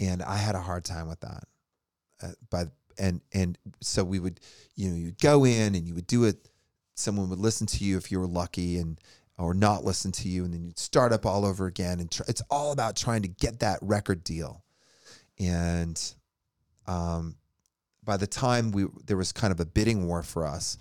And 0.00 0.22
I 0.22 0.36
had 0.38 0.54
a 0.54 0.60
hard 0.60 0.84
time 0.86 1.06
with 1.06 1.20
that. 1.20 1.44
Uh, 2.22 2.28
by 2.48 2.64
and 2.98 3.20
and 3.34 3.58
so 3.82 4.02
we 4.04 4.18
would, 4.18 4.40
you 4.74 4.88
know, 4.88 4.96
you'd 4.96 5.18
go 5.20 5.44
in 5.44 5.74
and 5.74 5.86
you 5.86 5.94
would 5.94 6.06
do 6.06 6.24
it. 6.24 6.48
Someone 7.00 7.30
would 7.30 7.38
listen 7.38 7.66
to 7.68 7.84
you 7.84 7.96
if 7.96 8.12
you 8.12 8.20
were 8.20 8.26
lucky, 8.26 8.78
and 8.78 9.00
or 9.38 9.54
not 9.54 9.84
listen 9.84 10.12
to 10.12 10.28
you, 10.28 10.44
and 10.44 10.52
then 10.52 10.64
you'd 10.64 10.78
start 10.78 11.12
up 11.12 11.24
all 11.24 11.46
over 11.46 11.66
again. 11.66 11.98
And 12.00 12.20
it's 12.28 12.42
all 12.50 12.72
about 12.72 12.94
trying 12.94 13.22
to 13.22 13.28
get 13.28 13.60
that 13.60 13.78
record 13.80 14.22
deal. 14.22 14.62
And 15.38 16.00
um, 16.86 17.36
by 18.04 18.16
the 18.16 18.26
time 18.26 18.70
we 18.70 18.86
there 19.06 19.16
was 19.16 19.32
kind 19.32 19.52
of 19.52 19.60
a 19.60 19.64
bidding 19.64 20.06
war 20.06 20.22
for 20.22 20.46
us, 20.46 20.76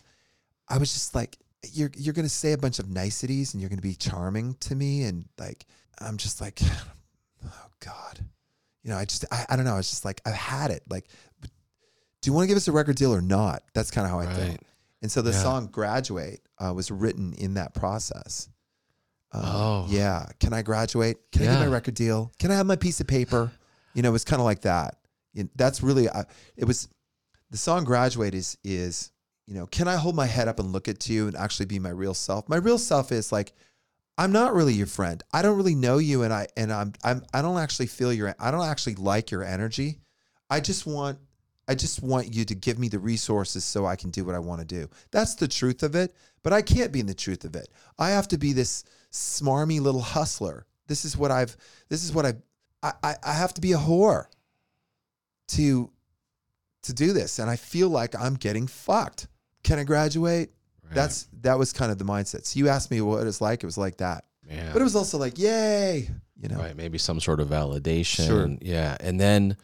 I 0.67 0.77
was 0.77 0.91
just 0.93 1.15
like, 1.15 1.37
you're 1.71 1.91
you're 1.95 2.13
gonna 2.13 2.29
say 2.29 2.51
a 2.53 2.57
bunch 2.57 2.79
of 2.79 2.89
niceties 2.89 3.53
and 3.53 3.61
you're 3.61 3.69
gonna 3.69 3.81
be 3.81 3.95
charming 3.95 4.55
to 4.61 4.75
me, 4.75 5.03
and 5.03 5.25
like 5.37 5.65
I'm 6.01 6.17
just 6.17 6.41
like, 6.41 6.59
oh 7.45 7.67
God, 7.79 8.19
you 8.83 8.89
know, 8.91 8.97
I 8.97 9.05
just 9.05 9.25
I, 9.31 9.45
I 9.49 9.55
don't 9.55 9.65
know. 9.65 9.77
It's 9.77 9.89
just 9.89 10.05
like 10.05 10.21
I've 10.25 10.33
had 10.33 10.71
it. 10.71 10.83
Like, 10.89 11.07
do 11.41 11.49
you 12.23 12.33
want 12.33 12.43
to 12.43 12.47
give 12.47 12.57
us 12.57 12.67
a 12.67 12.73
record 12.73 12.97
deal 12.97 13.13
or 13.13 13.21
not? 13.21 13.63
That's 13.73 13.91
kind 13.91 14.05
of 14.05 14.11
how 14.11 14.19
I 14.19 14.25
feel. 14.33 14.57
And 15.01 15.11
so 15.11 15.21
the 15.21 15.31
Yeah. 15.31 15.41
song 15.41 15.67
"Graduate" 15.67 16.41
uh, 16.57 16.73
was 16.73 16.91
written 16.91 17.33
in 17.33 17.53
that 17.55 17.73
process. 17.73 18.49
Um, 19.31 19.43
Oh. 19.45 19.85
yeah. 19.89 20.25
Can 20.39 20.53
I 20.53 20.61
graduate? 20.61 21.17
Can 21.31 21.43
I 21.43 21.45
get 21.45 21.59
my 21.59 21.67
record 21.67 21.93
deal? 21.93 22.31
Can 22.39 22.51
I 22.51 22.55
have 22.55 22.65
my 22.65 22.75
piece 22.75 22.99
of 22.99 23.07
paper? 23.07 23.51
You 23.93 24.01
know, 24.01 24.09
it 24.09 24.13
was 24.13 24.23
kind 24.25 24.39
of 24.39 24.45
like 24.45 24.61
that. 24.61 24.97
And 25.35 25.49
that's 25.55 25.81
really 25.83 26.09
uh, 26.09 26.23
it 26.57 26.65
was. 26.65 26.87
The 27.51 27.57
song 27.57 27.83
"Graduate" 27.83 28.33
is 28.35 28.57
is 28.63 29.11
you 29.47 29.55
know, 29.55 29.65
can 29.67 29.87
I 29.87 29.95
hold 29.95 30.15
my 30.15 30.27
head 30.27 30.47
up 30.47 30.59
and 30.59 30.71
look 30.71 30.87
at 30.87 31.09
you 31.09 31.25
and 31.27 31.35
actually 31.35 31.65
be 31.65 31.79
my 31.79 31.89
real 31.89 32.13
self? 32.13 32.47
My 32.47 32.57
real 32.57 32.77
self 32.77 33.11
is 33.11 33.31
like, 33.31 33.51
I'm 34.15 34.31
not 34.31 34.53
really 34.53 34.73
your 34.73 34.85
friend. 34.85 35.23
I 35.33 35.41
don't 35.41 35.57
really 35.57 35.73
know 35.73 35.97
you, 35.97 36.21
and 36.23 36.31
I 36.33 36.47
and 36.57 36.71
I'm 36.73 36.93
I'm 37.03 37.23
I 37.33 37.41
don't 37.41 37.57
actually 37.57 37.87
feel 37.87 38.11
your 38.13 38.35
I 38.39 38.51
don't 38.51 38.65
actually 38.67 38.95
like 38.95 39.31
your 39.31 39.43
energy. 39.43 40.01
I 40.49 40.59
just 40.59 40.85
want 40.85 41.19
I 41.69 41.75
just 41.75 42.01
want 42.01 42.33
you 42.33 42.45
to 42.45 42.55
give 42.55 42.79
me 42.79 42.87
the 42.87 42.97
resources 42.97 43.63
so 43.63 43.85
I 43.85 43.95
can 43.95 44.09
do 44.09 44.25
what 44.25 44.33
I 44.33 44.39
want 44.39 44.59
to 44.59 44.65
do. 44.65 44.89
That's 45.11 45.35
the 45.35 45.47
truth 45.47 45.83
of 45.83 45.93
it. 45.93 46.15
But 46.41 46.51
I 46.51 46.63
can't 46.63 46.91
be 46.91 46.99
in 46.99 47.05
the 47.05 47.13
truth 47.13 47.45
of 47.45 47.55
it. 47.55 47.69
I 47.99 48.09
have 48.09 48.27
to 48.29 48.39
be 48.39 48.53
this 48.53 48.85
smarmy 49.11 49.79
little 49.79 50.01
hustler. 50.01 50.65
This 50.87 51.05
is 51.05 51.15
what 51.15 51.29
I've 51.29 51.55
this 51.87 52.03
is 52.03 52.11
what 52.11 52.25
I 52.25 52.33
I, 52.81 52.93
I, 53.03 53.15
I 53.23 53.33
have 53.33 53.53
to 53.53 53.61
be 53.61 53.73
a 53.73 53.77
whore 53.77 54.25
to 55.49 55.91
to 56.83 56.93
do 56.93 57.13
this. 57.13 57.37
And 57.37 57.49
I 57.49 57.55
feel 57.55 57.89
like 57.89 58.19
I'm 58.19 58.33
getting 58.33 58.65
fucked. 58.65 59.27
Can 59.63 59.77
I 59.77 59.83
graduate? 59.83 60.49
Right. 60.83 60.95
That's 60.95 61.27
that 61.41 61.59
was 61.59 61.71
kind 61.71 61.91
of 61.91 61.99
the 61.99 62.05
mindset. 62.05 62.45
So 62.45 62.57
you 62.57 62.69
asked 62.69 62.89
me 62.89 63.01
what 63.01 63.27
it's 63.27 63.41
like. 63.41 63.61
It 63.61 63.67
was 63.67 63.77
like 63.77 63.97
that. 63.97 64.25
But 64.73 64.81
it 64.81 64.83
was 64.83 64.95
also 64.95 65.19
like, 65.19 65.37
yay, 65.37 66.09
you 66.41 66.49
know. 66.49 66.57
right. 66.57 66.75
Maybe 66.75 66.97
some 66.97 67.19
sort 67.19 67.39
of 67.39 67.49
validation. 67.49 68.25
Sure. 68.25 68.57
Yeah. 68.59 68.97
And 68.99 69.19
then 69.19 69.55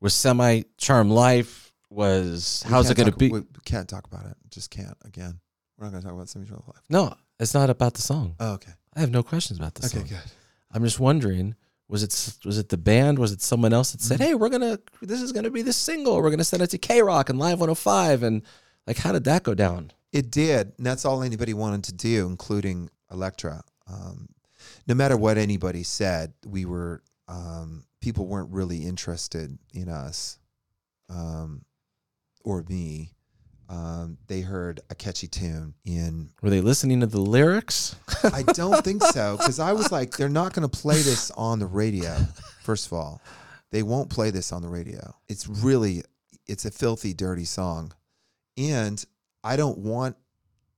was 0.00 0.14
semi 0.14 0.62
charm 0.76 1.10
life 1.10 1.72
was 1.90 2.62
We 2.66 2.70
how's 2.70 2.90
it 2.90 2.96
can't 2.96 3.10
to 3.10 3.16
be? 3.16 3.28
We 3.30 3.40
we 3.40 3.46
can't 3.64 3.88
talk 3.88 4.06
about 4.06 4.26
it. 4.26 4.36
Just 4.50 4.70
can't. 4.70 4.96
Again, 5.04 5.40
we're 5.78 5.86
not 5.86 5.90
going 5.92 6.02
to 6.02 6.06
talk 6.08 6.14
about 6.14 6.28
Semi-Charmed 6.28 6.64
Life. 6.66 6.82
No, 6.90 7.14
it's 7.38 7.54
not 7.54 7.70
about 7.70 7.94
the 7.94 8.02
song. 8.02 8.34
Oh, 8.40 8.54
okay. 8.54 8.72
I 8.96 9.00
have 9.00 9.10
no 9.10 9.22
questions 9.22 9.58
about 9.58 9.74
the 9.74 9.86
Okay, 9.86 9.98
song. 9.98 10.06
good. 10.08 10.30
I'm 10.72 10.82
just 10.84 10.98
wondering, 11.00 11.54
was 11.88 12.02
it 12.02 12.36
was 12.44 12.58
it 12.58 12.68
the 12.68 12.76
band? 12.76 13.18
Was 13.18 13.32
it 13.32 13.40
someone 13.40 13.72
else 13.72 13.92
that 13.92 13.98
Mm-hmm. 14.00 14.08
said, 14.08 14.20
"Hey, 14.20 14.34
we're 14.34 14.48
gonna 14.50 14.78
this 15.02 15.22
is 15.22 15.32
gonna 15.32 15.50
be 15.50 15.62
the 15.62 15.72
single. 15.72 16.20
We're 16.20 16.30
gonna 16.30 16.44
send 16.44 16.62
it 16.62 16.68
to 16.70 16.78
KROQ 16.78 17.30
and 17.30 17.38
Live 17.38 17.58
105." 17.60 18.22
And 18.22 18.42
like, 18.86 18.98
how 18.98 19.12
did 19.12 19.24
that 19.24 19.42
go 19.44 19.54
down? 19.54 19.92
It 20.12 20.30
did, 20.30 20.72
and 20.78 20.86
that's 20.86 21.04
all 21.04 21.22
anybody 21.22 21.54
wanted 21.54 21.84
to 21.84 21.92
do, 21.92 22.26
including 22.26 22.90
Elektra. 23.10 23.62
Um, 23.86 24.28
no 24.86 24.94
matter 24.94 25.16
what 25.16 25.38
anybody 25.38 25.82
said, 25.82 26.32
we 26.46 26.64
were 26.64 27.02
um, 27.28 27.84
people 28.00 28.26
weren't 28.26 28.50
really 28.50 28.84
interested 28.84 29.58
in 29.72 29.88
us 29.88 30.38
um, 31.10 31.64
or 32.44 32.64
me. 32.68 33.12
Um, 33.68 34.16
they 34.28 34.40
heard 34.40 34.80
a 34.88 34.94
catchy 34.94 35.28
tune 35.28 35.74
in. 35.84 36.30
Were 36.40 36.48
they 36.48 36.62
listening 36.62 37.00
to 37.00 37.06
the 37.06 37.20
lyrics? 37.20 37.96
I 38.24 38.42
don't 38.42 38.82
think 38.82 39.02
so 39.02 39.36
because 39.36 39.60
I 39.60 39.72
was 39.72 39.92
like, 39.92 40.16
they're 40.16 40.30
not 40.30 40.54
going 40.54 40.66
to 40.66 40.78
play 40.78 40.96
this 40.96 41.30
on 41.32 41.58
the 41.58 41.66
radio. 41.66 42.16
First 42.62 42.86
of 42.86 42.94
all, 42.94 43.20
they 43.70 43.82
won't 43.82 44.08
play 44.08 44.30
this 44.30 44.52
on 44.52 44.62
the 44.62 44.68
radio. 44.68 45.14
It's 45.28 45.46
really, 45.46 46.02
it's 46.46 46.64
a 46.64 46.70
filthy, 46.70 47.12
dirty 47.12 47.44
song, 47.44 47.92
and 48.56 49.04
I 49.44 49.56
don't 49.56 49.78
want 49.78 50.16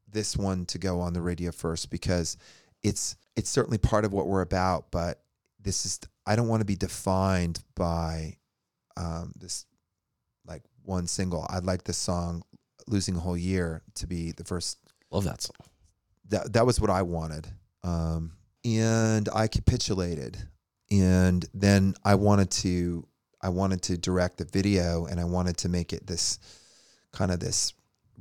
this 0.08 0.36
one 0.36 0.66
to 0.66 0.78
go 0.78 1.00
on 1.00 1.12
the 1.12 1.22
radio 1.22 1.52
first 1.52 1.90
because 1.90 2.36
it's 2.82 3.16
it's 3.36 3.48
certainly 3.48 3.78
part 3.78 4.04
of 4.04 4.12
what 4.12 4.26
we're 4.26 4.40
about, 4.40 4.90
but 4.90 5.22
this 5.62 5.84
is 5.84 6.00
I 6.26 6.36
don't 6.36 6.48
want 6.48 6.60
to 6.60 6.66
be 6.66 6.76
defined 6.76 7.62
by 7.74 8.36
um, 8.96 9.32
this 9.36 9.66
like 10.46 10.62
one 10.84 11.06
single. 11.06 11.46
I'd 11.50 11.64
like 11.64 11.84
this 11.84 11.98
song 11.98 12.42
"Losing 12.86 13.16
a 13.16 13.20
Whole 13.20 13.36
Year" 13.36 13.82
to 13.96 14.06
be 14.06 14.32
the 14.32 14.44
first 14.44 14.78
Love 15.10 15.24
that 15.24 15.42
song. 15.42 15.56
that 16.28 16.52
that 16.52 16.66
was 16.66 16.80
what 16.80 16.90
I 16.90 17.02
wanted. 17.02 17.48
Um, 17.82 18.32
and 18.64 19.28
I 19.34 19.48
capitulated. 19.48 20.38
And 20.90 21.44
then 21.54 21.94
I 22.04 22.16
wanted 22.16 22.50
to 22.50 23.06
I 23.40 23.48
wanted 23.48 23.82
to 23.82 23.96
direct 23.96 24.38
the 24.38 24.44
video 24.44 25.06
and 25.06 25.18
I 25.20 25.24
wanted 25.24 25.56
to 25.58 25.68
make 25.68 25.92
it 25.92 26.06
this 26.06 26.38
kind 27.12 27.30
of 27.30 27.40
this 27.40 27.72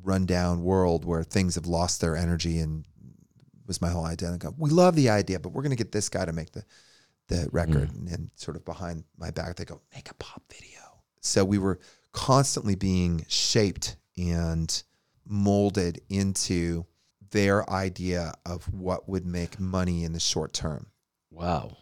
rundown 0.01 0.63
world 0.63 1.03
where 1.03 1.23
things 1.23 1.55
have 1.55 1.65
lost 1.65 1.99
their 1.99 2.15
energy 2.15 2.59
and 2.59 2.85
was 3.67 3.81
my 3.81 3.89
whole 3.89 4.05
idea. 4.05 4.29
And 4.29 4.39
go, 4.39 4.53
we 4.57 4.69
love 4.69 4.95
the 4.95 5.09
idea, 5.09 5.39
but 5.39 5.51
we're 5.51 5.63
gonna 5.63 5.75
get 5.75 5.91
this 5.91 6.09
guy 6.09 6.25
to 6.25 6.33
make 6.33 6.51
the 6.51 6.63
the 7.29 7.47
record 7.51 7.91
and, 7.93 8.09
and 8.09 8.29
sort 8.35 8.57
of 8.57 8.65
behind 8.65 9.05
my 9.17 9.31
back 9.31 9.55
they 9.55 9.65
go, 9.65 9.81
make 9.93 10.11
a 10.11 10.15
pop 10.15 10.43
video. 10.51 11.01
So 11.21 11.45
we 11.45 11.57
were 11.57 11.79
constantly 12.11 12.75
being 12.75 13.25
shaped 13.29 13.95
and 14.17 14.83
molded 15.25 16.01
into 16.09 16.85
their 17.31 17.69
idea 17.69 18.33
of 18.45 18.65
what 18.73 19.07
would 19.07 19.25
make 19.25 19.59
money 19.59 20.03
in 20.03 20.11
the 20.11 20.19
short 20.19 20.53
term. 20.53 20.87
Wow. 21.29 21.77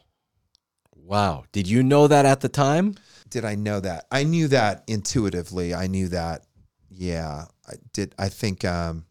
Wow. 0.94 1.46
Did 1.52 1.68
you 1.68 1.84
know 1.84 2.08
that 2.08 2.26
at 2.26 2.42
the 2.42 2.50
time? 2.50 2.96
Did 3.30 3.46
I 3.46 3.56
know 3.56 3.80
that? 3.80 4.06
I 4.12 4.24
knew 4.24 4.50
that 4.50 4.84
intuitively. 4.88 5.74
I 5.74 5.88
knew 5.88 6.10
that. 6.10 6.46
Yeah, 6.90 7.46
I 7.68 7.74
did. 7.94 8.14
I 8.18 8.30
think. 8.30 8.66
Um, 8.66 9.06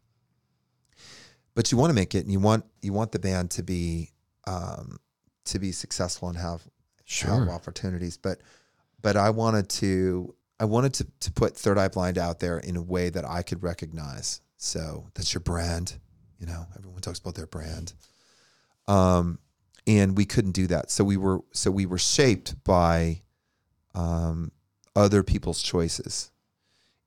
but 1.55 1.73
you 1.73 1.79
want 1.79 1.91
to 1.91 1.95
make 1.95 2.15
it, 2.15 2.21
and 2.21 2.31
you 2.31 2.41
want 2.41 2.65
you 2.83 2.93
want 2.93 3.13
the 3.13 3.19
band 3.19 3.51
to 3.53 3.63
be 3.63 4.11
um, 4.47 4.99
to 5.47 5.59
be 5.59 5.73
successful 5.73 6.29
and 6.29 6.39
have 6.39 6.63
have 7.21 7.49
opportunities. 7.49 8.17
But 8.17 8.41
but 9.03 9.17
I 9.17 9.31
wanted 9.31 9.69
to 9.71 10.35
I 10.59 10.65
wanted 10.65 10.95
to 10.95 11.07
to 11.21 11.33
put 11.33 11.57
Third 11.57 11.79
Eye 11.79 11.89
Blind 11.89 12.19
out 12.19 12.41
there 12.41 12.59
in 12.59 12.77
a 12.77 12.83
way 12.83 13.11
that 13.11 13.25
I 13.25 13.43
could 13.43 13.63
recognize. 13.63 14.41
So 14.57 15.09
that's 15.15 15.33
your 15.35 15.43
brand. 15.43 15.99
You 16.39 16.47
know, 16.47 16.67
everyone 16.77 17.01
talks 17.01 17.19
about 17.19 17.35
their 17.35 17.47
brand. 17.47 17.95
Um, 18.89 19.39
and 19.87 20.17
we 20.17 20.25
couldn't 20.25 20.53
do 20.53 20.67
that. 20.69 20.91
So 20.91 21.05
we 21.05 21.17
were 21.17 21.41
so 21.53 21.71
we 21.71 21.87
were 21.87 21.99
shaped 21.99 22.63
by 22.65 23.23
um, 23.95 24.51
other 24.95 25.23
people's 25.23 25.63
choices, 25.63 26.31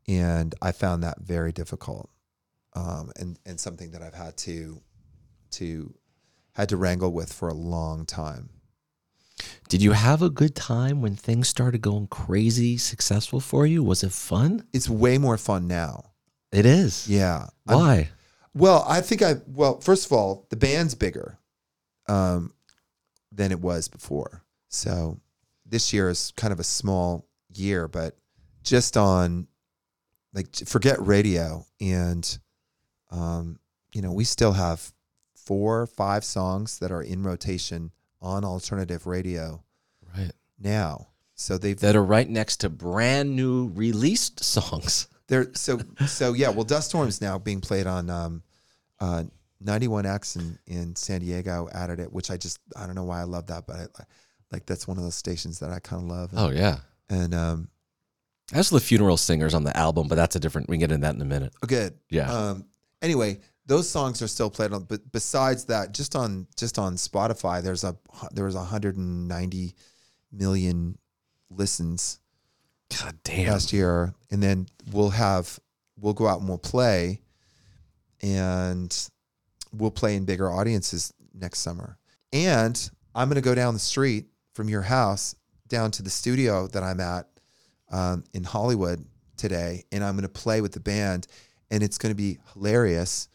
and 0.07 0.55
I 0.61 0.71
found 0.71 1.03
that 1.03 1.19
very 1.19 1.51
difficult, 1.51 2.09
um, 2.73 3.11
and 3.17 3.37
and 3.45 3.59
something 3.59 3.91
that 3.91 4.01
I've 4.01 4.13
had 4.13 4.37
to 4.37 4.81
to 5.51 5.93
had 6.61 6.69
to 6.69 6.77
wrangle 6.77 7.11
with 7.11 7.31
for 7.33 7.47
a 7.49 7.53
long 7.53 8.05
time. 8.05 8.49
Did 9.69 9.81
you 9.81 9.93
have 9.93 10.21
a 10.21 10.29
good 10.29 10.55
time 10.55 11.01
when 11.01 11.15
things 11.15 11.47
started 11.47 11.81
going 11.81 12.07
crazy 12.07 12.77
successful 12.77 13.39
for 13.39 13.65
you? 13.65 13.83
Was 13.83 14.03
it 14.03 14.11
fun? 14.11 14.65
It's 14.73 14.89
way 14.89 15.17
more 15.17 15.37
fun 15.37 15.67
now. 15.67 16.11
It 16.51 16.65
is. 16.65 17.07
Yeah. 17.07 17.47
I'm- 17.67 17.79
Why? 17.79 18.09
Well, 18.55 18.83
I 18.87 19.01
think 19.01 19.21
I 19.21 19.35
well, 19.47 19.79
first 19.79 20.07
of 20.07 20.11
all, 20.11 20.47
the 20.49 20.55
band's 20.57 20.95
bigger 20.95 21.37
um, 22.07 22.51
than 23.31 23.51
it 23.51 23.61
was 23.61 23.87
before. 23.87 24.43
So 24.69 25.19
this 25.65 25.93
year 25.93 26.09
is 26.09 26.33
kind 26.35 26.51
of 26.51 26.59
a 26.59 26.63
small 26.63 27.27
year, 27.53 27.87
but 27.87 28.17
just 28.63 28.97
on 28.97 29.47
like 30.33 30.53
forget 30.65 30.99
radio 30.99 31.63
and 31.79 32.37
um, 33.11 33.59
you 33.93 34.01
know, 34.01 34.11
we 34.11 34.23
still 34.23 34.51
have 34.53 34.91
four, 35.49 35.87
five 35.87 36.23
songs 36.23 36.77
that 36.77 36.91
are 36.91 37.01
in 37.01 37.23
rotation 37.23 37.91
on 38.21 38.45
alternative 38.45 39.07
radio 39.07 39.63
Right. 40.15 40.31
now. 40.59 41.07
So 41.33 41.57
they've 41.57 41.79
That 41.79 41.95
are 41.95 42.03
right 42.03 42.29
next 42.29 42.57
to 42.57 42.69
brand 42.69 43.35
new 43.35 43.69
released 43.69 44.43
songs. 44.43 45.07
they're 45.27 45.51
so 45.55 45.79
so 46.05 46.33
yeah. 46.33 46.49
Well, 46.49 46.65
Dust 46.65 46.89
Storm's 46.89 47.19
now 47.19 47.39
being 47.39 47.61
played 47.61 47.87
on 47.87 48.09
um, 48.11 48.43
uh, 48.99 49.23
91X 49.63 50.35
in, 50.35 50.59
in 50.67 50.95
San 50.95 51.21
Diego. 51.21 51.67
Added 51.73 51.99
it, 51.99 52.11
which 52.13 52.29
I 52.29 52.37
just 52.37 52.59
I 52.75 52.85
don't 52.85 52.95
know 52.95 53.05
why 53.05 53.21
I 53.21 53.23
love 53.23 53.47
that, 53.47 53.65
but 53.65 53.75
I, 53.77 54.03
like 54.51 54.65
that's 54.67 54.87
one 54.87 54.97
of 54.97 55.03
those 55.03 55.15
stations 55.15 55.59
that 55.59 55.71
I 55.71 55.79
kind 55.79 56.03
of 56.03 56.09
love. 56.09 56.29
Oh 56.35 56.49
yeah. 56.49 56.77
And 57.09 57.33
um, 57.33 57.69
That's 58.51 58.69
the 58.69 58.79
funeral 58.79 59.17
singers 59.17 59.53
on 59.55 59.63
the 59.63 59.75
album, 59.75 60.07
but 60.07 60.15
that's 60.15 60.35
a 60.35 60.39
different. 60.39 60.69
We 60.69 60.75
can 60.75 60.81
get 60.81 60.91
into 60.91 61.07
that 61.07 61.15
in 61.15 61.21
a 61.21 61.25
minute. 61.25 61.53
good. 61.65 61.93
Yeah. 62.09 62.31
Um, 62.31 62.65
anyway, 63.01 63.39
those 63.69 63.87
songs 63.87 64.19
are 64.23 64.27
still 64.27 64.49
played 64.49 64.73
on. 64.73 64.83
But 64.83 65.11
besides 65.11 65.65
that, 65.65 65.93
just 65.93 66.15
on 66.15 66.47
just 66.57 66.79
on 66.79 66.95
Spotify, 66.95 67.61
there's 67.61 67.83
a 67.83 67.95
there 68.31 68.45
was 68.45 68.55
190 68.55 69.75
million 70.31 70.97
listens 71.51 72.19
God 72.89 73.15
damn. 73.23 73.51
last 73.51 73.71
year, 73.71 74.15
and 74.31 74.41
then 74.41 74.65
we'll 74.91 75.11
have 75.11 75.59
we'll 75.97 76.13
go 76.13 76.27
out 76.27 76.39
and 76.39 76.49
we'll 76.49 76.57
play, 76.57 77.21
and 78.23 79.09
we'll 79.71 79.91
play 79.91 80.15
in 80.15 80.25
bigger 80.25 80.51
audiences 80.51 81.13
next 81.35 81.59
summer. 81.59 81.97
And 82.33 82.89
I'm 83.13 83.29
going 83.29 83.35
to 83.35 83.41
go 83.41 83.53
down 83.53 83.75
the 83.75 83.79
street 83.79 84.25
from 84.53 84.67
your 84.67 84.81
house 84.81 85.35
down 85.67 85.91
to 85.91 86.01
the 86.01 86.09
studio 86.09 86.65
that 86.67 86.81
I'm 86.81 86.99
at 86.99 87.27
um, 87.91 88.23
in 88.33 88.43
Hollywood 88.43 89.05
today, 89.37 89.85
and 89.91 90.03
I'm 90.03 90.15
going 90.15 90.23
to 90.23 90.29
play 90.29 90.61
with 90.61 90.71
the 90.71 90.79
band, 90.79 91.27
and 91.69 91.83
it's 91.83 91.99
going 91.99 92.11
to 92.11 92.17
be 92.17 92.39
hilarious. 92.53 93.27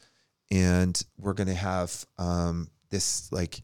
And 0.54 1.02
we're 1.18 1.32
going 1.34 1.48
to 1.48 1.54
have 1.54 2.04
um, 2.18 2.68
this 2.90 3.30
like 3.32 3.60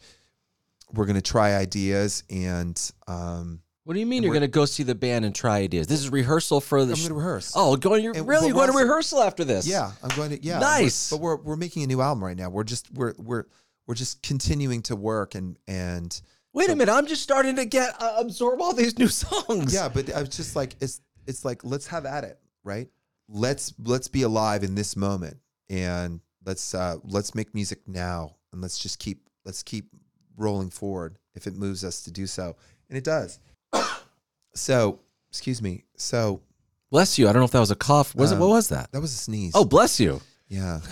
we're 0.93 1.07
going 1.07 1.17
to 1.17 1.23
try 1.23 1.55
ideas 1.55 2.25
and. 2.31 2.79
Um, 3.07 3.61
What 3.85 3.95
do 3.95 4.01
you 4.01 4.07
mean 4.07 4.23
you're 4.23 4.33
going 4.33 4.41
to 4.43 4.49
go 4.49 4.65
see 4.65 4.83
the 4.83 4.95
band 4.95 5.25
and 5.25 5.35
try 5.35 5.59
ideas? 5.61 5.87
This 5.87 6.01
is 6.01 6.11
rehearsal 6.11 6.61
for 6.61 6.85
the. 6.85 6.93
I'm 6.95 6.99
going 6.99 7.09
to 7.11 7.15
rehearse. 7.15 7.53
oh, 7.55 7.77
going. 7.77 8.03
You're 8.03 8.17
And- 8.17 8.27
really 8.27 8.49
you're 8.49 8.55
going 8.55 8.73
to 8.73 8.77
rehearsal 8.77 9.21
after 9.23 9.45
this? 9.45 9.67
Yeah, 9.67 9.93
I'm 10.03 10.15
going 10.17 10.31
to. 10.31 10.43
Yeah, 10.43 10.59
Nice. 10.59 11.13
We're, 11.13 11.19
but 11.19 11.23
we're 11.23 11.37
we're 11.37 11.57
making 11.57 11.85
a 11.85 11.87
new 11.87 12.01
album 12.01 12.25
right 12.25 12.37
now. 12.37 12.49
We're 12.51 12.65
just 12.65 12.93
we're 12.93 13.15
we're 13.19 13.45
we're 13.87 13.95
just 13.95 14.23
continuing 14.23 14.83
to 14.83 14.97
work 14.97 15.35
and 15.35 15.57
and 15.69 16.21
Wait 16.53 16.67
So- 16.67 16.73
a 16.73 16.77
minute. 16.77 16.93
I'm 16.93 17.07
just 17.07 17.23
starting 17.23 17.55
to 17.57 17.65
get 17.67 17.95
uh, 18.03 18.17
absorb 18.19 18.61
all 18.61 18.73
these 18.75 18.99
new 18.99 19.07
songs. 19.25 19.73
yeah. 19.73 19.89
But 19.89 20.13
I 20.13 20.21
was 20.21 20.31
just 20.31 20.57
like 20.57 20.75
it's 20.81 21.01
it's 21.29 21.45
like 21.45 21.63
let's 21.63 21.87
have 21.87 22.05
at 22.05 22.25
it, 22.25 22.39
right? 22.65 22.89
Let's 23.29 23.73
let's 23.79 24.09
be 24.09 24.23
alive 24.23 24.65
in 24.65 24.75
this 24.75 24.97
moment 24.97 25.37
and 25.69 26.21
let's 26.45 26.75
uh 26.75 26.97
let's 27.05 27.35
make 27.35 27.55
music 27.55 27.81
now 27.87 28.37
and 28.53 28.61
let's 28.61 28.79
just 28.79 28.99
keep 28.99 29.29
let's 29.45 29.63
keep 29.63 29.89
rolling 30.37 30.71
forward 30.71 31.17
if 31.35 31.47
it 31.47 31.55
moves 31.55 31.85
us 31.85 32.03
to 32.03 32.11
do 32.11 32.27
so 32.27 32.57
and 32.89 32.97
it 32.99 33.05
does. 33.05 33.39
so 34.55 35.01
excuse 35.31 35.61
me. 35.63 35.85
So 35.97 36.43
Bless 36.91 37.19
you. 37.21 37.29
I 37.29 37.33
don't 37.33 37.39
know 37.41 37.45
if 37.47 37.53
that 37.53 37.61
was 37.61 37.71
a 37.71 37.77
cough. 37.77 38.17
Was 38.17 38.33
it? 38.33 38.35
Um, 38.35 38.41
What 38.41 38.49
was 38.51 38.69
that? 38.71 38.91
that 38.91 39.01
was 39.01 39.13
a 39.13 39.17
sneeze. 39.17 39.53
Oh, 39.55 39.65
bless 39.65 40.01
you. 40.01 40.21
yeah. 40.49 40.81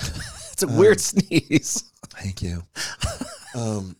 It's 0.52 0.64
a 0.64 0.66
Um, 0.68 0.76
weird 0.76 1.00
sneeze. 1.00 1.84
Thank 2.10 2.42
you. 2.42 2.64
um, 3.54 3.94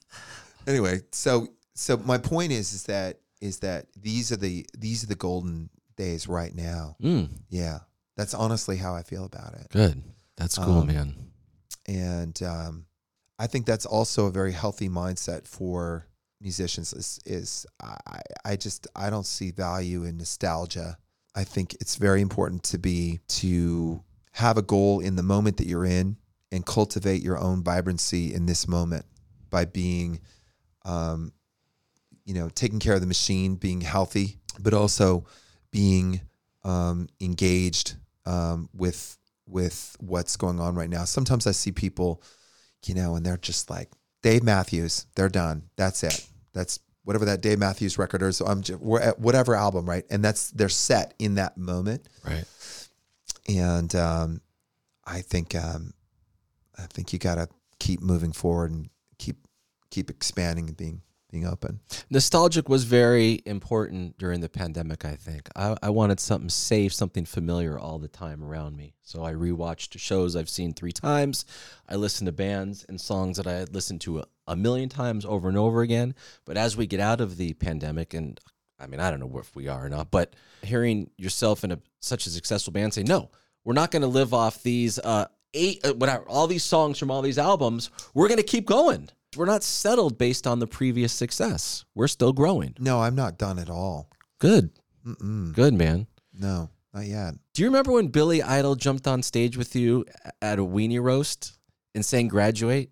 anyway, 0.67 1.03
so 1.13 1.47
so 1.77 1.97
my 1.99 2.19
point 2.19 2.51
is 2.51 2.73
is 2.73 2.83
that 2.85 3.21
is 3.41 3.61
that 3.61 3.87
these 3.97 4.33
are 4.33 4.37
the 4.37 4.67
these 4.77 5.05
are 5.05 5.07
the 5.07 5.15
golden 5.15 5.71
days 5.97 6.27
right 6.27 6.53
now. 6.53 6.97
Mm, 7.01 7.29
Yeah, 7.49 7.79
that's 8.17 8.35
honestly 8.35 8.77
how 8.77 8.93
I 8.97 9.05
feel 9.05 9.25
about 9.25 9.55
it, 9.55 9.69
good. 9.71 10.03
That's 10.37 10.59
cool, 10.59 10.79
Um, 10.81 10.89
man. 10.89 11.15
And 11.89 12.41
um, 12.43 12.85
I 13.39 13.47
think 13.47 13.67
that's 13.67 13.87
also 13.87 14.27
a 14.27 14.31
very 14.31 14.53
healthy 14.53 14.89
mindset 14.89 15.49
for 15.49 16.07
musicians. 16.41 16.93
Is, 16.93 17.19
is 17.25 17.67
I 17.83 18.21
I 18.45 18.57
just 18.57 18.87
I 18.95 19.11
don't 19.11 19.27
see 19.27 19.51
value 19.51 20.05
in 20.05 20.19
nostalgia. 20.19 20.99
I 21.35 21.45
think 21.45 21.75
it's 21.81 21.97
very 21.97 22.21
important 22.21 22.63
to 22.65 22.79
be 22.79 23.21
to 23.29 24.03
have 24.33 24.59
a 24.59 24.63
goal 24.63 25.01
in 25.01 25.17
the 25.17 25.23
moment 25.23 25.57
that 25.57 25.67
you're 25.67 25.85
in 25.85 26.17
and 26.53 26.65
cultivate 26.65 27.23
your 27.23 27.39
own 27.39 27.65
vibrancy 27.65 28.35
in 28.35 28.47
this 28.47 28.69
moment 28.69 29.05
by 29.51 29.65
being 29.65 30.21
um, 30.85 31.33
you 32.25 32.35
know 32.35 32.49
taking 32.51 32.79
care 32.79 32.95
of 32.95 33.01
the 33.01 33.07
machine 33.07 33.55
being 33.57 33.81
healthy 33.81 34.37
but 34.61 34.75
also 34.75 35.25
being 35.71 36.21
um, 36.65 37.09
engaged 37.21 37.97
um, 38.27 38.69
with 38.75 39.17
with 39.49 39.97
what's 40.01 40.37
going 40.37 40.61
on 40.61 40.75
right 40.75 40.91
now. 40.91 41.05
Sometimes 41.05 41.47
i 41.47 41.53
see 41.53 41.73
people 41.73 42.23
you 42.87 42.95
know 42.95 43.17
and 43.17 43.27
they're 43.27 43.37
just 43.37 43.71
like 43.71 43.91
dave 44.23 44.43
matthews 44.43 45.07
they're 45.15 45.29
done. 45.29 45.65
That's 45.77 46.03
it. 46.03 46.27
That's 46.53 46.81
whatever 47.05 47.25
that 47.25 47.41
dave 47.41 47.59
matthews 47.59 47.97
record 47.97 48.23
is. 48.23 48.41
I'm 48.41 48.63
just, 48.63 48.81
whatever 48.81 49.55
album 49.55 49.89
right? 49.89 50.05
And 50.11 50.23
that's 50.23 50.51
they're 50.51 50.69
set 50.69 51.15
in 51.19 51.37
that 51.37 51.57
moment. 51.57 52.07
Right. 52.25 52.45
and 53.49 53.95
um, 53.95 54.41
I 55.07 55.23
think 55.23 55.55
um, 55.55 55.95
I 56.79 56.83
think 56.83 57.13
you 57.13 57.19
got 57.19 57.37
to 57.37 57.49
keep 57.79 58.01
moving 58.01 58.33
forward 58.33 58.71
and 58.71 58.91
keep 59.19 59.37
keep 59.91 60.11
expanding 60.11 60.69
and 60.69 60.77
being 60.77 61.01
being 61.31 61.47
open. 61.47 61.81
Nostalgic 62.11 62.69
was 62.69 62.85
very 62.85 63.43
important 63.45 64.17
during 64.19 64.41
the 64.41 64.49
pandemic, 64.49 65.05
I 65.05 65.15
think. 65.15 65.49
I, 65.55 65.77
I 65.83 65.91
wanted 65.91 66.21
something 66.21 66.49
safe, 66.49 66.93
something 66.93 67.25
familiar 67.25 67.79
all 67.79 67.99
the 67.99 68.09
time 68.09 68.43
around 68.43 68.77
me. 68.77 68.95
So 69.03 69.25
I 69.25 69.35
rewatched 69.35 69.99
shows 69.99 70.37
I've 70.37 70.49
seen 70.49 70.73
three 70.73 70.93
times. 70.93 71.45
I 71.89 71.97
listened 71.97 72.27
to 72.27 72.33
bands 72.33 72.87
and 72.89 73.01
songs 73.01 73.37
that 73.37 73.47
I 73.47 73.53
had 73.53 73.75
listened 73.75 74.01
to 74.03 74.21
a, 74.21 74.25
a 74.47 74.57
million 74.57 74.89
times 74.89 75.25
over 75.25 75.49
and 75.49 75.59
over 75.59 75.83
again. 75.83 76.15
But 76.47 76.57
as 76.57 76.77
we 76.77 76.87
get 76.87 77.01
out 77.01 77.21
of 77.21 77.37
the 77.37 77.53
pandemic, 77.55 78.15
and 78.15 78.41
I 78.79 78.87
mean, 78.87 79.01
I 79.01 79.11
don't 79.11 79.21
know 79.21 79.39
if 79.39 79.55
we 79.55 79.69
are 79.69 79.87
or 79.87 79.89
not, 79.91 80.11
but 80.11 80.35
hearing 80.63 81.11
yourself 81.19 81.63
in 81.63 81.73
a, 81.73 81.79
such 82.01 82.27
a 82.27 82.31
successful 82.31 82.73
band 82.73 82.95
say, 82.95 83.03
no, 83.03 83.31
we're 83.65 83.75
not 83.75 83.91
going 83.91 84.03
to 84.03 84.09
live 84.09 84.33
off 84.33 84.63
these 84.63 84.99
uh, 84.99 85.27
eight, 85.53 85.85
uh, 85.85 85.93
whatever, 85.95 86.25
all 86.27 86.47
these 86.47 86.65
songs 86.65 86.99
from 86.99 87.11
all 87.11 87.21
these 87.21 87.39
albums. 87.39 87.91
We're 88.15 88.29
going 88.29 88.39
to 88.39 88.45
keep 88.45 88.65
going. 88.65 89.11
We're 89.37 89.45
not 89.47 89.63
settled 89.63 90.17
based 90.19 90.47
on 90.47 90.59
the 90.59 90.67
previous 90.67 91.13
success. 91.13 91.85
We're 91.95 92.09
still 92.09 92.33
growing. 92.33 92.75
No, 92.79 93.01
I'm 93.03 93.15
not 93.15 93.39
done 93.39 93.59
at 93.59 93.69
all. 93.71 94.09
Good. 94.39 94.71
Mm-mm. 95.07 95.55
Good, 95.55 95.75
man. 95.75 96.07
No, 96.33 96.71
not 96.95 97.05
yet. 97.07 97.35
Do 97.55 97.63
you 97.63 97.69
remember 97.69 97.93
when 97.93 98.09
Billy 98.09 98.43
Idol 98.43 98.75
jumped 98.75 99.07
on 99.07 99.23
stage 99.23 99.57
with 99.57 99.77
you 99.77 100.05
at 100.41 100.59
a 100.59 100.65
weenie 100.65 101.03
roast 101.03 101.59
and 101.95 102.05
sang 102.05 102.29
graduate? 102.29 102.91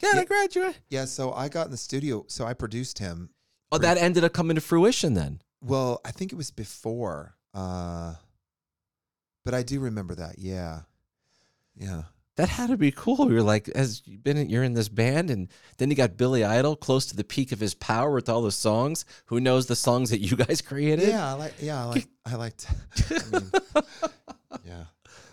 Gotta 0.00 0.18
Yeah. 0.18 0.24
graduate. 0.24 0.78
Yeah, 0.90 1.04
so 1.06 1.32
I 1.32 1.48
got 1.48 1.66
in 1.66 1.70
the 1.70 1.76
studio. 1.76 2.24
So 2.28 2.44
I 2.44 2.54
produced 2.54 2.98
him. 2.98 3.30
Oh, 3.70 3.78
that 3.78 3.96
ended 3.98 4.24
up 4.24 4.32
coming 4.32 4.56
to 4.56 4.60
fruition 4.60 5.14
then. 5.14 5.40
Well, 5.62 6.00
I 6.04 6.10
think 6.10 6.32
it 6.32 6.36
was 6.36 6.50
before, 6.50 7.36
uh, 7.54 8.14
but 9.44 9.54
I 9.54 9.62
do 9.62 9.78
remember 9.80 10.14
that. 10.16 10.38
Yeah, 10.38 10.80
yeah. 11.76 12.02
That 12.36 12.48
had 12.48 12.70
to 12.70 12.78
be 12.78 12.90
cool. 12.90 13.30
You're 13.30 13.42
like, 13.42 13.68
as 13.68 14.02
you've 14.06 14.24
been, 14.24 14.48
you're 14.48 14.62
in 14.62 14.72
this 14.72 14.88
band, 14.88 15.30
and 15.30 15.48
then 15.76 15.90
you 15.90 15.96
got 15.96 16.16
Billy 16.16 16.44
Idol 16.44 16.76
close 16.76 17.04
to 17.06 17.16
the 17.16 17.24
peak 17.24 17.52
of 17.52 17.60
his 17.60 17.74
power 17.74 18.10
with 18.10 18.28
all 18.28 18.40
the 18.40 18.50
songs. 18.50 19.04
Who 19.26 19.38
knows 19.38 19.66
the 19.66 19.76
songs 19.76 20.10
that 20.10 20.20
you 20.20 20.36
guys 20.46 20.62
created? 20.62 21.08
Yeah, 21.08 21.30
I 21.30 21.32
like. 21.34 21.54
Yeah, 21.60 21.82
I 21.82 21.84
like. 21.84 22.08
I 22.24 22.34
liked. 22.36 22.66
I 23.10 23.38
mean, 23.38 23.50
yeah. 24.64 24.84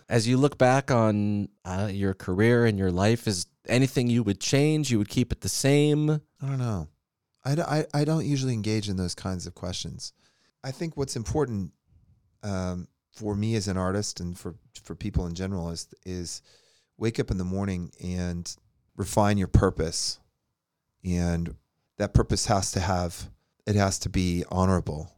As 0.09 0.27
you 0.27 0.37
look 0.37 0.57
back 0.57 0.91
on 0.91 1.47
uh, 1.63 1.89
your 1.91 2.13
career 2.13 2.65
and 2.65 2.77
your 2.77 2.91
life, 2.91 3.27
is 3.27 3.45
anything 3.67 4.09
you 4.09 4.23
would 4.23 4.41
change? 4.41 4.91
You 4.91 4.97
would 4.97 5.09
keep 5.09 5.31
it 5.31 5.39
the 5.39 5.49
same? 5.49 6.09
I 6.09 6.19
don't 6.41 6.57
know. 6.57 6.87
I 7.45 7.85
I 7.93 8.03
don't 8.03 8.25
usually 8.25 8.53
engage 8.53 8.89
in 8.89 8.97
those 8.97 9.15
kinds 9.15 9.47
of 9.47 9.55
questions. 9.55 10.13
I 10.63 10.71
think 10.71 10.97
what's 10.97 11.15
important 11.15 11.71
um, 12.43 12.87
for 13.13 13.35
me 13.35 13.55
as 13.55 13.67
an 13.67 13.77
artist 13.77 14.19
and 14.19 14.37
for 14.37 14.55
for 14.83 14.95
people 14.95 15.25
in 15.27 15.33
general 15.33 15.69
is 15.69 15.87
is 16.05 16.41
wake 16.99 17.19
up 17.19 17.31
in 17.31 17.37
the 17.37 17.43
morning 17.43 17.91
and 18.03 18.55
refine 18.95 19.37
your 19.37 19.47
purpose, 19.47 20.19
and 21.03 21.55
that 21.97 22.13
purpose 22.13 22.45
has 22.45 22.71
to 22.73 22.79
have 22.79 23.29
it 23.65 23.75
has 23.75 23.99
to 23.99 24.09
be 24.09 24.43
honorable, 24.49 25.11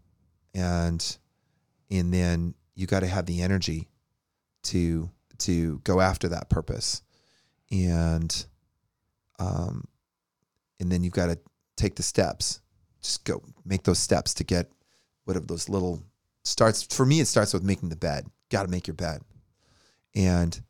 and 0.53 1.17
and 1.89 2.13
then 2.13 2.53
you 2.75 2.85
got 2.87 3.01
to 3.01 3.07
have 3.07 3.25
the 3.25 3.41
energy 3.41 3.89
to 4.63 5.09
to 5.39 5.79
go 5.83 5.99
after 5.99 6.29
that 6.29 6.49
purpose, 6.49 7.01
and 7.71 8.45
um, 9.39 9.87
and 10.79 10.91
then 10.91 11.03
you've 11.03 11.13
got 11.13 11.27
to 11.27 11.39
take 11.75 11.95
the 11.95 12.03
steps. 12.03 12.61
Just 13.01 13.25
go 13.25 13.41
make 13.65 13.83
those 13.83 13.99
steps 13.99 14.33
to 14.35 14.43
get 14.43 14.71
whatever 15.25 15.45
those 15.45 15.67
little 15.69 16.03
starts. 16.43 16.83
For 16.83 17.05
me, 17.05 17.19
it 17.19 17.27
starts 17.27 17.53
with 17.53 17.63
making 17.63 17.89
the 17.89 17.95
bed. 17.95 18.27
Got 18.49 18.63
to 18.63 18.69
make 18.69 18.85
your 18.85 18.95
bed, 18.95 19.21
and 20.13 20.61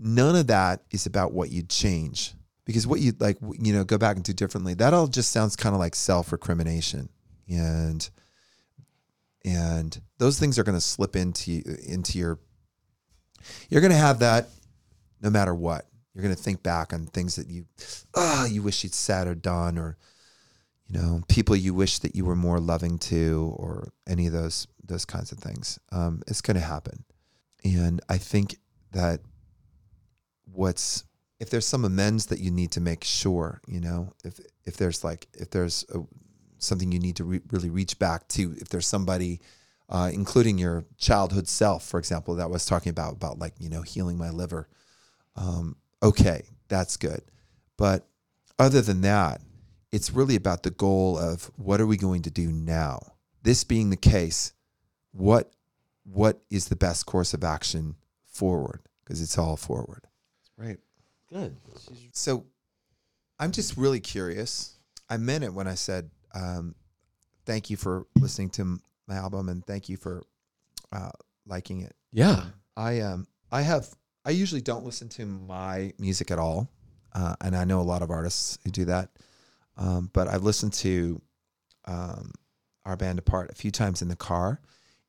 none 0.00 0.34
of 0.34 0.46
that 0.48 0.82
is 0.90 1.06
about 1.06 1.32
what 1.32 1.50
you'd 1.50 1.68
change 1.68 2.34
because 2.64 2.86
what 2.86 3.00
you 3.00 3.12
like, 3.18 3.38
you 3.58 3.72
know, 3.72 3.84
go 3.84 3.98
back 3.98 4.16
and 4.16 4.24
do 4.24 4.32
differently. 4.32 4.74
That 4.74 4.94
all 4.94 5.06
just 5.06 5.30
sounds 5.30 5.56
kind 5.56 5.74
of 5.74 5.78
like 5.78 5.94
self 5.94 6.32
recrimination, 6.32 7.08
and 7.48 8.08
and 9.44 10.00
those 10.18 10.38
things 10.38 10.58
are 10.58 10.64
going 10.64 10.76
to 10.76 10.80
slip 10.80 11.16
into 11.16 11.62
into 11.86 12.18
your. 12.18 12.38
You're 13.68 13.80
going 13.80 13.92
to 13.92 13.96
have 13.96 14.18
that 14.18 14.48
no 15.20 15.30
matter 15.30 15.54
what. 15.54 15.86
You're 16.14 16.22
gonna 16.22 16.34
think 16.34 16.62
back 16.62 16.92
on 16.92 17.06
things 17.06 17.36
that 17.36 17.48
you, 17.48 17.66
ah, 18.16 18.44
you 18.46 18.62
wish 18.62 18.82
you'd 18.82 18.94
said 18.94 19.28
or 19.28 19.34
done, 19.34 19.78
or 19.78 19.96
you 20.88 21.00
know, 21.00 21.22
people 21.28 21.54
you 21.54 21.72
wish 21.72 22.00
that 22.00 22.16
you 22.16 22.24
were 22.24 22.34
more 22.36 22.58
loving 22.58 22.98
to, 22.98 23.54
or 23.56 23.92
any 24.08 24.26
of 24.26 24.32
those 24.32 24.66
those 24.84 25.04
kinds 25.04 25.30
of 25.30 25.38
things. 25.38 25.78
Um, 25.92 26.22
it's 26.26 26.40
gonna 26.40 26.60
happen, 26.60 27.04
and 27.64 28.00
I 28.08 28.18
think 28.18 28.56
that 28.92 29.20
what's 30.52 31.04
if 31.40 31.48
there's 31.48 31.66
some 31.66 31.86
amends 31.86 32.26
that 32.26 32.38
you 32.38 32.50
need 32.50 32.70
to 32.72 32.80
make 32.80 33.02
sure, 33.02 33.60
you 33.66 33.80
know, 33.80 34.12
if 34.24 34.38
if 34.64 34.76
there's 34.76 35.02
like 35.02 35.26
if 35.32 35.50
there's 35.50 35.84
a, 35.92 36.00
something 36.58 36.92
you 36.92 37.00
need 37.00 37.16
to 37.16 37.24
re- 37.24 37.40
really 37.50 37.70
reach 37.70 37.98
back 37.98 38.28
to, 38.28 38.54
if 38.58 38.68
there's 38.68 38.86
somebody, 38.86 39.40
uh, 39.88 40.10
including 40.12 40.58
your 40.58 40.84
childhood 40.98 41.48
self, 41.48 41.84
for 41.86 41.98
example, 41.98 42.34
that 42.34 42.50
was 42.50 42.66
talking 42.66 42.90
about 42.90 43.14
about 43.14 43.38
like 43.38 43.54
you 43.58 43.70
know 43.70 43.82
healing 43.82 44.18
my 44.18 44.30
liver. 44.30 44.68
Um, 45.34 45.76
okay, 46.02 46.44
that's 46.68 46.96
good, 46.98 47.22
but 47.78 48.06
other 48.58 48.82
than 48.82 49.00
that, 49.00 49.40
it's 49.90 50.10
really 50.10 50.36
about 50.36 50.62
the 50.62 50.70
goal 50.70 51.18
of 51.18 51.50
what 51.56 51.80
are 51.80 51.86
we 51.86 51.96
going 51.96 52.22
to 52.22 52.30
do 52.30 52.52
now. 52.52 53.14
This 53.42 53.64
being 53.64 53.88
the 53.88 53.96
case, 53.96 54.52
what 55.12 55.50
what 56.04 56.42
is 56.50 56.68
the 56.68 56.76
best 56.76 57.06
course 57.06 57.32
of 57.32 57.42
action 57.42 57.96
forward? 58.26 58.82
Because 59.02 59.22
it's 59.22 59.38
all 59.38 59.56
forward. 59.56 60.06
Right. 60.60 60.78
Good. 61.30 61.56
So 62.12 62.44
I'm 63.38 63.50
just 63.50 63.76
really 63.76 64.00
curious. 64.00 64.74
I 65.08 65.16
meant 65.16 65.44
it 65.44 65.54
when 65.54 65.66
I 65.66 65.74
said 65.74 66.10
um, 66.34 66.74
thank 67.46 67.70
you 67.70 67.76
for 67.76 68.06
listening 68.18 68.50
to 68.50 68.78
my 69.08 69.14
album 69.14 69.48
and 69.48 69.64
thank 69.64 69.88
you 69.88 69.96
for 69.96 70.22
uh, 70.92 71.10
liking 71.46 71.80
it. 71.80 71.94
Yeah. 72.12 72.44
I 72.76 73.00
um 73.00 73.26
I 73.50 73.62
have 73.62 73.88
I 74.24 74.30
usually 74.30 74.60
don't 74.60 74.84
listen 74.84 75.08
to 75.10 75.24
my 75.24 75.92
music 75.98 76.30
at 76.30 76.38
all, 76.38 76.70
uh, 77.14 77.36
and 77.40 77.56
I 77.56 77.64
know 77.64 77.80
a 77.80 77.82
lot 77.82 78.02
of 78.02 78.10
artists 78.10 78.58
who 78.64 78.70
do 78.70 78.84
that. 78.84 79.10
Um, 79.78 80.10
but 80.12 80.28
I've 80.28 80.42
listened 80.42 80.74
to 80.74 81.22
um, 81.86 82.32
Our 82.84 82.96
Bande 82.96 83.18
Apart 83.18 83.50
a 83.50 83.54
few 83.54 83.70
times 83.70 84.02
in 84.02 84.08
the 84.08 84.16
car, 84.16 84.60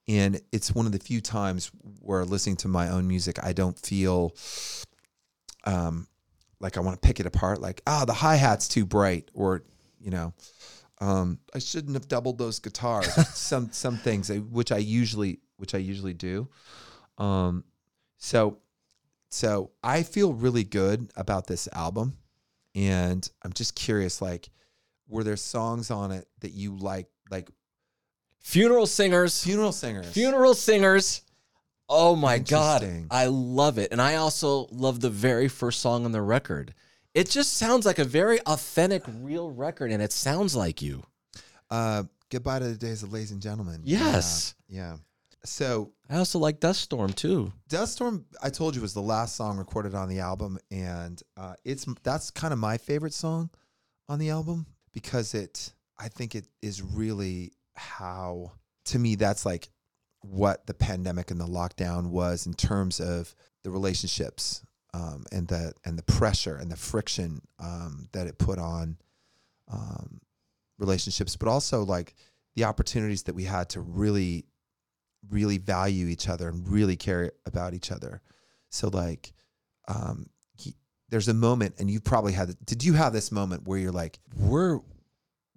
and 0.08 0.40
it's 0.54 0.74
one 0.74 0.86
of 0.86 0.94
the 0.94 1.00
few 1.00 1.20
times 1.20 1.72
where 2.00 2.24
listening 2.24 2.56
to 2.58 2.68
my 2.70 2.90
own 2.90 3.08
music 3.08 3.38
I 3.44 3.52
don't 3.52 3.78
feel 3.78 4.34
um, 5.64 6.08
like 6.60 6.78
I 6.78 6.80
want 6.82 7.02
to 7.02 7.06
pick 7.06 7.20
it 7.20 7.26
apart. 7.26 7.62
Like 7.62 7.82
ah, 7.88 8.06
the 8.06 8.14
hi 8.14 8.36
hat's 8.36 8.68
too 8.68 8.86
bright, 8.86 9.30
or 9.34 9.64
you 10.00 10.12
know, 10.12 10.34
um, 11.00 11.40
I 11.54 11.60
shouldn't 11.60 11.94
have 11.96 12.08
doubled 12.08 12.38
those 12.38 12.60
guitars. 12.60 13.14
some 13.36 13.72
some 13.72 13.98
things 13.98 14.30
uh, 14.30 14.36
which 14.36 14.72
I 14.72 14.78
usually 14.78 15.40
which 15.58 15.76
I 15.76 15.80
usually 15.80 16.14
do. 16.14 16.48
Um, 17.18 17.64
so 18.18 18.58
so 19.32 19.72
I 19.82 20.04
feel 20.04 20.34
really 20.34 20.66
good 20.66 21.10
about 21.16 21.48
this 21.48 21.70
album, 21.72 22.18
and 22.76 23.28
I'm 23.44 23.54
just 23.54 23.76
curious, 23.76 24.22
like, 24.22 24.50
were 25.08 25.24
there 25.24 25.38
songs 25.38 25.90
on 25.90 26.12
it 26.12 26.28
that 26.42 26.52
you 26.52 26.76
like, 26.76 27.08
like 27.30 27.50
Funeral 28.40 28.88
singers. 28.88 29.42
funeral 29.42 29.72
singers? 29.72 30.12
Funeral 30.12 30.54
singers. 30.54 31.22
Oh 31.94 32.16
my 32.16 32.40
god, 32.40 32.90
I 33.12 33.26
love 33.26 33.78
it, 33.78 33.92
and 33.92 34.02
I 34.02 34.16
also 34.16 34.68
love 34.72 35.02
the 35.02 35.10
very 35.10 35.50
first 35.50 35.82
song 35.82 36.06
on 36.06 36.14
the 36.14 36.22
record. 36.22 36.74
It 37.14 37.30
just 37.30 37.58
sounds 37.58 37.86
like 37.86 38.00
a 38.00 38.06
very 38.06 38.40
authentic, 38.46 39.04
real 39.20 39.52
record, 39.52 39.92
and 39.92 40.02
it 40.02 40.14
sounds 40.14 40.56
like 40.56 40.82
you. 40.82 41.04
Uh, 41.70 42.04
goodbye 42.30 42.60
to 42.60 42.66
the 42.70 42.76
days 42.76 43.04
of 43.04 43.12
ladies 43.12 43.32
and 43.32 43.42
gentlemen. 43.42 43.82
Yes. 43.84 44.56
Yeah. 44.70 44.94
yeah. 44.94 44.98
So 45.44 45.92
I 46.10 46.16
also 46.16 46.40
like 46.40 46.62
Dust 46.62 46.80
Storm 46.80 47.12
too. 47.12 47.52
Dust 47.68 47.94
Storm, 47.94 48.26
I 48.42 48.50
told 48.52 48.74
you, 48.74 48.82
was 48.82 48.94
the 48.94 49.02
last 49.02 49.36
song 49.36 49.58
recorded 49.58 49.94
on 49.94 50.08
the 50.08 50.20
album, 50.20 50.60
and 50.72 51.22
uh, 51.36 51.56
it's 51.66 51.86
that's 52.04 52.32
kind 52.32 52.54
of 52.54 52.60
my 52.60 52.78
favorite 52.78 53.14
song 53.14 53.50
on 54.08 54.18
the 54.18 54.30
album 54.30 54.66
because 54.94 55.34
it, 55.34 55.74
I 56.00 56.08
think 56.08 56.36
it 56.36 56.48
is 56.62 56.82
really 56.82 57.52
how, 57.76 58.52
to 58.86 59.00
me, 59.00 59.16
that's 59.16 59.46
like 59.46 59.68
what 60.22 60.66
the 60.68 60.74
pandemic 60.74 61.32
and 61.32 61.40
the 61.40 61.48
lockdown 61.48 62.10
was 62.10 62.46
in 62.46 62.54
terms 62.54 63.00
of 63.00 63.36
the 63.64 63.72
relationships 63.72 64.64
um, 64.94 65.26
and 65.32 65.48
the 65.48 65.74
and 65.86 65.98
the 65.98 66.04
pressure 66.04 66.56
and 66.56 66.72
the 66.72 66.76
friction 66.76 67.42
um, 67.60 68.08
that 68.12 68.28
it 68.28 68.38
put 68.38 68.60
on 68.60 68.98
um, 69.72 70.20
relationships, 70.78 71.36
but 71.36 71.48
also 71.48 71.84
like 71.84 72.14
the 72.56 72.66
opportunities 72.66 73.24
that 73.24 73.36
we 73.36 73.46
had 73.46 73.70
to 73.70 73.80
really 73.80 74.46
really 75.30 75.58
value 75.58 76.08
each 76.08 76.28
other 76.28 76.50
and 76.50 76.68
really 76.68 76.96
care 76.96 77.32
about 77.46 77.74
each 77.74 77.92
other. 77.92 78.22
So 78.70 78.90
like, 78.90 79.34
um, 79.88 80.30
he, 80.56 80.76
there's 81.10 81.28
a 81.28 81.34
moment, 81.34 81.76
and 81.80 81.90
you 81.90 82.00
probably 82.00 82.34
had. 82.34 82.56
Did 82.66 82.84
you 82.84 82.94
have 82.94 83.14
this 83.14 83.32
moment 83.32 83.68
where 83.68 83.78
you're 83.78 83.92
like, 83.92 84.20
we're, 84.36 84.80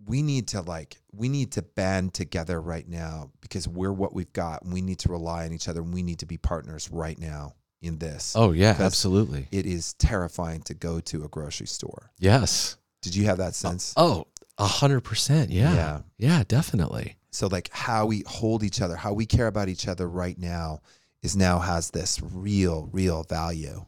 we 0.07 0.22
need 0.22 0.48
to 0.48 0.61
like, 0.61 0.96
we 1.12 1.28
need 1.28 1.52
to 1.52 1.62
band 1.62 2.14
together 2.14 2.61
right 2.61 2.88
now 2.88 3.30
because 3.40 3.66
we're 3.66 3.92
what 3.92 4.14
we've 4.14 4.32
got, 4.32 4.62
and 4.62 4.72
we 4.72 4.82
need 4.82 4.98
to 5.00 5.11
rely 5.11 5.44
on 5.44 5.52
each 5.52 5.68
other, 5.68 5.80
and 5.80 5.92
we 5.92 6.02
need 6.02 6.18
to 6.20 6.26
be 6.26 6.36
partners 6.36 6.90
right 6.90 7.18
now 7.18 7.55
in 7.82 7.98
this. 7.98 8.34
Oh 8.36 8.52
yeah, 8.52 8.76
absolutely. 8.78 9.48
It 9.52 9.66
is 9.66 9.94
terrifying 9.94 10.62
to 10.62 10.74
go 10.74 11.00
to 11.00 11.24
a 11.24 11.28
grocery 11.28 11.66
store. 11.66 12.11
Yes. 12.18 12.76
Did 13.02 13.14
you 13.14 13.24
have 13.24 13.38
that 13.38 13.55
sense? 13.55 13.92
Oh, 13.96 14.26
a 14.59 14.66
hundred 14.66 15.02
percent. 15.02 15.50
Yeah. 15.50 15.74
Yeah. 15.74 16.00
Yeah, 16.18 16.42
definitely. 16.46 17.16
So 17.30 17.48
like 17.48 17.68
how 17.72 18.07
we 18.07 18.22
hold 18.26 18.62
each 18.62 18.80
other, 18.80 18.96
how 18.96 19.12
we 19.12 19.26
care 19.26 19.46
about 19.46 19.68
each 19.68 19.88
other 19.88 20.09
right 20.09 20.38
now 20.38 20.80
is 21.22 21.36
now 21.36 21.59
has 21.59 21.90
this 21.90 22.20
real, 22.22 22.88
real 22.92 23.24
value. 23.24 23.84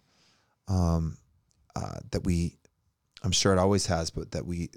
Um, 0.68 1.16
uh, 1.76 2.00
that 2.10 2.24
we 2.24 2.56
I'm 3.22 3.32
sure 3.32 3.52
it 3.52 3.58
always 3.58 3.86
has, 3.86 4.10
but 4.10 4.32
that 4.32 4.46
we 4.46 4.70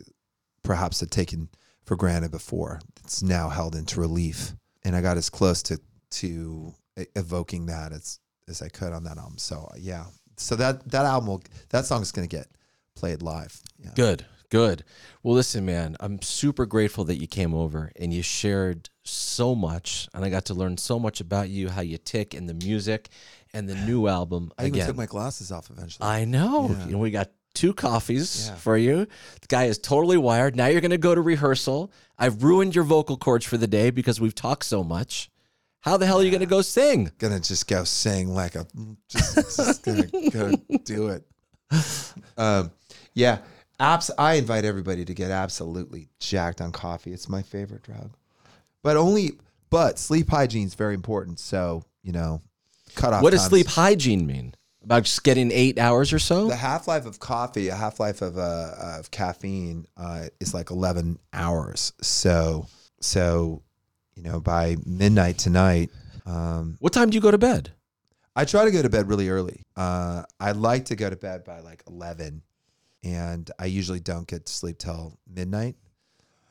perhaps 0.64 1.00
had 1.00 1.12
taken 1.12 1.50
for 1.84 1.96
granted 1.96 2.32
before. 2.32 2.80
It's 3.04 3.24
now 3.24 3.50
held 3.50 3.76
into 3.76 4.00
relief. 4.00 4.54
And 4.84 4.96
I 4.96 5.02
got 5.02 5.18
as 5.18 5.30
close 5.30 5.64
to 5.64 5.80
to 6.12 6.74
evoking 7.16 7.68
that 7.68 7.92
as 7.92 8.20
as 8.48 8.62
I 8.62 8.70
could 8.70 8.94
on 8.94 9.04
that 9.04 9.18
album. 9.18 9.38
So 9.38 9.70
yeah. 9.78 10.06
So 10.38 10.56
that 10.56 10.90
that 10.90 11.06
album 11.06 11.28
will, 11.28 11.44
that 11.70 11.86
song's 11.86 12.12
gonna 12.12 12.28
get 12.28 12.48
played 12.96 13.22
live. 13.22 13.62
Yeah. 13.78 13.92
Good. 13.96 14.26
Good. 14.50 14.84
Well, 15.22 15.36
listen, 15.36 15.64
man, 15.64 15.96
I'm 16.00 16.22
super 16.24 16.66
grateful 16.66 17.04
that 17.06 17.18
you 17.18 17.28
came 17.28 17.54
over 17.54 17.92
and 17.96 18.12
you 18.12 18.24
shared 18.24 18.90
so 19.04 19.54
much, 19.54 20.10
and 20.14 20.26
I 20.26 20.30
got 20.30 20.46
to 20.46 20.56
learn 20.56 20.78
so 20.78 20.98
much 20.98 21.22
about 21.22 21.50
you, 21.50 21.70
how 21.70 21.82
you 21.82 22.00
tick, 22.00 22.34
and 22.34 22.50
the 22.50 22.56
music, 22.56 23.10
and 23.54 23.70
the 23.70 23.76
new 23.76 24.08
album. 24.08 24.52
I 24.58 24.64
even 24.64 24.76
Again, 24.76 24.88
took 24.88 24.96
my 24.96 25.06
glasses 25.06 25.52
off 25.52 25.70
eventually. 25.70 26.08
I 26.08 26.26
know. 26.26 26.70
Yeah. 26.70 26.86
You 26.86 26.92
know, 26.94 26.98
we 26.98 27.12
got 27.12 27.30
two 27.60 27.74
coffees 27.74 28.48
Yeah. 28.48 28.56
for 28.56 28.78
you. 28.78 29.06
The 29.42 29.48
guy 29.48 29.66
is 29.66 29.78
totally 29.78 30.18
wired. 30.18 30.56
Now 30.56 30.68
you're 30.68 30.82
going 30.82 30.92
to 30.92 30.98
go 30.98 31.14
to 31.14 31.22
rehearsal. 31.22 31.92
I've 32.18 32.42
ruined 32.44 32.74
your 32.74 32.86
vocal 32.86 33.18
cords 33.18 33.46
for 33.46 33.58
the 33.58 33.68
day 33.68 33.90
because 33.90 34.22
we've 34.22 34.34
talked 34.36 34.64
so 34.66 34.84
much. 34.84 35.30
How 35.82 35.98
the 35.98 36.06
hell 36.06 36.20
are 36.20 36.24
you 36.24 36.32
going 36.32 36.40
to 36.42 36.46
go 36.46 36.62
sing? 36.62 37.12
gonna 37.20 37.40
just 37.40 37.68
go 37.68 37.84
sing 37.86 38.34
like 38.34 38.56
a 38.56 38.66
just, 39.08 39.36
just 39.58 39.84
gonna 39.84 40.08
go 40.30 40.52
do 40.84 41.08
it. 41.08 41.24
Um, 42.38 42.72
yeah, 43.14 43.40
abs. 43.80 44.12
I 44.18 44.34
invite 44.36 44.66
everybody 44.66 45.06
to 45.06 45.14
get 45.14 45.32
absolutely 45.32 46.10
jacked 46.20 46.60
on 46.62 46.72
coffee. 46.72 47.14
It's 47.14 47.30
my 47.30 47.42
favorite 47.42 47.84
drug, 47.84 48.12
but 48.84 48.98
only. 48.98 49.34
But 49.70 50.00
sleep 50.00 50.30
hygiene 50.30 50.66
is 50.68 50.74
very 50.76 50.96
important. 50.96 51.40
So 51.40 51.84
you 52.04 52.12
know, 52.12 52.42
cut 52.96 53.14
off. 53.14 53.22
What 53.24 53.32
does 53.32 53.46
sleep 53.46 53.68
hygiene 53.68 54.26
mean? 54.26 54.54
About 54.82 55.04
just 55.04 55.24
getting 55.24 55.52
eight 55.52 55.78
hours 55.78 56.14
or 56.14 56.20
so? 56.20 56.48
The 56.48 56.56
half 56.56 56.88
life 56.88 57.06
of 57.06 57.20
coffee, 57.20 57.68
a 57.68 57.76
half 57.76 58.00
life 58.00 58.22
of 58.22 58.38
uh, 58.38 58.72
of 59.00 59.12
caffeine, 59.12 59.86
uh, 59.98 60.28
is 60.40 60.54
like 60.54 60.72
eleven 60.72 61.20
hours. 61.34 61.94
So 62.02 62.68
so, 63.02 63.62
you 64.16 64.24
know, 64.24 64.40
by 64.40 64.78
midnight 64.86 65.38
tonight. 65.38 65.90
Um, 66.26 66.78
What 66.80 66.94
time 66.94 67.10
do 67.10 67.16
you 67.16 67.22
go 67.22 67.32
to 67.32 67.38
bed? 67.38 67.72
I 68.36 68.46
try 68.46 68.66
to 68.66 68.72
go 68.72 68.82
to 68.82 68.90
bed 68.90 69.10
really 69.10 69.30
early. 69.30 69.64
Uh, 69.76 70.24
I 70.40 70.52
like 70.52 70.86
to 70.86 70.96
go 70.96 71.10
to 71.10 71.16
bed 71.16 71.44
by 71.44 71.60
like 71.60 71.84
11, 71.88 72.42
and 73.04 73.52
I 73.60 73.66
usually 73.66 74.00
don't 74.00 74.28
get 74.28 74.46
to 74.46 74.54
sleep 74.54 74.78
till 74.78 75.18
midnight. 75.28 75.76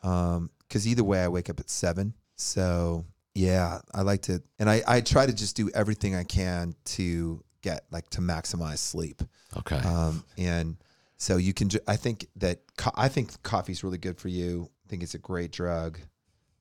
Um, 0.03 0.51
because 0.61 0.87
either 0.87 1.05
way, 1.05 1.23
I 1.23 1.29
wake 1.29 1.49
up 1.49 1.61
at 1.61 1.71
seven. 1.71 2.15
So 2.37 3.07
yeah, 3.35 3.81
I 3.95 4.03
like 4.03 4.23
to, 4.23 4.43
and 4.59 4.69
I 4.69 4.83
I 4.87 5.01
try 5.01 5.25
to 5.27 5.33
just 5.33 5.57
do 5.57 5.71
everything 5.71 6.15
I 6.15 6.25
can 6.25 6.75
to 6.97 7.43
get 7.63 7.85
like 7.91 8.09
to 8.11 8.21
maximize 8.21 8.79
sleep. 8.79 9.23
Okay. 9.57 9.77
Um, 9.79 10.25
and 10.37 10.77
so 11.17 11.37
you 11.37 11.53
can. 11.55 11.69
ju- 11.69 11.81
I 11.87 11.97
think 11.97 12.27
that 12.37 12.61
co- 12.77 12.93
I 12.95 13.09
think 13.09 13.43
coffee's 13.43 13.83
really 13.85 13.99
good 13.99 14.19
for 14.19 14.29
you. 14.29 14.69
I 14.87 14.89
think 14.89 15.03
it's 15.03 15.15
a 15.15 15.19
great 15.19 15.51
drug, 15.53 15.99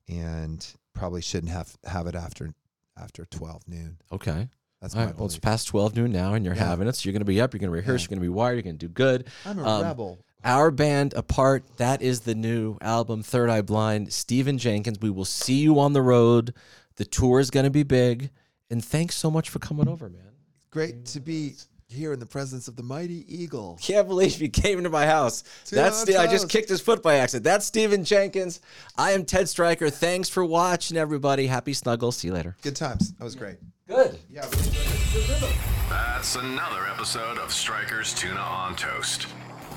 and 0.08 0.66
probably 0.94 1.20
shouldn't 1.22 1.52
have 1.52 1.76
have 1.84 2.06
it 2.06 2.14
after 2.14 2.52
after 2.96 3.24
12 3.26 3.68
noon. 3.68 3.98
okay. 4.12 4.48
That's 4.80 4.94
All 4.94 5.00
my 5.00 5.06
right. 5.06 5.16
Well, 5.16 5.26
it's 5.26 5.36
past 5.38 5.66
12 5.68 5.96
noon 5.96 6.12
now, 6.12 6.34
and 6.34 6.44
you're 6.44 6.54
Yeah. 6.54 6.66
having 6.68 6.86
it. 6.86 6.94
So 6.94 7.06
you're 7.08 7.12
going 7.12 7.20
to 7.20 7.24
be 7.24 7.40
up. 7.40 7.52
You're 7.52 7.58
going 7.58 7.70
to 7.70 7.74
rehearse. 7.76 8.02
Yeah. 8.02 8.04
You're 8.04 8.08
going 8.10 8.20
to 8.20 8.32
be 8.32 8.36
wired. 8.36 8.54
You're 8.56 8.62
going 8.62 8.78
to 8.78 8.86
do 8.86 8.92
good. 8.92 9.26
I'm 9.44 9.58
a 9.58 9.64
Um, 9.68 9.82
rebel. 9.82 10.18
Our 10.44 10.70
Bande 10.70 11.14
Apart. 11.14 11.64
That 11.78 12.00
is 12.00 12.20
the 12.20 12.36
new 12.36 12.78
album, 12.80 13.24
Third 13.24 13.50
Eye 13.50 13.62
Blind. 13.62 14.12
Stephen 14.12 14.56
Jenkins. 14.56 15.00
We 15.00 15.10
will 15.10 15.24
see 15.24 15.56
you 15.58 15.80
on 15.80 15.94
the 15.94 16.02
road. 16.02 16.54
The 16.94 17.04
tour 17.04 17.40
is 17.40 17.50
going 17.50 17.64
to 17.64 17.70
be 17.70 17.82
big. 17.82 18.30
And 18.70 18.84
thanks 18.84 19.16
so 19.16 19.32
much 19.32 19.50
for 19.50 19.58
coming 19.58 19.88
over, 19.88 20.08
man. 20.08 20.27
Great 20.70 21.06
to 21.06 21.20
be 21.20 21.54
Here 21.88 22.12
in 22.12 22.20
the 22.20 22.26
presence 22.26 22.68
of 22.68 22.76
the 22.76 22.82
mighty 22.82 23.24
eagle. 23.34 23.78
Can't 23.82 24.06
believe 24.06 24.42
you 24.42 24.50
came 24.50 24.78
into 24.78 24.90
my 24.90 25.06
house. 25.06 25.42
Tuna 25.64 25.82
That's 25.82 26.08
on 26.08 26.16
I 26.16 26.26
just 26.30 26.50
kicked 26.50 26.68
his 26.68 26.82
foot 26.82 27.02
by 27.02 27.16
accident. 27.16 27.44
That's 27.44 27.64
Stephen 27.64 28.04
Jenkins. 28.04 28.60
I 28.96 29.12
am 29.12 29.24
Ted 29.24 29.48
Stryker. 29.48 29.88
Thanks 29.88 30.28
for 30.28 30.44
watching, 30.44 30.98
everybody. 30.98 31.46
Happy 31.46 31.72
snuggles. 31.72 32.18
See 32.18 32.28
you 32.28 32.34
later. 32.34 32.56
Good 32.60 32.76
times. 32.76 33.12
That 33.14 33.24
was 33.24 33.34
great. 33.34 33.56
Good. 33.86 34.18
Yeah. 34.30 34.46
That's 35.88 36.36
another 36.36 36.86
episode 36.92 37.38
of 37.38 37.50
Stryker's 37.50 38.12
Tuna 38.12 38.38
on 38.38 38.76
Toast. 38.76 39.26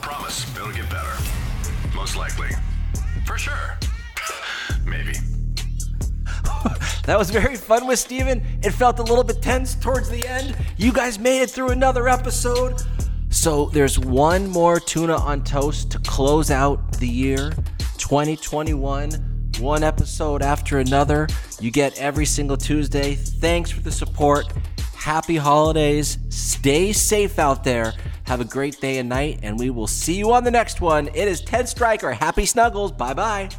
Promise 0.01 0.53
it'll 0.57 0.73
get 0.73 0.89
better. 0.89 1.13
Most 1.95 2.17
likely. 2.17 2.49
For 3.25 3.37
sure. 3.37 3.77
Maybe. 4.85 5.13
That 7.05 7.17
was 7.17 7.31
very 7.31 7.55
fun 7.55 7.87
with 7.87 7.97
Stephen. 7.97 8.45
It 8.61 8.71
felt 8.71 8.99
a 8.99 9.03
little 9.03 9.23
bit 9.23 9.41
tense 9.41 9.73
towards 9.73 10.07
the 10.09 10.25
end. 10.27 10.55
You 10.77 10.93
guys 10.93 11.17
made 11.17 11.41
it 11.41 11.49
through 11.49 11.69
another 11.69 12.07
episode. 12.07 12.81
So 13.31 13.65
there's 13.67 13.97
one 13.97 14.47
more 14.47 14.79
tuna 14.79 15.15
on 15.15 15.43
toast 15.43 15.89
to 15.91 15.99
close 15.99 16.51
out 16.51 16.99
the 16.99 17.07
year 17.07 17.51
2021. 17.97 19.11
One 19.59 19.83
episode 19.83 20.41
after 20.41 20.79
another. 20.79 21.27
You 21.59 21.71
get 21.71 21.97
every 21.99 22.25
single 22.25 22.57
Tuesday. 22.57 23.15
Thanks 23.15 23.71
for 23.71 23.81
the 23.81 23.91
support. 23.91 24.45
Happy 24.95 25.37
holidays. 25.37 26.19
Stay 26.29 26.93
safe 26.93 27.39
out 27.39 27.63
there. 27.63 27.93
Have 28.25 28.41
a 28.41 28.45
great 28.45 28.79
day 28.79 28.99
and 28.99 29.09
night, 29.09 29.39
and 29.43 29.57
we 29.57 29.69
will 29.69 29.87
see 29.87 30.15
you 30.15 30.31
on 30.33 30.43
the 30.43 30.51
next 30.51 30.81
one. 30.81 31.07
It 31.07 31.27
is 31.27 31.41
Ted 31.41 31.67
Stryker. 31.67 32.11
Happy 32.11 32.45
snuggles. 32.45 32.91
Bye 32.91 33.13
bye. 33.13 33.49